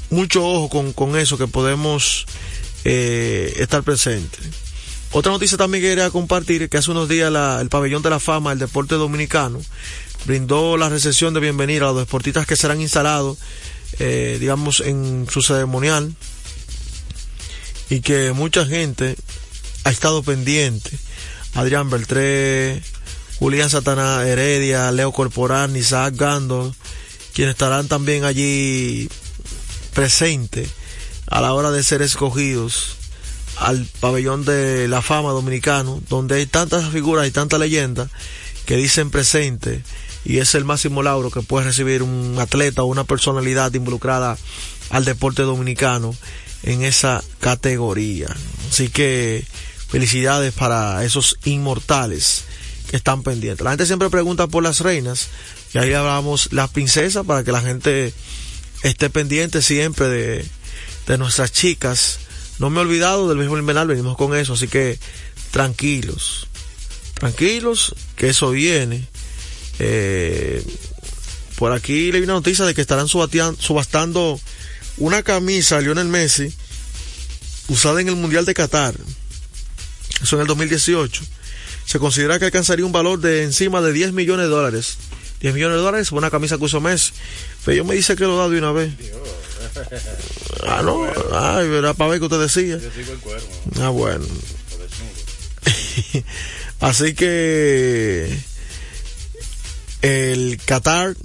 mucho 0.09 0.45
ojo 0.45 0.69
con, 0.69 0.93
con 0.93 1.17
eso 1.17 1.37
que 1.37 1.47
podemos 1.47 2.25
eh, 2.83 3.53
estar 3.57 3.83
presentes. 3.83 4.41
Otra 5.11 5.31
noticia 5.31 5.57
también 5.57 5.81
que 5.83 5.89
quería 5.89 6.11
compartir 6.11 6.69
que 6.69 6.77
hace 6.77 6.91
unos 6.91 7.09
días 7.09 7.33
el 7.59 7.69
pabellón 7.69 8.03
de 8.03 8.11
la 8.11 8.19
fama 8.19 8.51
del 8.51 8.59
deporte 8.59 8.95
dominicano 8.95 9.59
brindó 10.25 10.77
la 10.77 10.87
recepción 10.87 11.33
de 11.33 11.39
bienvenida 11.39 11.85
a 11.85 11.91
los 11.91 11.97
deportistas 11.97 12.45
que 12.45 12.55
serán 12.55 12.79
instalados, 12.79 13.39
eh, 13.97 14.37
digamos, 14.39 14.81
en 14.81 15.27
su 15.27 15.41
ceremonial 15.41 16.13
y 17.89 18.01
que 18.01 18.33
mucha 18.33 18.67
gente 18.67 19.15
ha 19.83 19.89
estado 19.89 20.21
pendiente. 20.21 20.91
Adrián 21.55 21.89
Beltré, 21.89 22.83
Julián 23.39 23.71
Satanás 23.71 24.27
Heredia, 24.27 24.91
Leo 24.91 25.11
Corporán, 25.11 25.75
Isaac 25.75 26.13
Gando, 26.17 26.75
quienes 27.33 27.53
estarán 27.53 27.87
también 27.87 28.25
allí 28.25 29.09
presentes 29.95 30.69
a 31.25 31.41
la 31.41 31.53
hora 31.53 31.71
de 31.71 31.81
ser 31.81 32.03
escogidos 32.03 32.98
al 33.59 33.85
pabellón 33.99 34.45
de 34.45 34.87
la 34.87 35.01
fama 35.01 35.31
dominicano, 35.31 36.01
donde 36.09 36.35
hay 36.35 36.45
tantas 36.45 36.89
figuras 36.89 37.27
y 37.27 37.31
tantas 37.31 37.59
leyendas 37.59 38.09
que 38.65 38.77
dicen 38.77 39.11
presente 39.11 39.83
y 40.25 40.37
es 40.39 40.55
el 40.55 40.65
máximo 40.65 41.01
lauro 41.01 41.31
que 41.31 41.41
puede 41.41 41.65
recibir 41.67 42.03
un 42.03 42.37
atleta 42.39 42.83
o 42.83 42.87
una 42.87 43.03
personalidad 43.03 43.73
involucrada 43.73 44.37
al 44.89 45.05
deporte 45.05 45.43
dominicano 45.43 46.15
en 46.63 46.83
esa 46.83 47.23
categoría. 47.39 48.27
Así 48.69 48.89
que 48.89 49.45
felicidades 49.87 50.53
para 50.53 51.03
esos 51.03 51.37
inmortales 51.45 52.43
que 52.89 52.97
están 52.97 53.23
pendientes. 53.23 53.63
La 53.63 53.71
gente 53.71 53.85
siempre 53.85 54.09
pregunta 54.09 54.47
por 54.47 54.63
las 54.63 54.81
reinas 54.81 55.27
y 55.73 55.77
ahí 55.77 55.93
hablamos 55.93 56.51
las 56.51 56.69
princesas 56.69 57.25
para 57.25 57.43
que 57.43 57.51
la 57.51 57.61
gente 57.61 58.13
esté 58.83 59.09
pendiente 59.09 59.61
siempre 59.61 60.07
de, 60.07 60.45
de 61.07 61.17
nuestras 61.17 61.51
chicas. 61.51 62.19
No 62.59 62.69
me 62.69 62.79
he 62.79 62.81
olvidado 62.81 63.29
del 63.29 63.37
mismo 63.37 63.57
invernal, 63.57 63.87
venimos 63.87 64.17
con 64.17 64.35
eso, 64.35 64.53
así 64.53 64.67
que 64.67 64.99
tranquilos, 65.51 66.47
tranquilos, 67.13 67.95
que 68.15 68.29
eso 68.29 68.51
viene. 68.51 69.07
Eh, 69.79 70.63
por 71.55 71.71
aquí 71.71 72.11
le 72.11 72.19
vi 72.19 72.25
una 72.25 72.33
noticia 72.33 72.65
de 72.65 72.73
que 72.73 72.81
estarán 72.81 73.07
subastando 73.07 74.39
una 74.97 75.23
camisa 75.23 75.77
de 75.77 75.83
Lionel 75.83 76.07
Messi 76.07 76.53
usada 77.69 78.01
en 78.01 78.09
el 78.09 78.15
Mundial 78.15 78.45
de 78.45 78.53
Qatar. 78.53 78.95
Eso 80.21 80.35
en 80.35 80.41
el 80.41 80.47
2018. 80.47 81.23
Se 81.85 81.99
considera 81.99 82.39
que 82.39 82.45
alcanzaría 82.45 82.85
un 82.85 82.91
valor 82.91 83.19
de 83.19 83.43
encima 83.43 83.81
de 83.81 83.93
10 83.93 84.13
millones 84.13 84.45
de 84.45 84.49
dólares. 84.51 84.97
10 85.41 85.53
millones 85.53 85.77
de 85.77 85.83
dólares 85.83 86.09
por 86.09 86.19
una 86.19 86.29
camisa 86.29 86.57
que 86.57 86.65
usó 86.65 86.81
Messi. 86.81 87.13
Pero 87.63 87.77
yo 87.77 87.85
me 87.85 87.95
dice 87.95 88.15
que 88.15 88.25
lo 88.25 88.37
da 88.37 88.49
de 88.49 88.57
una 88.57 88.71
vez. 88.71 88.91
Ah, 90.67 90.81
no. 90.83 91.05
Ay, 91.33 91.67
era 91.67 91.93
para 91.93 92.11
ver 92.11 92.19
que 92.19 92.25
usted 92.25 92.39
decía. 92.39 92.77
Yo 92.77 92.91
sigo 92.91 93.13
el 93.13 93.19
cuervo. 93.19 93.47
Ah, 93.81 93.89
bueno. 93.89 94.25
Así 96.79 97.13
que 97.13 98.37
el 100.01 100.59
Qatar, 100.65 101.15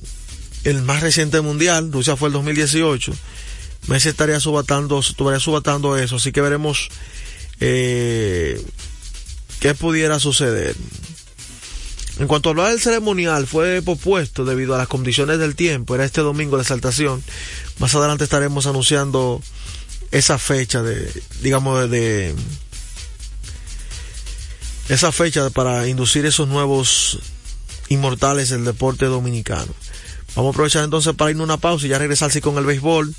el 0.64 0.82
más 0.82 1.02
reciente 1.02 1.40
mundial, 1.40 1.92
Rusia 1.92 2.16
fue 2.16 2.28
el 2.28 2.32
2018. 2.32 3.12
Messi 3.86 4.08
estaría 4.08 4.40
subatando, 4.40 4.98
estaría 5.00 5.40
subatando 5.40 5.96
eso, 5.96 6.16
así 6.16 6.32
que 6.32 6.40
veremos 6.40 6.88
eh, 7.60 8.60
qué 9.60 9.74
pudiera 9.74 10.18
suceder. 10.18 10.74
En 12.18 12.28
cuanto 12.28 12.48
a 12.48 12.52
hablar 12.52 12.70
del 12.70 12.80
ceremonial, 12.80 13.46
fue 13.46 13.82
pospuesto 13.82 14.44
debido 14.44 14.74
a 14.74 14.78
las 14.78 14.86
condiciones 14.86 15.38
del 15.38 15.56
tiempo. 15.56 15.94
Era 15.94 16.04
este 16.04 16.20
domingo 16.20 16.56
de 16.56 16.62
exaltación. 16.62 17.22
Más 17.78 17.94
adelante 17.94 18.24
estaremos 18.24 18.66
anunciando 18.66 19.42
esa 20.12 20.38
fecha 20.38 20.82
de, 20.82 21.10
digamos, 21.42 21.90
de, 21.90 22.32
esa 24.88 25.10
fecha 25.10 25.50
para 25.50 25.88
inducir 25.88 26.24
esos 26.24 26.46
nuevos 26.46 27.18
inmortales 27.88 28.50
del 28.50 28.64
deporte 28.64 29.06
dominicano. 29.06 29.74
Vamos 30.36 30.50
a 30.50 30.54
aprovechar 30.54 30.84
entonces 30.84 31.14
para 31.14 31.32
irnos 31.32 31.44
una 31.44 31.56
pausa 31.56 31.86
y 31.86 31.88
ya 31.88 31.98
regresar 31.98 32.30
sí 32.30 32.40
con 32.40 32.58
el 32.58 32.64
béisbol 32.64 33.12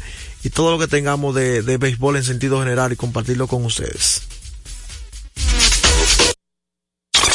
y 0.44 0.50
todo 0.50 0.72
lo 0.72 0.80
que 0.80 0.88
tengamos 0.88 1.36
de, 1.36 1.64
de 1.64 1.78
béisbol 1.78 2.16
en 2.18 2.24
sentido 2.24 2.60
general 2.60 2.94
y 2.94 2.96
compartirlo 2.96 3.48
con 3.48 3.66
ustedes. 3.66 4.22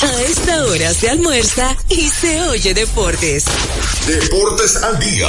A 0.02 0.22
esta 0.22 0.64
hora 0.64 0.94
se 0.94 1.10
almuerza 1.10 1.76
y 1.90 2.08
se 2.08 2.40
oye 2.44 2.72
deportes. 2.72 3.44
Deportes 4.06 4.82
al 4.82 4.98
día. 4.98 5.28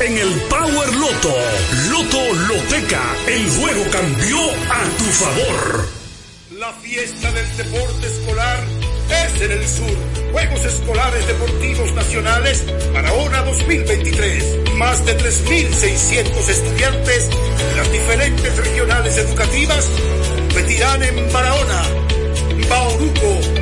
en 0.00 0.16
el 0.16 0.40
Power 0.48 0.94
Loto. 0.94 1.34
Loto 1.90 2.32
Loteca, 2.48 3.02
el 3.26 3.48
juego 3.50 3.84
cambió 3.90 4.38
a 4.70 4.84
tu 4.98 5.04
favor. 5.04 5.88
La 6.58 6.72
fiesta 6.74 7.30
del 7.32 7.56
deporte 7.56 8.06
escolar 8.06 8.64
es 9.10 9.42
en 9.42 9.52
el 9.52 9.68
sur. 9.68 9.96
Juegos 10.32 10.64
Escolares 10.64 11.26
Deportivos 11.26 11.92
Nacionales 11.94 12.64
Barahona 12.92 13.42
2023. 13.42 14.74
Más 14.74 15.04
de 15.04 15.18
3.600 15.18 16.48
estudiantes 16.48 17.28
de 17.28 17.76
las 17.76 17.92
diferentes 17.92 18.56
regionales 18.56 19.16
educativas 19.18 19.88
competirán 20.38 21.02
en 21.02 21.32
Barahona, 21.32 21.82
Bauruco, 22.68 23.61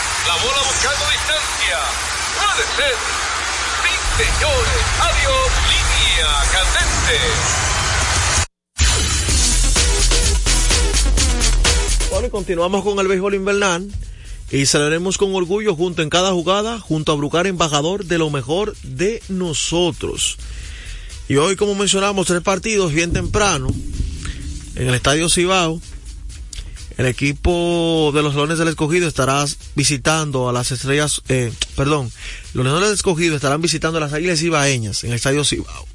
La 0.31 0.37
bola 0.37 0.61
buscando 0.65 1.03
distancia. 1.11 1.77
Puede 2.39 2.63
ser. 2.77 2.95
Sí, 3.83 3.93
señores. 4.23 4.81
Adiós. 5.01 5.49
Línea 5.67 6.29
candente. 6.53 7.17
Bueno, 12.11 12.27
y 12.27 12.29
continuamos 12.29 12.81
con 12.85 12.97
el 12.99 13.09
béisbol 13.09 13.35
invernal 13.35 13.91
y 14.51 14.65
celebremos 14.67 15.17
con 15.17 15.35
orgullo 15.35 15.75
junto 15.75 16.01
en 16.01 16.09
cada 16.09 16.31
jugada, 16.31 16.79
junto 16.79 17.11
a 17.11 17.15
Brucar, 17.15 17.45
embajador 17.45 18.05
de 18.05 18.17
lo 18.17 18.29
mejor 18.29 18.73
de 18.83 19.21
nosotros. 19.27 20.37
Y 21.27 21.35
hoy, 21.35 21.57
como 21.57 21.75
mencionamos, 21.75 22.27
tres 22.27 22.41
partidos 22.41 22.93
bien 22.93 23.11
temprano 23.11 23.67
en 24.75 24.87
el 24.87 24.93
Estadio 24.93 25.27
Cibao. 25.27 25.81
El 26.97 27.05
equipo 27.05 28.11
de 28.13 28.21
los 28.21 28.35
Leones 28.35 28.57
del 28.57 28.67
Escogido 28.67 29.07
estará 29.07 29.45
visitando 29.75 30.49
a 30.49 30.53
las 30.53 30.71
estrellas, 30.71 31.21
eh, 31.29 31.51
perdón, 31.75 32.11
los 32.53 32.65
Leones 32.65 32.83
del 32.85 32.95
Escogido 32.95 33.35
estarán 33.35 33.61
visitando 33.61 33.97
a 33.97 34.01
las 34.01 34.13
Águilas 34.13 34.41
Ibaeñas 34.41 35.03
en 35.03 35.11
el 35.11 35.15
Estadio 35.15 35.45
Cibao. 35.45 35.87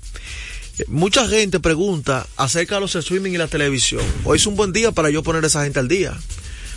Mucha 0.88 1.26
gente 1.26 1.59
pregunta 1.59 2.26
acerca 2.36 2.74
de 2.74 2.82
los 2.82 2.94
streaming 2.94 3.32
y 3.32 3.38
la 3.38 3.49
televisión. 3.49 4.03
Hoy 4.24 4.36
es 4.36 4.47
un 4.47 4.57
buen 4.57 4.72
día 4.72 4.92
para 4.92 5.09
yo 5.09 5.22
poner 5.22 5.42
a 5.44 5.47
esa 5.47 5.64
gente 5.64 5.80
al 5.80 5.88
día, 5.88 6.14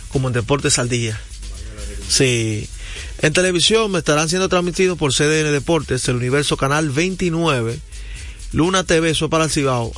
como 0.08 0.28
en 0.28 0.34
Deportes 0.34 0.78
al 0.78 0.88
Día. 0.88 1.20
Sí. 2.08 2.66
En 3.20 3.32
televisión 3.34 3.90
me 3.90 3.98
estarán 3.98 4.28
siendo 4.28 4.48
transmitidos 4.48 4.96
por 4.96 5.12
CDN 5.12 5.52
Deportes, 5.52 6.08
el 6.08 6.16
Universo 6.16 6.56
Canal 6.56 6.90
29, 6.90 7.78
Luna 8.52 8.84
TV, 8.84 9.10
eso 9.10 9.28
para 9.28 9.44
el 9.44 9.50
Cibao, 9.50 9.92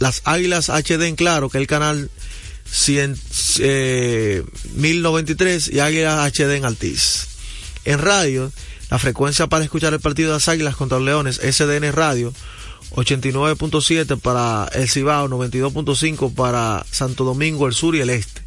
las 0.00 0.22
Águilas 0.24 0.68
HD 0.68 1.06
en 1.06 1.16
Claro, 1.16 1.48
que 1.48 1.58
es 1.58 1.62
el 1.62 1.68
canal 1.68 2.10
100, 2.64 3.18
eh, 3.60 4.44
1093 4.74 5.68
y 5.72 5.80
Águilas 5.80 6.32
HD 6.32 6.56
en 6.56 6.64
Altiz. 6.64 7.28
En 7.84 7.98
radio, 7.98 8.50
la 8.90 8.98
frecuencia 8.98 9.46
para 9.46 9.64
escuchar 9.64 9.92
el 9.92 10.00
partido 10.00 10.30
de 10.30 10.36
las 10.36 10.48
Águilas 10.48 10.76
contra 10.76 10.98
los 10.98 11.06
Leones, 11.06 11.36
SDN 11.36 11.92
Radio, 11.92 12.32
89.7 12.92 14.20
para 14.20 14.68
el 14.74 14.88
Cibao, 14.88 15.28
92.5 15.28 16.34
para 16.34 16.84
Santo 16.90 17.24
Domingo, 17.24 17.66
el 17.66 17.74
sur 17.74 17.96
y 17.96 18.00
el 18.00 18.10
este. 18.10 18.42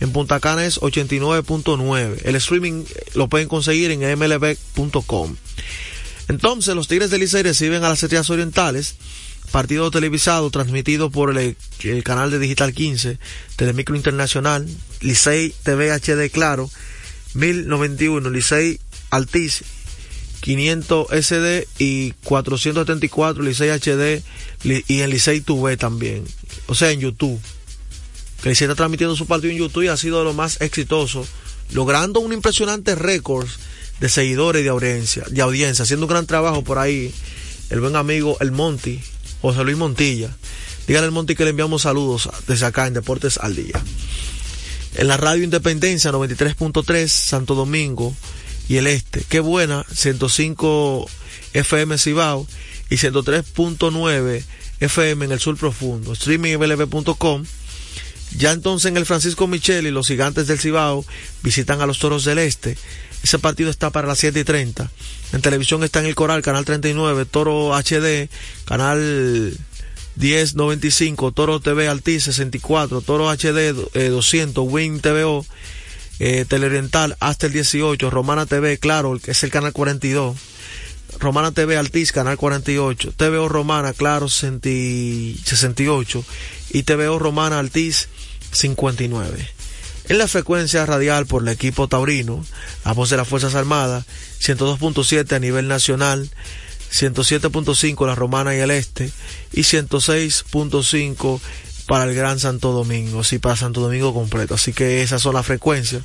En 0.00 0.12
Punta 0.12 0.40
Cana 0.40 0.64
es 0.64 0.80
89.9. 0.80 2.20
El 2.24 2.36
streaming 2.36 2.84
lo 3.14 3.28
pueden 3.28 3.48
conseguir 3.48 3.90
en 3.90 4.00
mlb.com. 4.18 5.36
Entonces, 6.28 6.74
los 6.74 6.88
Tigres 6.88 7.10
del 7.10 7.20
Licey 7.20 7.42
reciben 7.42 7.84
a 7.84 7.90
las 7.90 8.02
Estrellas 8.02 8.30
Orientales, 8.30 8.94
partido 9.50 9.90
televisado 9.90 10.50
transmitido 10.50 11.10
por 11.10 11.36
el, 11.36 11.56
canal 12.04 12.30
de 12.30 12.38
Digital 12.38 12.72
15, 12.72 13.18
Telemicro 13.56 13.96
Internacional, 13.96 14.66
Licey 15.00 15.54
TV 15.62 15.92
HD 15.92 16.30
Claro, 16.30 16.70
1091, 17.34 18.30
Licey 18.30 18.80
Altiz, 19.10 19.62
500 20.40 21.08
SD 21.10 21.68
y 21.78 22.12
474 22.24 23.42
Licey 23.42 23.70
HD 23.70 24.22
y 24.64 25.00
en 25.00 25.10
Licey 25.10 25.40
TV 25.40 25.76
también. 25.76 26.24
O 26.66 26.74
sea, 26.74 26.90
en 26.90 27.00
YouTube. 27.00 27.40
Que 28.42 28.48
Licey 28.48 28.66
está 28.66 28.74
transmitiendo 28.74 29.16
su 29.16 29.26
partido 29.26 29.52
en 29.52 29.58
YouTube 29.58 29.84
y 29.84 29.88
ha 29.88 29.96
sido 29.96 30.20
de 30.20 30.24
lo 30.24 30.32
más 30.32 30.60
exitoso, 30.60 31.26
logrando 31.72 32.20
un 32.20 32.32
impresionante 32.32 32.94
récord 32.94 33.46
de 34.00 34.08
seguidores 34.08 34.60
y 34.60 34.64
de 34.64 34.70
audiencia, 34.70 35.24
de 35.28 35.42
audiencia, 35.42 35.82
haciendo 35.82 36.06
un 36.06 36.10
gran 36.10 36.26
trabajo 36.26 36.64
por 36.64 36.78
ahí. 36.78 37.12
El 37.68 37.80
buen 37.80 37.94
amigo 37.94 38.36
El 38.40 38.50
Monti, 38.50 39.00
José 39.40 39.64
Luis 39.64 39.76
Montilla. 39.76 40.30
Dígale 40.86 41.06
al 41.06 41.12
Monti 41.12 41.34
que 41.34 41.44
le 41.44 41.50
enviamos 41.50 41.82
saludos 41.82 42.28
desde 42.46 42.66
acá 42.66 42.86
en 42.86 42.94
Deportes 42.94 43.38
al 43.38 43.54
Día. 43.54 43.80
En 44.96 45.06
la 45.06 45.16
radio 45.16 45.44
Independencia 45.44 46.10
93.3 46.10 47.06
Santo 47.06 47.54
Domingo 47.54 48.14
y 48.68 48.76
el 48.76 48.86
Este. 48.86 49.24
Qué 49.28 49.40
buena, 49.40 49.84
105 49.94 51.08
FM 51.52 51.98
Cibao 51.98 52.46
y 52.88 52.96
103.9 52.96 54.44
FM 54.80 55.24
en 55.24 55.32
el 55.32 55.38
sur 55.38 55.56
profundo. 55.56 56.12
Streaming 56.12 56.56
blb.com. 56.58 57.44
Ya 58.36 58.52
entonces 58.52 58.90
en 58.90 58.96
el 58.96 59.06
Francisco 59.06 59.46
Michel 59.46 59.86
y 59.86 59.90
los 59.90 60.06
gigantes 60.06 60.46
del 60.46 60.58
Cibao 60.58 61.04
visitan 61.42 61.80
a 61.80 61.86
los 61.86 61.98
toros 61.98 62.24
del 62.24 62.38
Este. 62.38 62.76
Ese 63.22 63.38
partido 63.38 63.70
está 63.70 63.90
para 63.90 64.08
las 64.08 64.18
7 64.18 64.40
y 64.40 64.44
30. 64.44 64.90
En 65.32 65.42
televisión 65.42 65.84
está 65.84 66.00
en 66.00 66.06
el 66.06 66.14
Coral, 66.14 66.42
canal 66.42 66.64
39, 66.64 67.26
Toro 67.26 67.74
HD, 67.74 68.28
canal 68.64 69.56
1095, 70.16 71.32
Toro 71.32 71.60
TV 71.60 71.88
Alti 71.88 72.18
64, 72.20 73.00
Toro 73.02 73.30
HD 73.30 73.74
eh, 73.94 74.08
200, 74.08 74.66
Win 74.68 75.00
TVO, 75.00 75.46
eh, 76.18 76.44
Teleoriental 76.48 77.16
hasta 77.20 77.46
el 77.46 77.52
18, 77.52 78.10
Romana 78.10 78.46
TV, 78.46 78.78
claro, 78.78 79.18
que 79.18 79.30
es 79.32 79.42
el 79.42 79.50
canal 79.50 79.72
42. 79.72 80.36
Romana 81.18 81.50
TV 81.52 81.76
Altiz, 81.76 82.12
canal 82.12 82.36
48, 82.36 83.12
TVO 83.16 83.48
Romana, 83.48 83.92
claro, 83.92 84.28
68 84.28 86.24
y 86.70 86.82
TVO 86.84 87.18
Romana 87.18 87.58
Altiz 87.58 88.08
59 88.52 89.59
en 90.10 90.18
la 90.18 90.26
frecuencia 90.26 90.84
radial 90.86 91.24
por 91.26 91.42
el 91.42 91.48
equipo 91.48 91.86
taurino, 91.86 92.44
la 92.84 92.92
voz 92.94 93.10
de 93.10 93.16
las 93.16 93.28
Fuerzas 93.28 93.54
Armadas, 93.54 94.04
102.7 94.40 95.36
a 95.36 95.38
nivel 95.38 95.68
nacional, 95.68 96.28
107.5 96.92 98.06
la 98.08 98.16
Romana 98.16 98.56
y 98.56 98.58
el 98.58 98.72
Este, 98.72 99.12
y 99.52 99.60
106.5 99.60 101.40
para 101.86 102.06
el 102.06 102.14
Gran 102.16 102.40
Santo 102.40 102.72
Domingo, 102.72 103.22
sí, 103.22 103.38
para 103.38 103.54
Santo 103.54 103.80
Domingo 103.80 104.12
completo. 104.12 104.54
Así 104.54 104.72
que 104.72 105.00
esas 105.02 105.22
son 105.22 105.36
las 105.36 105.46
frecuencias, 105.46 106.02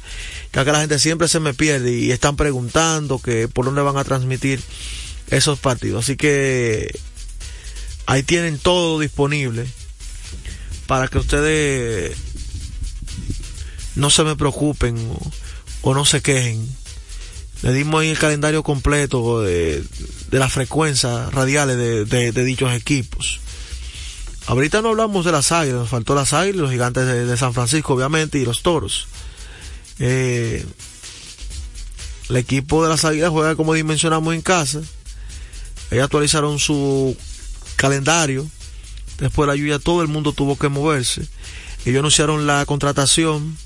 que 0.52 0.60
acá 0.60 0.72
la 0.72 0.82
gente 0.82 1.00
siempre 1.00 1.28
se 1.28 1.40
me 1.40 1.56
pierde 1.56 1.92
y 1.92 2.12
están 2.12 2.36
preguntando 2.36 3.18
que 3.18 3.48
por 3.48 3.66
dónde 3.66 3.82
van 3.82 3.98
a 3.98 4.04
transmitir 4.04 4.62
esos 5.32 5.58
partidos. 5.58 6.04
Así 6.04 6.16
que 6.16 6.96
ahí 8.06 8.22
tienen 8.22 8.60
todo 8.60 9.00
disponible 9.00 9.66
para 10.86 11.08
que 11.08 11.18
ustedes 11.18 12.16
no 13.96 14.10
se 14.10 14.24
me 14.24 14.36
preocupen 14.36 14.98
o, 15.82 15.94
no 15.94 16.06
se 16.06 16.22
quejen. 16.22 16.68
Le 17.62 17.74
dimos 17.74 18.02
ahí 18.02 18.10
el 18.10 18.20
calendario 18.20 18.64
completo 18.64 19.42
de, 19.42 19.84
de 20.30 20.40
las 20.40 20.52
frecuencias 20.52 21.34
radiales 21.34 21.78
de, 21.78 22.06
de, 22.06 22.32
de, 22.32 22.44
dichos 22.44 22.74
equipos. 22.74 23.40
Ahorita 24.48 24.82
no 24.82 24.90
hablamos 24.90 25.26
de 25.26 25.32
las 25.32 25.52
águilas, 25.52 25.80
nos 25.80 25.90
faltó 25.90 26.14
las 26.14 26.34
águilas, 26.34 26.62
los 26.62 26.72
gigantes 26.72 27.06
de, 27.08 27.38
San 27.38 27.54
Francisco, 27.54 27.94
obviamente, 27.94 28.38
y 28.38 28.46
los 28.46 28.62
toros. 28.62 29.08
Eh, 29.98 30.64
el 32.30 32.36
equipo 32.36 32.84
de 32.84 32.90
las 32.90 33.06
águilas 33.06 33.30
juega 33.30 33.56
como 33.56 33.74
dimensionamos 33.74 34.36
en 34.36 34.42
casa. 34.42 34.82
Ellos 35.90 36.04
actualizaron 36.04 36.60
su 36.60 37.16
calendario. 37.76 38.46
Después 39.20 39.48
de 39.48 39.54
la 39.54 39.56
lluvia 39.56 39.80
todo 39.80 40.02
el 40.02 40.08
mundo 40.08 40.34
tuvo 40.34 40.58
que 40.58 40.70
moverse. 40.70 41.28
Ellos 41.86 42.00
anunciaron 42.00 42.46
la 42.46 42.66
contratación 42.66 43.58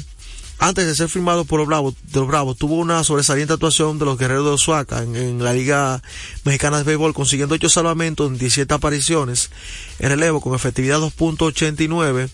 Antes 0.59 0.87
de 0.87 0.95
ser 0.95 1.07
firmado 1.07 1.45
por 1.45 1.59
los 1.59 1.67
Bravos, 1.67 1.93
los 2.13 2.27
Bravos, 2.27 2.57
tuvo 2.57 2.77
una 2.77 3.03
sobresaliente 3.03 3.53
actuación 3.53 3.99
de 3.99 4.05
los 4.05 4.17
Guerreros 4.17 4.45
de 4.45 4.53
Oaxaca 4.71 5.03
en, 5.03 5.15
en 5.15 5.43
la 5.43 5.53
Liga 5.53 6.01
Mexicana 6.45 6.79
de 6.79 6.83
Béisbol, 6.83 7.13
consiguiendo 7.13 7.53
8 7.53 7.69
salvamentos 7.69 8.27
en 8.27 8.39
17 8.39 8.73
apariciones 8.73 9.51
en 9.99 10.09
relevo 10.09 10.41
con 10.41 10.55
efectividad 10.55 10.97
2.89 10.97 12.29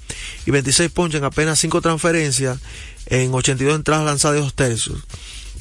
y 0.45 0.51
26 0.51 0.89
ponches 0.91 1.17
en 1.17 1.25
apenas 1.25 1.59
5 1.59 1.81
transferencias 1.81 2.59
en 3.07 3.33
82 3.33 3.75
entradas 3.75 4.05
lanzadas 4.05 4.35
de 4.35 4.41
dos 4.41 4.53
tercios. 4.53 4.99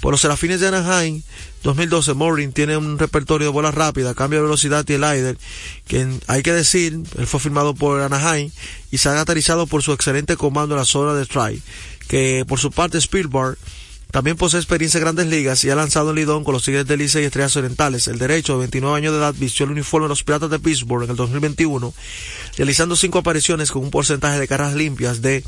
Por 0.03 0.11
los 0.11 0.21
Serafines 0.21 0.59
de 0.59 0.67
Anaheim, 0.67 1.23
2012, 1.63 2.15
Morin 2.15 2.53
tiene 2.53 2.77
un 2.77 2.99
repertorio 2.99 3.47
de 3.47 3.53
bolas 3.53 3.73
rápidas, 3.73 4.17
cambio 4.17 4.41
de 4.41 4.47
velocidad 4.47 4.85
y 4.89 4.95
el 4.95 5.05
aire, 5.05 5.37
que 5.87 6.19
hay 6.27 6.43
que 6.43 6.53
decir, 6.53 6.99
él 7.17 7.27
fue 7.29 7.39
firmado 7.39 7.73
por 7.73 8.01
Anaheim 8.01 8.51
y 8.91 8.99
se 8.99 9.09
ha 9.09 9.13
caracterizado 9.13 9.69
por 9.69 9.85
su 9.85 9.93
excelente 9.93 10.37
comando 10.37 10.75
en 10.75 10.81
la 10.81 10.85
zona 10.85 11.15
de 11.15 11.23
strike, 11.23 11.63
que 12.09 12.45
por 12.49 12.59
su 12.59 12.73
parte 12.73 12.99
Spielberg 12.99 13.57
también 14.11 14.37
posee 14.37 14.59
experiencia 14.59 14.99
en 14.99 15.05
grandes 15.05 15.29
ligas 15.29 15.63
y 15.63 15.71
ha 15.71 15.77
lanzado 15.77 16.11
en 16.11 16.17
Lidón 16.17 16.43
con 16.43 16.55
los 16.55 16.65
Tigres 16.65 16.85
de 16.89 16.97
Licey 16.97 17.23
y 17.23 17.27
Estrellas 17.27 17.57
Orientales. 17.57 18.09
El 18.09 18.19
derecho, 18.19 18.55
de 18.55 18.59
29 18.59 18.97
años 18.97 19.13
de 19.13 19.19
edad, 19.21 19.35
vistió 19.39 19.67
el 19.67 19.71
uniforme 19.71 20.07
de 20.07 20.09
los 20.09 20.25
Piratas 20.25 20.51
de 20.51 20.59
Pittsburgh 20.59 21.05
en 21.05 21.11
el 21.11 21.17
2021, 21.17 21.95
realizando 22.57 22.97
cinco 22.97 23.21
apariciones 23.21 23.71
con 23.71 23.85
un 23.85 23.93
porcentaje 23.93 24.41
de 24.41 24.49
carreras 24.49 24.75
limpias 24.75 25.23
de 25.23 25.45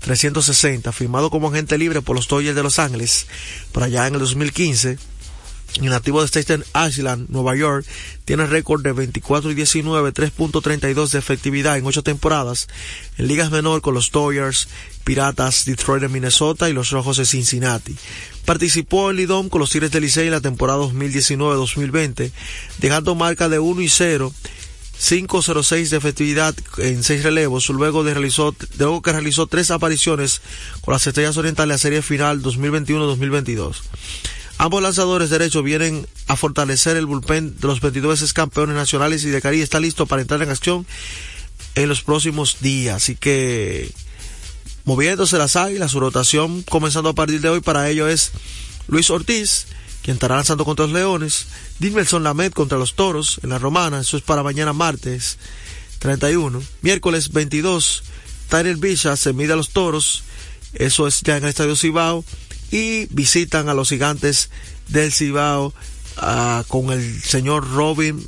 360, 0.00 0.92
firmado 0.92 1.30
como 1.30 1.48
agente 1.48 1.78
libre 1.78 2.02
por 2.02 2.16
los 2.16 2.28
Dodgers 2.28 2.56
de 2.56 2.62
Los 2.62 2.78
Ángeles, 2.78 3.26
por 3.72 3.82
allá 3.82 4.06
en 4.06 4.14
el 4.14 4.20
2015. 4.20 4.98
Y 5.74 5.80
nativo 5.82 6.22
de 6.22 6.28
Staten 6.28 6.64
Island, 6.88 7.28
Nueva 7.28 7.54
York, 7.54 7.84
tiene 8.24 8.46
récord 8.46 8.82
de 8.82 8.92
24 8.92 9.50
y 9.50 9.54
19, 9.54 10.14
3.32 10.14 11.10
de 11.10 11.18
efectividad 11.18 11.76
en 11.76 11.86
8 11.86 12.02
temporadas 12.02 12.68
en 13.18 13.28
ligas 13.28 13.50
menor 13.50 13.82
con 13.82 13.92
los 13.92 14.10
Dodgers, 14.10 14.68
Piratas, 15.04 15.66
Detroit 15.66 16.00
de 16.00 16.08
Minnesota 16.08 16.70
y 16.70 16.72
los 16.72 16.90
Rojos 16.90 17.18
de 17.18 17.26
Cincinnati. 17.26 17.94
Participó 18.46 19.10
en 19.10 19.18
Lidom 19.18 19.50
con 19.50 19.60
los 19.60 19.70
Tigres 19.70 19.90
de 19.90 20.00
Licey 20.00 20.26
en 20.26 20.32
la 20.32 20.40
temporada 20.40 20.78
2019-2020, 20.80 22.32
dejando 22.78 23.14
marca 23.14 23.50
de 23.50 23.58
1 23.58 23.82
y 23.82 23.88
0 23.90 24.32
5.06 25.00 25.90
de 25.90 25.96
efectividad 25.96 26.54
en 26.78 27.04
seis 27.04 27.22
relevos, 27.22 27.68
luego 27.68 28.02
de 28.02 28.14
realizó, 28.14 28.54
luego 28.78 29.00
que 29.00 29.12
realizó 29.12 29.46
tres 29.46 29.70
apariciones 29.70 30.40
con 30.80 30.92
las 30.92 31.06
Estrellas 31.06 31.36
Orientales 31.36 31.66
en 31.66 31.74
la 31.74 31.78
serie 31.78 32.02
final 32.02 32.42
2021-2022. 32.42 33.76
Ambos 34.58 34.82
lanzadores 34.82 35.30
derechos 35.30 35.62
vienen 35.62 36.08
a 36.26 36.34
fortalecer 36.34 36.96
el 36.96 37.06
bullpen 37.06 37.60
de 37.60 37.68
los 37.68 37.80
22 37.80 38.10
veces 38.10 38.32
campeones 38.32 38.74
nacionales 38.74 39.22
y 39.22 39.28
de 39.28 39.40
Cari 39.40 39.60
está 39.60 39.78
listo 39.78 40.06
para 40.06 40.20
entrar 40.20 40.42
en 40.42 40.50
acción 40.50 40.84
en 41.76 41.88
los 41.88 42.02
próximos 42.02 42.56
días. 42.60 42.96
Así 42.96 43.14
que 43.14 43.92
moviéndose 44.84 45.38
las 45.38 45.54
águilas, 45.54 45.92
su 45.92 46.00
rotación 46.00 46.62
comenzando 46.62 47.10
a 47.10 47.14
partir 47.14 47.40
de 47.40 47.50
hoy 47.50 47.60
para 47.60 47.88
ello 47.88 48.08
es 48.08 48.32
Luis 48.88 49.10
Ortiz, 49.10 49.68
quien 50.02 50.16
estará 50.16 50.36
lanzando 50.36 50.64
contra 50.64 50.86
los 50.86 50.94
Leones, 50.94 51.46
Dinmelson 51.78 52.22
Lamed 52.24 52.52
contra 52.52 52.78
los 52.78 52.94
Toros 52.94 53.40
en 53.42 53.50
la 53.50 53.58
Romana, 53.58 54.00
eso 54.00 54.16
es 54.16 54.22
para 54.22 54.42
mañana 54.42 54.72
martes 54.72 55.38
31, 55.98 56.62
miércoles 56.82 57.30
22, 57.32 58.04
Tyrell 58.48 58.76
Villa 58.76 59.16
se 59.16 59.32
mide 59.32 59.52
a 59.52 59.56
los 59.56 59.70
Toros, 59.70 60.22
eso 60.74 61.06
es 61.06 61.22
ya 61.22 61.36
en 61.36 61.44
el 61.44 61.50
Estadio 61.50 61.76
Cibao, 61.76 62.24
y 62.70 63.06
visitan 63.06 63.68
a 63.68 63.74
los 63.74 63.88
gigantes 63.88 64.50
del 64.88 65.12
Cibao 65.12 65.74
ah, 66.16 66.64
con 66.68 66.90
el 66.90 67.22
señor 67.22 67.70
Robin 67.70 68.26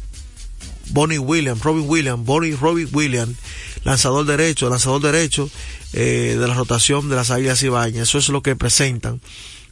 Bonnie 0.90 1.18
Williams, 1.18 1.62
Robin 1.62 1.88
Williams, 1.88 2.24
Bonnie 2.24 2.56
Robin 2.56 2.88
Williams, 2.92 3.36
lanzador 3.84 4.26
derecho, 4.26 4.68
lanzador 4.68 5.00
derecho 5.00 5.50
eh, 5.92 6.36
de 6.38 6.48
la 6.48 6.54
rotación 6.54 7.08
de 7.08 7.16
las 7.16 7.30
Águilas 7.30 7.62
Ibañas. 7.62 8.08
Eso 8.08 8.18
es 8.18 8.28
lo 8.28 8.42
que 8.42 8.56
presentan 8.56 9.20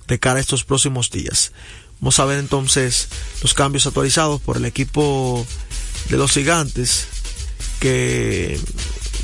de 0.06 0.18
cara 0.18 0.38
a 0.38 0.40
estos 0.40 0.64
próximos 0.64 1.10
días. 1.10 1.52
Vamos 2.00 2.18
a 2.20 2.24
ver 2.24 2.38
entonces 2.38 3.08
los 3.42 3.54
cambios 3.54 3.86
actualizados 3.86 4.40
por 4.40 4.56
el 4.56 4.64
equipo 4.64 5.44
de 6.08 6.16
los 6.16 6.32
gigantes 6.32 7.06
que 7.80 8.58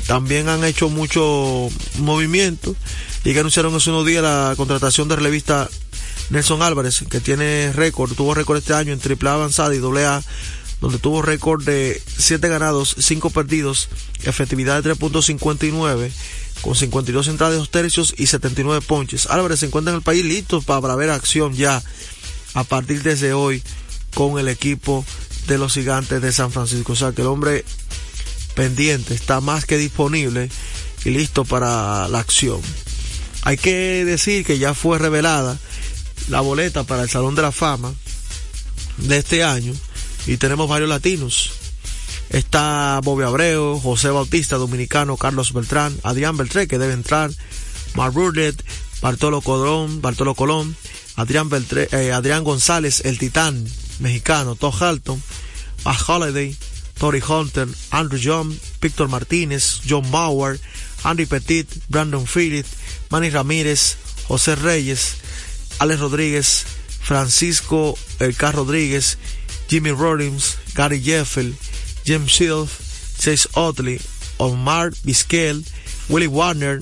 también 0.07 0.49
han 0.49 0.63
hecho 0.63 0.89
mucho 0.89 1.69
movimiento 1.99 2.75
y 3.23 3.33
que 3.33 3.39
anunciaron 3.39 3.73
hace 3.75 3.89
unos 3.89 4.05
días 4.05 4.23
la 4.23 4.53
contratación 4.55 5.07
de 5.07 5.15
relevista 5.15 5.69
Nelson 6.29 6.61
Álvarez, 6.61 7.03
que 7.09 7.19
tiene 7.19 7.71
récord, 7.73 8.13
tuvo 8.13 8.33
récord 8.33 8.57
este 8.57 8.73
año 8.73 8.93
en 8.93 8.99
AAA 8.99 9.33
avanzada 9.33 9.75
y 9.75 9.79
AA, 9.79 10.23
donde 10.81 10.99
tuvo 10.99 11.21
récord 11.21 11.63
de 11.63 12.01
7 12.17 12.47
ganados, 12.47 12.95
5 12.99 13.29
perdidos, 13.29 13.89
efectividad 14.23 14.81
de 14.81 14.93
3.59, 14.93 16.11
con 16.61 16.75
52 16.75 17.27
entradas 17.27 17.53
de 17.53 17.59
dos 17.59 17.69
tercios 17.69 18.13
y 18.17 18.27
79 18.27 18.85
ponches. 18.85 19.27
Álvarez 19.27 19.59
se 19.59 19.67
encuentra 19.67 19.91
en 19.91 19.97
el 19.97 20.03
país 20.03 20.25
listo 20.25 20.61
para 20.61 20.95
ver 20.95 21.09
acción 21.09 21.53
ya 21.53 21.83
a 22.55 22.63
partir 22.63 23.03
desde 23.03 23.33
hoy 23.33 23.61
con 24.15 24.39
el 24.39 24.47
equipo 24.47 25.05
de 25.47 25.59
los 25.59 25.73
gigantes 25.73 26.21
de 26.21 26.31
San 26.31 26.51
Francisco. 26.51 26.93
O 26.93 26.95
sea 26.95 27.11
que 27.11 27.21
el 27.21 27.27
hombre 27.27 27.63
pendiente 28.55 29.13
está 29.13 29.41
más 29.41 29.65
que 29.65 29.77
disponible 29.77 30.49
y 31.03 31.11
listo 31.11 31.45
para 31.45 32.07
la 32.07 32.19
acción. 32.19 32.59
Hay 33.43 33.57
que 33.57 34.03
decir 34.05 34.43
que 34.43 34.57
ya 34.57 34.73
fue 34.73 34.97
revelada 34.97 35.59
la 36.29 36.41
boleta 36.41 36.83
para 36.83 37.03
el 37.03 37.09
Salón 37.09 37.35
de 37.35 37.43
la 37.43 37.51
Fama 37.51 37.93
de 38.97 39.17
este 39.17 39.43
año 39.43 39.73
y 40.25 40.37
tenemos 40.37 40.67
varios 40.67 40.89
latinos. 40.89 41.51
Está 42.29 42.99
Bobby 43.03 43.23
Abreu, 43.23 43.79
José 43.79 44.09
Bautista, 44.09 44.55
dominicano, 44.55 45.15
Carlos 45.17 45.53
Beltrán, 45.53 45.95
Adrián 46.03 46.37
Beltré, 46.37 46.67
que 46.67 46.79
debe 46.79 46.93
entrar, 46.93 47.29
Mark 47.93 48.13
Burnett, 48.13 48.63
Bartolo 49.01 49.41
Colón, 49.41 50.01
Bartolo 50.01 50.33
Colón, 50.33 50.75
Adrián, 51.15 51.49
Beltré, 51.49 51.87
eh, 51.91 52.11
Adrián 52.11 52.43
González, 52.43 53.01
el 53.05 53.17
titán 53.17 53.65
mexicano, 53.99 54.55
Todd 54.55 54.81
Halton, 54.81 55.21
Matt 55.83 56.01
Holiday, 56.07 56.55
Tori 56.97 57.21
Hunter, 57.27 57.67
Andrew 57.91 58.19
John, 58.21 58.57
Víctor 58.81 59.07
Martínez, 59.07 59.81
John 59.87 60.09
Bauer, 60.11 60.59
Andy 61.03 61.25
Petit, 61.25 61.67
Brandon 61.89 62.25
Phillips, 62.25 62.69
Manny 63.09 63.29
Ramírez, 63.29 63.97
José 64.27 64.55
Reyes, 64.55 65.15
Alex 65.79 65.99
Rodríguez, 65.99 66.65
Francisco 67.01 67.97
El 68.19 68.35
K. 68.35 68.51
Rodríguez, 68.51 69.17
Jimmy 69.69 69.91
Rollins, 69.91 70.57
Gary 70.73 71.01
Jeffel, 71.01 71.55
Jim 72.05 72.27
Silf, 72.27 73.17
Chase 73.19 73.47
Otley, 73.53 73.99
Omar 74.37 74.91
Vizquel, 75.03 75.63
Willie 76.09 76.27
Warner 76.27 76.81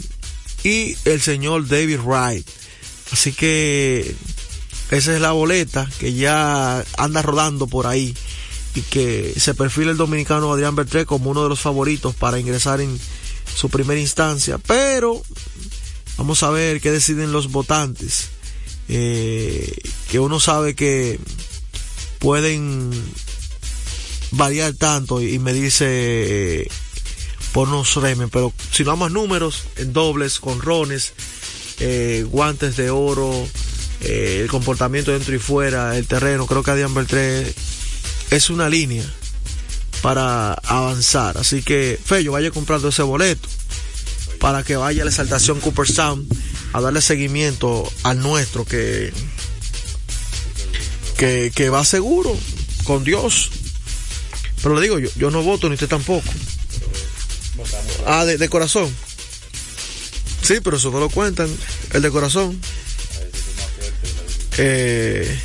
y 0.63 0.95
el 1.05 1.21
señor 1.21 1.67
David 1.67 1.99
Wright. 1.99 2.47
Así 3.13 3.31
que 3.31 4.15
esa 4.89 5.13
es 5.13 5.21
la 5.21 5.33
boleta 5.33 5.87
que 5.99 6.13
ya 6.13 6.83
anda 6.97 7.21
rodando 7.21 7.67
por 7.67 7.85
ahí 7.85 8.15
y 8.73 8.81
que 8.81 9.35
se 9.37 9.53
perfila 9.53 9.91
el 9.91 9.97
dominicano 9.97 10.51
Adrián 10.51 10.75
Bertré 10.75 11.05
como 11.05 11.29
uno 11.29 11.43
de 11.43 11.49
los 11.49 11.61
favoritos 11.61 12.15
para 12.15 12.39
ingresar 12.39 12.81
en 12.81 12.99
su 13.55 13.69
primera 13.69 14.01
instancia. 14.01 14.57
Pero 14.57 15.21
vamos 16.17 16.41
a 16.41 16.49
ver 16.49 16.81
qué 16.81 16.89
deciden 16.89 17.31
los 17.31 17.51
votantes. 17.51 18.29
Eh, 18.89 19.71
que 20.09 20.19
uno 20.19 20.39
sabe 20.39 20.73
que 20.73 21.19
pueden 22.17 22.91
variar 24.31 24.73
tanto 24.73 25.21
y 25.21 25.37
me 25.37 25.53
dice 25.53 25.85
eh, 26.63 26.67
por 27.51 27.67
unos 27.67 27.93
remen, 27.95 28.31
pero 28.31 28.51
si 28.71 28.83
no 28.83 28.91
a 28.91 29.09
números, 29.09 29.65
en 29.77 29.93
dobles, 29.93 30.39
con 30.39 30.59
rones, 30.59 31.13
eh, 31.79 32.25
guantes 32.29 32.75
de 32.77 32.89
oro, 32.89 33.47
eh, 34.01 34.39
el 34.41 34.49
comportamiento 34.49 35.11
dentro 35.11 35.35
y 35.35 35.39
fuera, 35.39 35.97
el 35.97 36.07
terreno, 36.07 36.45
creo 36.45 36.63
que 36.63 36.71
Adrián 36.71 36.93
Beltré 36.93 37.53
es 38.31 38.49
una 38.49 38.69
línea 38.69 39.03
para 40.01 40.53
avanzar. 40.53 41.37
Así 41.37 41.63
que, 41.63 41.99
Fello, 42.03 42.33
vaya 42.33 42.51
comprando 42.51 42.89
ese 42.89 43.03
boleto 43.03 43.47
para 44.39 44.63
que 44.63 44.75
vaya 44.75 45.03
a 45.03 45.05
la 45.05 45.11
exaltación 45.11 45.61
Cooperstown 45.61 46.27
a 46.73 46.81
darle 46.81 47.01
seguimiento 47.01 47.89
al 48.03 48.19
nuestro 48.19 48.65
que, 48.65 49.13
que, 51.17 51.51
que 51.55 51.69
va 51.69 51.85
seguro 51.85 52.35
con 52.83 53.05
Dios. 53.05 53.51
Pero 54.61 54.75
le 54.75 54.81
digo, 54.81 54.99
yo, 54.99 55.09
yo 55.15 55.31
no 55.31 55.43
voto 55.43 55.69
ni 55.69 55.75
usted 55.75 55.87
tampoco. 55.87 56.29
Ah, 58.05 58.25
de, 58.25 58.37
de 58.37 58.49
corazón. 58.49 58.93
Sí, 60.43 60.55
pero 60.63 60.77
eso 60.77 60.91
no 60.91 60.99
lo 60.99 61.09
cuentan. 61.09 61.49
El 61.93 62.01
de 62.01 62.11
corazón. 62.11 62.59
eh, 64.57 65.39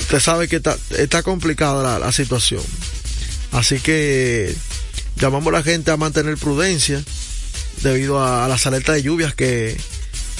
usted 0.00 0.20
sabe 0.20 0.48
que 0.48 0.56
está, 0.56 1.22
complicada 1.22 1.98
la, 1.98 2.12
situación. 2.12 2.62
Así 3.52 3.78
que 3.80 4.54
llamamos 5.16 5.48
a 5.54 5.58
la 5.58 5.62
gente 5.62 5.90
a 5.90 5.96
mantener 5.96 6.36
prudencia 6.36 7.02
debido 7.82 8.24
a, 8.24 8.48
las 8.48 8.66
alertas 8.66 8.96
de 8.96 9.02
lluvias 9.02 9.34
que 9.34 9.76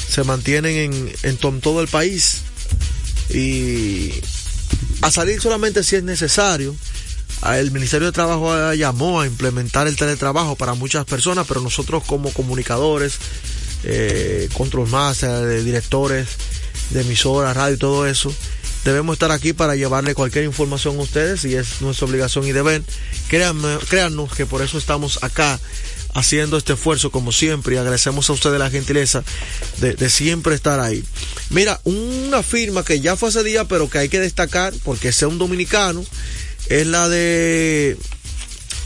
se 0.08 0.24
mantienen 0.24 0.76
en, 0.92 1.12
en 1.22 1.36
to- 1.36 1.52
todo 1.62 1.80
el 1.82 1.88
país 1.88 2.38
y 3.32 4.10
a 5.02 5.10
salir 5.10 5.40
solamente 5.40 5.84
si 5.84 5.96
es 5.96 6.02
necesario. 6.02 6.74
El 7.42 7.70
Ministerio 7.70 8.06
de 8.06 8.12
Trabajo 8.12 8.74
llamó 8.74 9.20
a 9.20 9.26
implementar 9.26 9.86
el 9.86 9.96
teletrabajo 9.96 10.56
para 10.56 10.74
muchas 10.74 11.06
personas, 11.06 11.46
pero 11.48 11.60
nosotros 11.62 12.04
como 12.04 12.32
comunicadores, 12.32 13.18
eh, 13.84 14.48
control 14.52 14.88
directores 15.64 16.28
de 16.90 17.00
emisoras, 17.00 17.56
radio 17.56 17.76
y 17.76 17.78
todo 17.78 18.06
eso, 18.06 18.32
debemos 18.84 19.14
estar 19.14 19.30
aquí 19.32 19.54
para 19.54 19.74
llevarle 19.74 20.14
cualquier 20.14 20.44
información 20.44 20.98
a 20.98 21.02
ustedes 21.02 21.44
y 21.46 21.54
es 21.54 21.80
nuestra 21.80 22.06
obligación 22.06 22.46
y 22.46 22.52
deber. 22.52 22.82
Créanme, 23.28 23.78
créannos 23.88 24.34
que 24.34 24.44
por 24.44 24.60
eso 24.60 24.76
estamos 24.76 25.22
acá 25.22 25.58
haciendo 26.12 26.58
este 26.58 26.72
esfuerzo 26.72 27.10
como 27.10 27.30
siempre 27.30 27.76
y 27.76 27.78
agradecemos 27.78 28.28
a 28.28 28.32
ustedes 28.32 28.58
la 28.58 28.68
gentileza 28.68 29.22
de, 29.78 29.94
de 29.94 30.10
siempre 30.10 30.54
estar 30.54 30.80
ahí. 30.80 31.04
Mira, 31.50 31.80
una 31.84 32.42
firma 32.42 32.84
que 32.84 33.00
ya 33.00 33.16
fue 33.16 33.28
hace 33.30 33.44
día 33.44 33.64
pero 33.64 33.88
que 33.88 33.98
hay 33.98 34.08
que 34.08 34.20
destacar 34.20 34.74
porque 34.84 35.12
sea 35.12 35.28
un 35.28 35.38
dominicano 35.38 36.04
es 36.70 36.86
la 36.86 37.08
de 37.08 37.98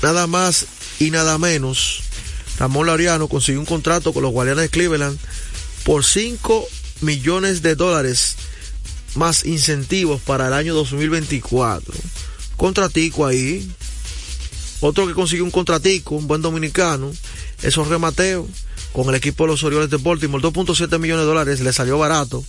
nada 0.03 0.26
más 0.26 0.66
y 0.99 1.11
nada 1.11 1.39
menos. 1.39 2.03
Ramón 2.59 2.87
Laureano 2.87 3.28
consiguió 3.28 3.61
un 3.61 3.66
contrato 3.66 4.12
con 4.12 4.22
los 4.22 4.32
Guardianes 4.32 4.62
de 4.62 4.68
Cleveland 4.70 5.18
por 5.85 6.05
5 6.05 6.66
millones 7.03 7.62
de 7.62 7.74
dólares 7.74 8.37
más 9.14 9.45
incentivos 9.45 10.20
para 10.20 10.49
el 10.49 10.55
año 10.55 10.74
2024. 10.74 11.95
Contratico 12.57 13.26
ahí. 13.26 13.68
Otro 14.80 15.07
que 15.07 15.14
consiguió 15.14 15.45
un 15.45 15.51
contratico, 15.51 16.14
un 16.14 16.26
buen 16.26 16.43
dominicano, 16.43 17.12
es 17.62 17.74
Jorge 17.74 17.99
Mateo, 17.99 18.49
con 18.93 19.09
el 19.09 19.14
equipo 19.14 19.45
de 19.45 19.53
los 19.53 19.62
Orioles 19.62 19.91
de 19.91 19.97
Baltimore. 19.97 20.43
2.7 20.43 20.99
millones 20.99 21.22
de 21.22 21.28
dólares 21.28 21.61
le 21.61 21.72
salió 21.72 21.99
barato 21.99 22.45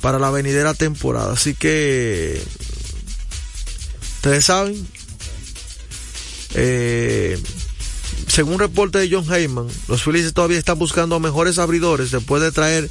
para 0.00 0.18
la 0.18 0.30
venidera 0.30 0.74
temporada. 0.74 1.32
Así 1.32 1.54
que, 1.54 2.42
ustedes 4.22 4.44
saben, 4.44 4.86
eh, 6.54 7.36
según 8.28 8.60
reporte 8.60 8.98
de 8.98 9.10
John 9.10 9.26
Heyman, 9.28 9.66
los 9.88 10.04
Phillies 10.04 10.32
todavía 10.32 10.58
están 10.58 10.78
buscando 10.78 11.18
mejores 11.18 11.58
abridores 11.58 12.12
después 12.12 12.40
de 12.40 12.52
traer 12.52 12.88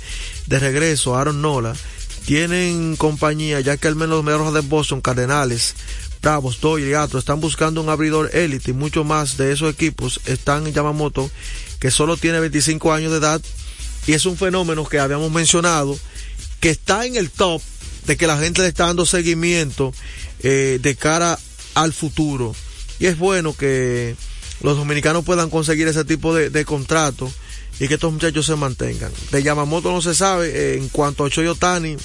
de 0.47 0.59
regreso 0.59 1.15
a 1.15 1.21
Aaron 1.21 1.41
Nola. 1.41 1.73
Tienen 2.25 2.97
compañía, 2.97 3.61
ya 3.61 3.77
que 3.77 3.87
al 3.87 3.95
menos 3.95 4.17
los 4.17 4.25
mejores 4.25 4.53
de 4.53 4.59
Boston, 4.59 4.99
Cardenales, 4.99 5.75
Bravos, 6.21 6.59
Dodgers 6.59 6.89
y 6.89 6.93
Astros 6.95 7.21
están 7.21 7.39
buscando 7.39 7.81
un 7.81 7.87
abridor 7.87 8.29
élite 8.35 8.71
y 8.71 8.73
muchos 8.73 9.05
más 9.05 9.37
de 9.37 9.53
esos 9.53 9.73
equipos 9.73 10.19
están 10.25 10.67
en 10.67 10.73
Yamamoto, 10.73 11.31
que 11.79 11.91
solo 11.91 12.17
tiene 12.17 12.41
25 12.41 12.91
años 12.91 13.13
de 13.13 13.19
edad 13.19 13.41
y 14.05 14.11
es 14.11 14.25
un 14.25 14.35
fenómeno 14.35 14.85
que 14.85 14.99
habíamos 14.99 15.31
mencionado, 15.31 15.97
que 16.59 16.71
está 16.71 17.05
en 17.05 17.15
el 17.15 17.31
top 17.31 17.61
de 18.05 18.17
que 18.17 18.27
la 18.27 18.37
gente 18.37 18.61
le 18.61 18.67
está 18.67 18.87
dando 18.87 19.05
seguimiento 19.05 19.93
eh, 20.41 20.79
de 20.81 20.95
cara 20.95 21.37
al 21.75 21.93
futuro. 21.93 22.55
Y 22.99 23.07
es 23.07 23.17
bueno 23.17 23.55
que 23.55 24.15
los 24.61 24.77
dominicanos 24.77 25.23
puedan 25.23 25.49
conseguir 25.49 25.87
ese 25.87 26.05
tipo 26.05 26.35
de, 26.35 26.49
de 26.49 26.65
contrato 26.65 27.31
y 27.79 27.87
que 27.87 27.95
estos 27.95 28.13
muchachos 28.13 28.45
se 28.45 28.55
mantengan. 28.55 29.11
De 29.31 29.41
Yamamoto 29.41 29.91
no 29.91 30.01
se 30.01 30.13
sabe, 30.13 30.49
eh, 30.49 30.77
en 30.77 30.87
cuanto 30.89 31.25
a 31.25 31.29
Choyotani, 31.29 31.97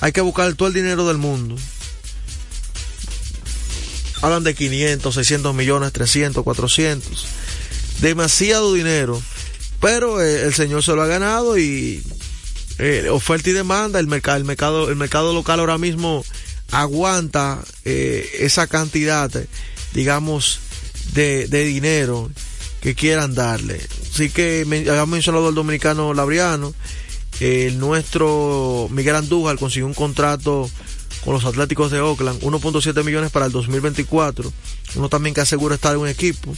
hay 0.00 0.12
que 0.12 0.22
buscar 0.22 0.52
todo 0.54 0.68
el 0.68 0.74
dinero 0.74 1.06
del 1.06 1.18
mundo. 1.18 1.56
Hablan 4.22 4.44
de 4.44 4.54
500, 4.54 5.14
600 5.14 5.54
millones, 5.54 5.92
300, 5.92 6.42
400. 6.42 7.26
Demasiado 8.00 8.72
dinero. 8.72 9.20
Pero 9.80 10.22
eh, 10.22 10.44
el 10.44 10.54
señor 10.54 10.82
se 10.82 10.92
lo 10.92 11.02
ha 11.02 11.06
ganado 11.06 11.58
y 11.58 12.02
eh, 12.80 13.10
oferta 13.10 13.50
y 13.50 13.52
demanda, 13.52 14.00
el 14.00 14.06
mercado, 14.06 14.38
el 14.38 14.44
mercado, 14.44 14.88
el 14.88 14.96
mercado 14.96 15.34
local 15.34 15.60
ahora 15.60 15.76
mismo 15.76 16.24
aguanta 16.70 17.62
eh, 17.84 18.28
esa 18.38 18.66
cantidad, 18.66 19.30
digamos, 19.92 20.60
de, 21.12 21.46
de 21.48 21.64
dinero 21.64 22.30
que 22.80 22.94
quieran 22.94 23.34
darle. 23.34 23.80
Así 24.12 24.30
que 24.30 24.64
me, 24.66 24.78
habíamos 24.78 25.10
mencionado 25.10 25.48
al 25.48 25.54
dominicano 25.54 26.14
Labriano, 26.14 26.72
el 27.40 27.78
nuestro 27.78 28.88
Miguel 28.90 29.16
Andújar 29.16 29.58
consiguió 29.58 29.86
un 29.86 29.94
contrato 29.94 30.70
con 31.24 31.34
los 31.34 31.44
Atléticos 31.44 31.90
de 31.90 32.00
Oakland, 32.00 32.40
1.7 32.40 33.04
millones 33.04 33.30
para 33.30 33.46
el 33.46 33.52
2024. 33.52 34.50
Uno 34.94 35.08
también 35.08 35.34
que 35.34 35.42
asegura 35.42 35.74
estar 35.74 35.94
en 35.94 36.00
un 36.00 36.08
equipo. 36.08 36.54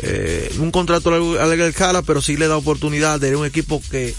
Eh, 0.00 0.54
un 0.60 0.70
contrato 0.70 1.10
a 1.40 1.46
larga 1.46 1.66
escala, 1.66 2.02
pero 2.02 2.22
sí 2.22 2.36
le 2.36 2.46
da 2.46 2.56
oportunidad 2.56 3.18
de 3.18 3.34
un 3.34 3.44
equipo 3.44 3.82
que 3.90 4.14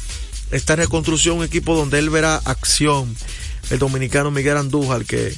está 0.52 0.74
en 0.74 0.80
reconstrucción, 0.80 1.38
un 1.38 1.46
equipo 1.46 1.76
donde 1.76 2.00
él 2.00 2.10
verá 2.10 2.38
acción. 2.46 3.16
El 3.70 3.80
dominicano 3.80 4.32
Miguel 4.32 4.58
Andújar, 4.58 5.06
que 5.06 5.34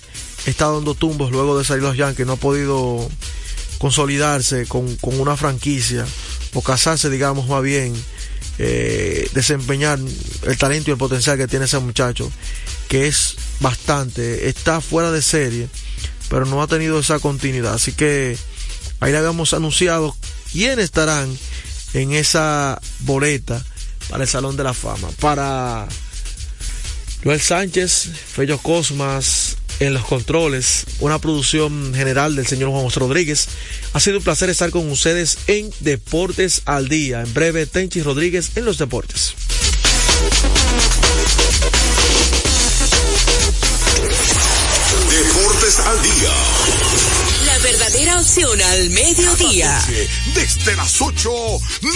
está 0.45 0.67
dando 0.67 0.95
tumbos 0.95 1.31
luego 1.31 1.57
de 1.57 1.65
salir 1.65 1.83
los 1.83 1.97
Yankees, 1.97 2.25
no 2.25 2.33
ha 2.33 2.37
podido 2.37 3.09
consolidarse 3.77 4.67
con, 4.67 4.95
con 4.97 5.19
una 5.19 5.35
franquicia 5.35 6.05
o 6.53 6.61
casarse, 6.61 7.09
digamos, 7.09 7.47
más 7.47 7.63
bien, 7.63 7.93
eh, 8.57 9.27
desempeñar 9.33 9.99
el 10.43 10.57
talento 10.57 10.89
y 10.89 10.93
el 10.93 10.97
potencial 10.97 11.37
que 11.37 11.47
tiene 11.47 11.65
ese 11.65 11.79
muchacho, 11.79 12.31
que 12.87 13.07
es 13.07 13.35
bastante, 13.59 14.49
está 14.49 14.81
fuera 14.81 15.11
de 15.11 15.21
serie, 15.21 15.67
pero 16.29 16.45
no 16.45 16.61
ha 16.61 16.67
tenido 16.67 16.99
esa 16.99 17.19
continuidad. 17.19 17.73
Así 17.73 17.93
que 17.93 18.37
ahí 18.99 19.11
le 19.11 19.17
habíamos 19.17 19.53
anunciado 19.53 20.15
quiénes 20.51 20.85
estarán 20.85 21.35
en 21.93 22.13
esa 22.13 22.79
boleta 22.99 23.65
para 24.11 24.23
el 24.25 24.29
Salón 24.29 24.57
de 24.57 24.63
la 24.63 24.73
Fama. 24.73 25.07
Para 25.21 25.87
Joel 27.23 27.39
Sánchez, 27.39 28.09
Fello 28.33 28.57
Cosmas 28.57 29.55
en 29.79 29.93
los 29.93 30.05
controles, 30.05 30.85
una 30.99 31.17
producción 31.17 31.93
general 31.95 32.35
del 32.35 32.45
señor 32.45 32.69
Juan 32.71 32.83
José 32.83 32.99
Rodríguez. 32.99 33.47
Ha 33.93 33.99
sido 34.01 34.17
un 34.17 34.23
placer 34.23 34.49
estar 34.49 34.69
con 34.69 34.91
ustedes 34.91 35.39
en 35.47 35.71
Deportes 35.79 36.61
al 36.65 36.89
Día. 36.89 37.21
En 37.21 37.33
breve, 37.33 37.65
Tenchi 37.65 38.03
Rodríguez 38.03 38.51
en 38.55 38.65
los 38.65 38.77
deportes. 38.77 39.33
Deportes 45.09 45.79
al 45.79 46.01
día. 46.03 46.90
Verdadera 47.81 48.19
opción 48.19 48.61
al 48.61 48.89
mediodía. 48.91 49.81
Desde 50.35 50.75
las 50.75 51.01
8, 51.01 51.31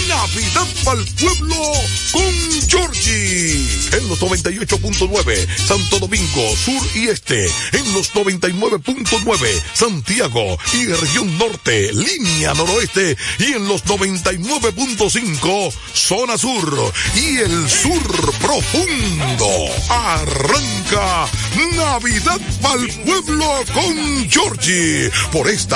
Navidad 0.08 0.66
para 0.84 0.98
el 0.98 1.06
pueblo 1.14 1.72
con 2.10 2.68
Georgie. 2.68 3.68
En 3.92 4.08
los 4.08 4.20
98.9, 4.20 5.46
Santo 5.56 6.00
Domingo, 6.00 6.56
Sur 6.56 6.82
y 6.96 7.06
Este. 7.06 7.46
En 7.70 7.92
los 7.92 8.12
99.9, 8.14 9.62
Santiago 9.74 10.58
y 10.72 10.86
región 10.86 11.38
norte, 11.38 11.92
línea 11.92 12.52
noroeste. 12.54 13.16
Y 13.38 13.52
en 13.52 13.68
los 13.68 13.84
99.5, 13.84 15.72
zona 15.94 16.36
sur. 16.36 16.92
Y 17.14 17.36
el 17.38 17.70
sur 17.70 18.02
profundo. 18.40 19.48
Arranca 19.88 21.28
Navidad 21.76 22.40
para 22.60 22.82
el 22.82 22.90
pueblo 22.90 23.64
con 23.72 24.28
Georgie. 24.28 25.10
Por 25.30 25.48
esta 25.48 25.75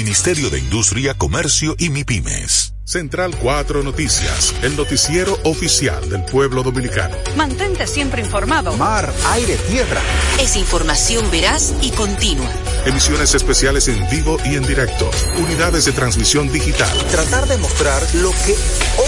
Ministerio 0.00 0.48
de 0.48 0.58
Industria, 0.58 1.12
Comercio 1.12 1.76
y 1.78 1.90
MIPIMES. 1.90 2.72
Central 2.84 3.36
4 3.36 3.82
Noticias, 3.82 4.54
el 4.62 4.74
noticiero 4.74 5.38
oficial 5.44 6.08
del 6.08 6.24
pueblo 6.24 6.62
dominicano. 6.62 7.14
Mantente 7.36 7.86
siempre 7.86 8.22
informado. 8.22 8.74
Mar, 8.78 9.12
aire, 9.26 9.56
tierra. 9.68 10.00
Es 10.40 10.56
información 10.56 11.30
veraz 11.30 11.74
y 11.82 11.90
continua. 11.90 12.48
Emisiones 12.86 13.34
especiales 13.34 13.88
en 13.88 14.08
vivo 14.08 14.38
y 14.44 14.56
en 14.56 14.62
directo. 14.62 15.10
Unidades 15.38 15.84
de 15.84 15.92
transmisión 15.92 16.50
digital. 16.50 16.90
Tratar 17.10 17.46
de 17.46 17.58
mostrar 17.58 18.02
lo 18.14 18.30
que 18.30 18.56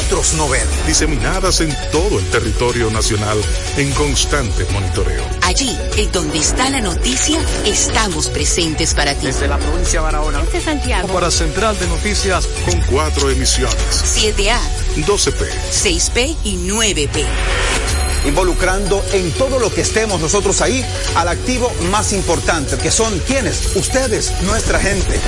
otros 0.06 0.34
no 0.34 0.48
ven. 0.48 0.66
Diseminadas 0.86 1.60
en 1.60 1.74
todo 1.90 2.18
el 2.18 2.24
territorio 2.30 2.90
nacional 2.90 3.38
en 3.76 3.90
constante 3.92 4.64
monitoreo. 4.72 5.24
Allí, 5.42 5.76
en 5.96 6.12
donde 6.12 6.38
está 6.38 6.68
la 6.70 6.80
noticia, 6.80 7.40
estamos 7.64 8.28
presentes 8.28 8.94
para 8.94 9.14
ti. 9.14 9.26
Desde 9.26 9.48
la 9.48 9.58
provincia 9.58 10.00
de 10.00 10.04
Barahona. 10.04 10.42
Este 10.42 10.60
Santiago. 10.60 11.08
Para 11.08 11.30
Central 11.30 11.78
de 11.78 11.86
Noticias. 11.86 12.46
Con 12.66 12.80
cuatro 12.82 13.30
emisiones. 13.30 13.74
7A, 14.04 14.58
12P, 15.06 15.46
6P 15.70 16.36
y 16.44 16.56
9P. 16.68 18.01
Involucrando 18.24 19.02
en 19.12 19.32
todo 19.32 19.58
lo 19.58 19.72
que 19.72 19.80
estemos 19.80 20.20
nosotros 20.20 20.60
ahí 20.60 20.84
al 21.16 21.28
activo 21.28 21.72
más 21.90 22.12
importante, 22.12 22.76
que 22.78 22.90
son 22.90 23.18
quienes, 23.20 23.76
ustedes, 23.76 24.32
nuestra 24.42 24.78
gente. 24.78 25.20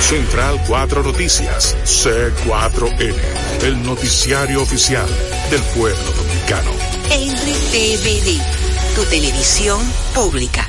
Central 0.00 0.62
4 0.66 1.02
Noticias, 1.02 1.76
C4N, 1.84 3.14
el 3.64 3.82
noticiario 3.82 4.62
oficial 4.62 5.08
del 5.50 5.60
pueblo 5.76 6.12
dominicano. 6.16 6.70
RTVD, 7.10 8.40
tu 8.94 9.04
televisión 9.04 9.80
pública. 10.14 10.68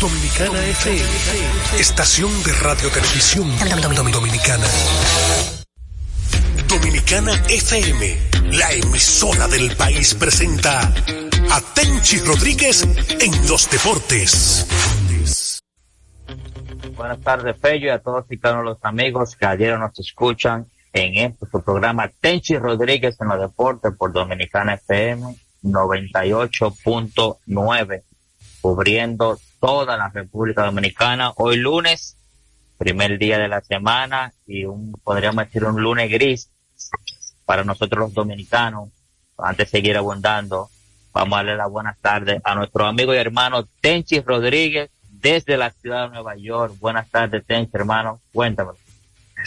Dominicana 0.00 0.64
FM, 0.64 1.02
estación 1.80 2.30
de 2.44 2.52
radio 2.52 2.88
televisión 2.88 3.50
dominicana. 4.12 4.68
Dominicana 6.68 7.32
FM, 7.48 8.16
la 8.52 8.70
emisora 8.74 9.48
del 9.48 9.76
país 9.76 10.14
presenta 10.14 10.94
a 11.50 11.60
Tenchi 11.74 12.20
Rodríguez 12.20 12.86
en 13.18 13.48
los 13.48 13.68
deportes. 13.68 14.68
Buenas 16.94 17.20
tardes, 17.22 17.56
Fello, 17.60 17.86
y 17.86 17.90
a 17.90 17.98
todos 17.98 18.24
y 18.30 18.38
cada 18.38 18.62
los 18.62 18.78
amigos 18.82 19.34
que 19.34 19.46
ayer 19.46 19.76
nos 19.76 19.98
escuchan 19.98 20.68
en 20.92 21.16
este 21.16 21.44
su 21.50 21.60
programa 21.60 22.08
Tenchi 22.20 22.56
Rodríguez 22.56 23.16
en 23.20 23.26
los 23.28 23.40
deportes 23.40 23.92
por 23.98 24.12
Dominicana 24.12 24.74
FM 24.74 25.34
98.9, 25.64 28.02
cubriendo 28.60 29.40
toda 29.60 29.96
la 29.96 30.08
República 30.08 30.64
Dominicana. 30.64 31.32
Hoy 31.36 31.56
lunes, 31.56 32.16
primer 32.76 33.18
día 33.18 33.38
de 33.38 33.48
la 33.48 33.60
semana 33.60 34.32
y 34.46 34.64
un, 34.64 34.92
podríamos 34.92 35.44
decir 35.46 35.64
un 35.64 35.82
lunes 35.82 36.10
gris 36.10 36.50
para 37.44 37.64
nosotros 37.64 38.00
los 38.00 38.14
dominicanos. 38.14 38.90
Antes 39.36 39.70
de 39.70 39.78
seguir 39.78 39.96
abundando, 39.96 40.68
vamos 41.12 41.34
a 41.34 41.36
darle 41.38 41.56
las 41.56 41.70
buenas 41.70 41.96
tardes 42.00 42.40
a 42.44 42.54
nuestro 42.54 42.86
amigo 42.86 43.14
y 43.14 43.16
hermano 43.16 43.68
Tenchi 43.80 44.20
Rodríguez 44.20 44.90
desde 45.08 45.56
la 45.56 45.70
ciudad 45.70 46.04
de 46.04 46.14
Nueva 46.14 46.36
York. 46.36 46.74
Buenas 46.78 47.08
tardes, 47.10 47.44
Tenchi, 47.46 47.70
hermano. 47.74 48.20
Cuéntame. 48.32 48.72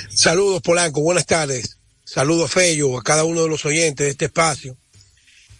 Saludos, 0.10 0.62
Polanco. 0.62 1.02
Buenas 1.02 1.26
tardes. 1.26 1.78
Saludos, 2.04 2.52
Fello, 2.52 2.98
a 2.98 3.04
cada 3.04 3.24
uno 3.24 3.44
de 3.44 3.50
los 3.50 3.66
oyentes 3.66 4.06
de 4.06 4.12
este 4.12 4.26
espacio, 4.26 4.76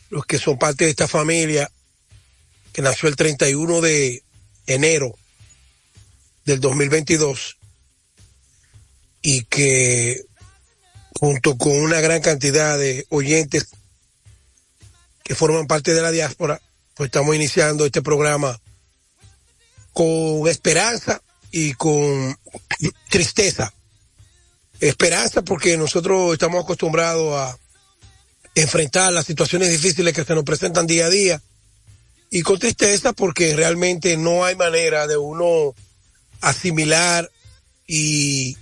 los 0.10 0.26
que 0.26 0.38
son 0.38 0.58
parte 0.58 0.86
de 0.86 0.90
esta 0.90 1.08
familia 1.08 1.70
que 2.74 2.82
nació 2.82 3.10
el 3.10 3.16
31 3.16 3.82
de 3.82 4.24
enero 4.68 5.16
del 6.46 6.60
2022 6.60 7.58
y 9.22 9.44
que 9.46 10.22
junto 11.20 11.58
con 11.58 11.74
una 11.74 12.02
gran 12.02 12.22
cantidad 12.22 12.78
de 12.78 13.06
oyentes 13.10 13.68
que 15.24 15.36
forman 15.36 15.68
parte 15.68 15.94
de 15.94 16.02
la 16.02 16.12
diáspora, 16.12 16.62
pues 16.96 17.10
estamos 17.10 17.36
iniciando 17.36 17.86
este 17.86 18.02
programa 18.02 18.60
con 19.94 20.48
esperanza 20.48 21.22
y 21.52 21.74
con 21.74 22.38
tristeza. 23.10 23.74
Esperanza 24.80 25.44
porque 25.44 25.78
nosotros 25.78 26.34
estamos 26.34 26.64
acostumbrados 26.64 27.36
a 27.36 27.58
enfrentar 28.56 29.14
las 29.14 29.26
situaciones 29.26 29.70
difíciles 29.70 30.14
que 30.14 30.26
se 30.26 30.34
nos 30.34 30.44
presentan 30.44 30.88
día 30.88 31.06
a 31.06 31.10
día 31.10 31.42
y 32.34 32.44
con 32.44 32.58
tristeza 32.58 33.12
porque 33.12 33.56
realmente 33.56 34.16
no 34.16 34.46
hay 34.46 34.56
manera 34.56 35.06
de 35.06 35.18
uno 35.18 35.76
asimilar 36.40 37.30
y 37.86 38.58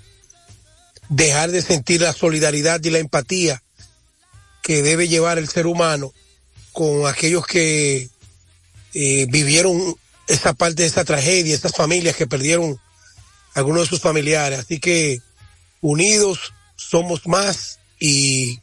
dejar 1.07 1.51
de 1.51 1.61
sentir 1.61 2.01
la 2.01 2.11
solidaridad 2.11 2.83
y 2.83 2.89
la 2.89 2.97
empatía 2.97 3.61
que 4.63 4.81
debe 4.81 5.07
llevar 5.07 5.37
el 5.37 5.47
ser 5.47 5.67
humano 5.67 6.11
con 6.73 7.07
aquellos 7.07 7.45
que 7.45 8.09
eh, 8.95 9.27
vivieron 9.29 9.95
esa 10.27 10.53
parte 10.53 10.81
de 10.81 10.87
esa 10.87 11.05
tragedia, 11.05 11.53
esas 11.53 11.75
familias 11.75 12.15
que 12.15 12.27
perdieron 12.27 12.79
algunos 13.53 13.83
de 13.83 13.87
sus 13.89 14.01
familiares. 14.01 14.59
Así 14.59 14.79
que 14.79 15.21
unidos 15.81 16.53
somos 16.75 17.27
más 17.27 17.79
y 17.99 18.59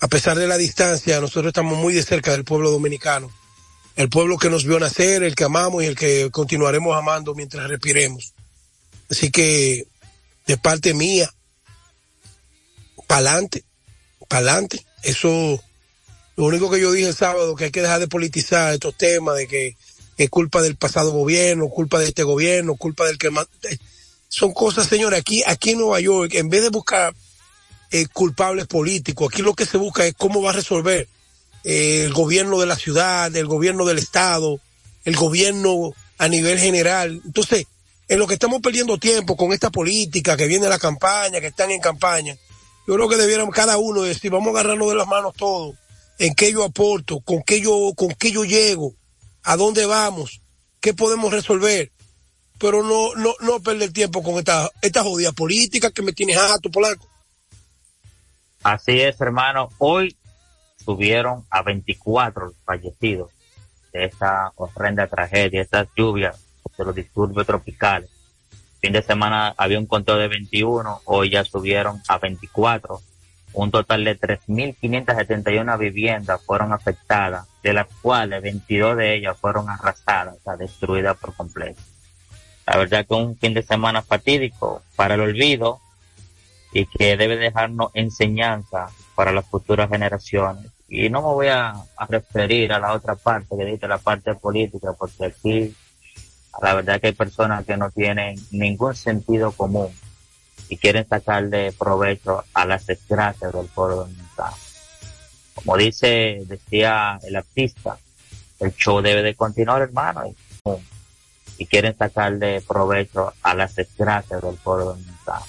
a 0.00 0.08
pesar 0.08 0.36
de 0.36 0.48
la 0.48 0.56
distancia, 0.58 1.20
nosotros 1.20 1.48
estamos 1.48 1.78
muy 1.78 1.94
de 1.94 2.02
cerca 2.02 2.32
del 2.32 2.44
pueblo 2.44 2.72
dominicano. 2.72 3.30
El 3.96 4.08
pueblo 4.08 4.38
que 4.38 4.50
nos 4.50 4.64
vio 4.64 4.78
nacer, 4.78 5.22
el 5.22 5.34
que 5.34 5.44
amamos 5.44 5.82
y 5.82 5.86
el 5.86 5.96
que 5.96 6.30
continuaremos 6.30 6.96
amando 6.96 7.34
mientras 7.34 7.68
respiremos. 7.68 8.32
Así 9.10 9.30
que, 9.30 9.86
de 10.46 10.56
parte 10.56 10.94
mía, 10.94 11.30
pa'lante, 13.06 13.64
pa'lante. 14.28 14.84
Eso, 15.02 15.62
lo 16.36 16.44
único 16.44 16.70
que 16.70 16.80
yo 16.80 16.92
dije 16.92 17.08
el 17.08 17.16
sábado, 17.16 17.56
que 17.56 17.64
hay 17.64 17.70
que 17.70 17.82
dejar 17.82 18.00
de 18.00 18.08
politizar 18.08 18.72
estos 18.72 18.96
temas, 18.96 19.36
de 19.36 19.48
que 19.48 19.76
es 20.16 20.30
culpa 20.30 20.62
del 20.62 20.76
pasado 20.76 21.10
gobierno, 21.10 21.68
culpa 21.68 21.98
de 21.98 22.06
este 22.06 22.22
gobierno, 22.22 22.76
culpa 22.76 23.06
del 23.06 23.18
que 23.18 23.30
más... 23.30 23.46
Son 24.28 24.52
cosas, 24.52 24.86
señores, 24.86 25.18
aquí, 25.18 25.42
aquí 25.44 25.70
en 25.70 25.78
Nueva 25.78 25.98
York, 25.98 26.34
en 26.34 26.48
vez 26.48 26.62
de 26.62 26.68
buscar 26.68 27.12
eh, 27.90 28.06
culpables 28.12 28.68
políticos, 28.68 29.28
aquí 29.32 29.42
lo 29.42 29.54
que 29.54 29.66
se 29.66 29.76
busca 29.76 30.06
es 30.06 30.14
cómo 30.14 30.40
va 30.40 30.50
a 30.50 30.52
resolver 30.52 31.08
eh, 31.64 32.04
el 32.04 32.12
gobierno 32.12 32.58
de 32.58 32.66
la 32.66 32.76
ciudad, 32.76 33.34
el 33.34 33.46
gobierno 33.46 33.84
del 33.84 33.98
estado, 33.98 34.60
el 35.04 35.16
gobierno 35.16 35.92
a 36.18 36.28
nivel 36.28 36.58
general. 36.58 37.20
Entonces, 37.24 37.66
en 38.08 38.18
lo 38.18 38.26
que 38.26 38.34
estamos 38.34 38.60
perdiendo 38.60 38.98
tiempo 38.98 39.36
con 39.36 39.52
esta 39.52 39.70
política 39.70 40.36
que 40.36 40.46
viene 40.46 40.68
la 40.68 40.78
campaña, 40.78 41.40
que 41.40 41.48
están 41.48 41.70
en 41.70 41.80
campaña, 41.80 42.36
yo 42.86 42.94
creo 42.94 43.08
que 43.08 43.16
debiéramos 43.16 43.54
cada 43.54 43.78
uno 43.78 44.02
decir, 44.02 44.30
vamos 44.30 44.48
a 44.48 44.50
agarrarnos 44.60 44.88
de 44.88 44.96
las 44.96 45.06
manos 45.06 45.34
todos, 45.34 45.76
en 46.18 46.34
qué 46.34 46.52
yo 46.52 46.64
aporto, 46.64 47.20
con 47.20 47.42
qué 47.42 47.60
yo, 47.60 47.92
con 47.94 48.08
qué 48.14 48.32
yo 48.32 48.44
llego, 48.44 48.94
a 49.42 49.56
dónde 49.56 49.86
vamos, 49.86 50.40
qué 50.80 50.92
podemos 50.92 51.32
resolver, 51.32 51.92
pero 52.58 52.82
no, 52.82 53.14
no, 53.14 53.34
no 53.40 53.60
perder 53.60 53.92
tiempo 53.92 54.22
con 54.22 54.38
esta, 54.38 54.68
esta 54.82 55.02
jodida 55.02 55.32
política 55.32 55.90
que 55.90 56.02
me 56.02 56.12
tiene 56.12 56.34
jato, 56.34 56.70
polaco. 56.70 57.06
Así 58.62 59.00
es, 59.00 59.20
hermano. 59.20 59.70
Hoy 59.78 60.16
subieron 60.84 61.44
a 61.50 61.62
24 61.62 62.46
los 62.46 62.54
fallecidos 62.64 63.30
de 63.92 64.04
esta 64.04 64.52
horrenda 64.56 65.06
tragedia, 65.06 65.62
estas 65.62 65.88
lluvias 65.96 66.38
de 66.76 66.84
los 66.84 66.94
disturbios 66.94 67.46
tropicales. 67.46 68.10
Fin 68.80 68.92
de 68.92 69.02
semana 69.02 69.54
había 69.56 69.78
un 69.78 69.86
conteo 69.86 70.16
de 70.16 70.28
21, 70.28 71.02
hoy 71.04 71.30
ya 71.30 71.44
subieron 71.44 72.00
a 72.08 72.18
24. 72.18 73.00
un 73.52 73.72
total 73.72 74.04
de 74.04 74.16
3.571 74.16 75.76
viviendas 75.76 76.40
fueron 76.42 76.72
afectadas, 76.72 77.48
de 77.64 77.72
las 77.72 77.88
cuales 78.00 78.40
22 78.42 78.96
de 78.96 79.16
ellas 79.16 79.36
fueron 79.36 79.68
arrasadas, 79.68 80.36
o 80.44 80.56
destruidas 80.56 81.16
por 81.16 81.34
completo. 81.34 81.82
La 82.64 82.76
verdad 82.76 83.04
que 83.04 83.14
un 83.14 83.36
fin 83.36 83.52
de 83.52 83.64
semana 83.64 84.02
fatídico 84.02 84.82
para 84.94 85.14
el 85.14 85.20
olvido 85.20 85.80
y 86.72 86.86
que 86.86 87.16
debe 87.16 87.36
dejarnos 87.36 87.90
enseñanza 87.94 88.88
para 89.20 89.32
las 89.32 89.44
futuras 89.44 89.90
generaciones. 89.90 90.72
Y 90.88 91.10
no 91.10 91.20
me 91.20 91.28
voy 91.28 91.48
a, 91.48 91.74
referir 92.08 92.72
a 92.72 92.78
la 92.78 92.94
otra 92.94 93.16
parte 93.16 93.54
que 93.54 93.66
dice 93.66 93.86
la 93.86 93.98
parte 93.98 94.34
política, 94.34 94.94
porque 94.98 95.26
aquí 95.26 95.76
la 96.62 96.72
verdad 96.72 96.98
que 96.98 97.08
hay 97.08 97.12
personas 97.12 97.66
que 97.66 97.76
no 97.76 97.90
tienen 97.90 98.40
ningún 98.50 98.94
sentido 98.94 99.52
común 99.52 99.90
y 100.70 100.78
quieren 100.78 101.06
sacarle 101.06 101.70
provecho 101.72 102.44
a 102.54 102.64
las 102.64 102.86
desgracias 102.86 103.52
del 103.52 103.66
pueblo 103.66 103.96
dominicano. 103.96 104.56
Como 105.54 105.76
dice, 105.76 106.40
decía 106.46 107.20
el 107.22 107.36
artista, 107.36 107.98
el 108.58 108.74
show 108.74 109.02
debe 109.02 109.22
de 109.22 109.34
continuar, 109.34 109.82
hermano, 109.82 110.24
y, 110.28 110.34
y 111.58 111.66
quieren 111.66 111.94
sacarle 111.94 112.62
provecho 112.62 113.34
a 113.42 113.54
las 113.54 113.74
desgracias 113.74 114.40
del 114.40 114.54
pueblo 114.54 114.86
dominicano. 114.86 115.44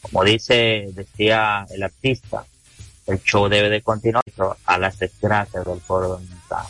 Como 0.00 0.22
dice, 0.22 0.90
decía 0.94 1.66
el 1.70 1.82
artista, 1.82 2.44
el 3.08 3.20
show 3.22 3.48
debe 3.48 3.68
de 3.68 3.82
continuar 3.82 4.22
a 4.64 4.78
las 4.78 4.98
desgracias 4.98 5.64
del 5.64 5.80
pueblo 5.80 6.08
dominicano. 6.08 6.68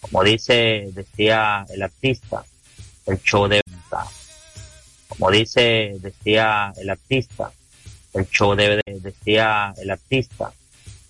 Como 0.00 0.24
dice, 0.24 0.88
decía 0.94 1.66
el 1.68 1.82
artista, 1.82 2.44
el 3.06 3.20
show 3.22 3.46
debe 3.46 3.62
como 5.08 5.30
dice, 5.30 5.96
decía 6.00 6.72
el 6.76 6.88
artista, 6.88 7.52
el 8.14 8.26
show 8.28 8.54
debe 8.54 8.80
de, 8.84 9.00
decía 9.00 9.74
el 9.76 9.90
artista, 9.90 10.52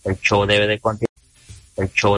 el 0.04 0.18
show 0.18 0.44
debe 0.44 0.66
de 0.66 0.80
continuar, 0.80 1.16
el 1.76 1.92
show 1.92 2.16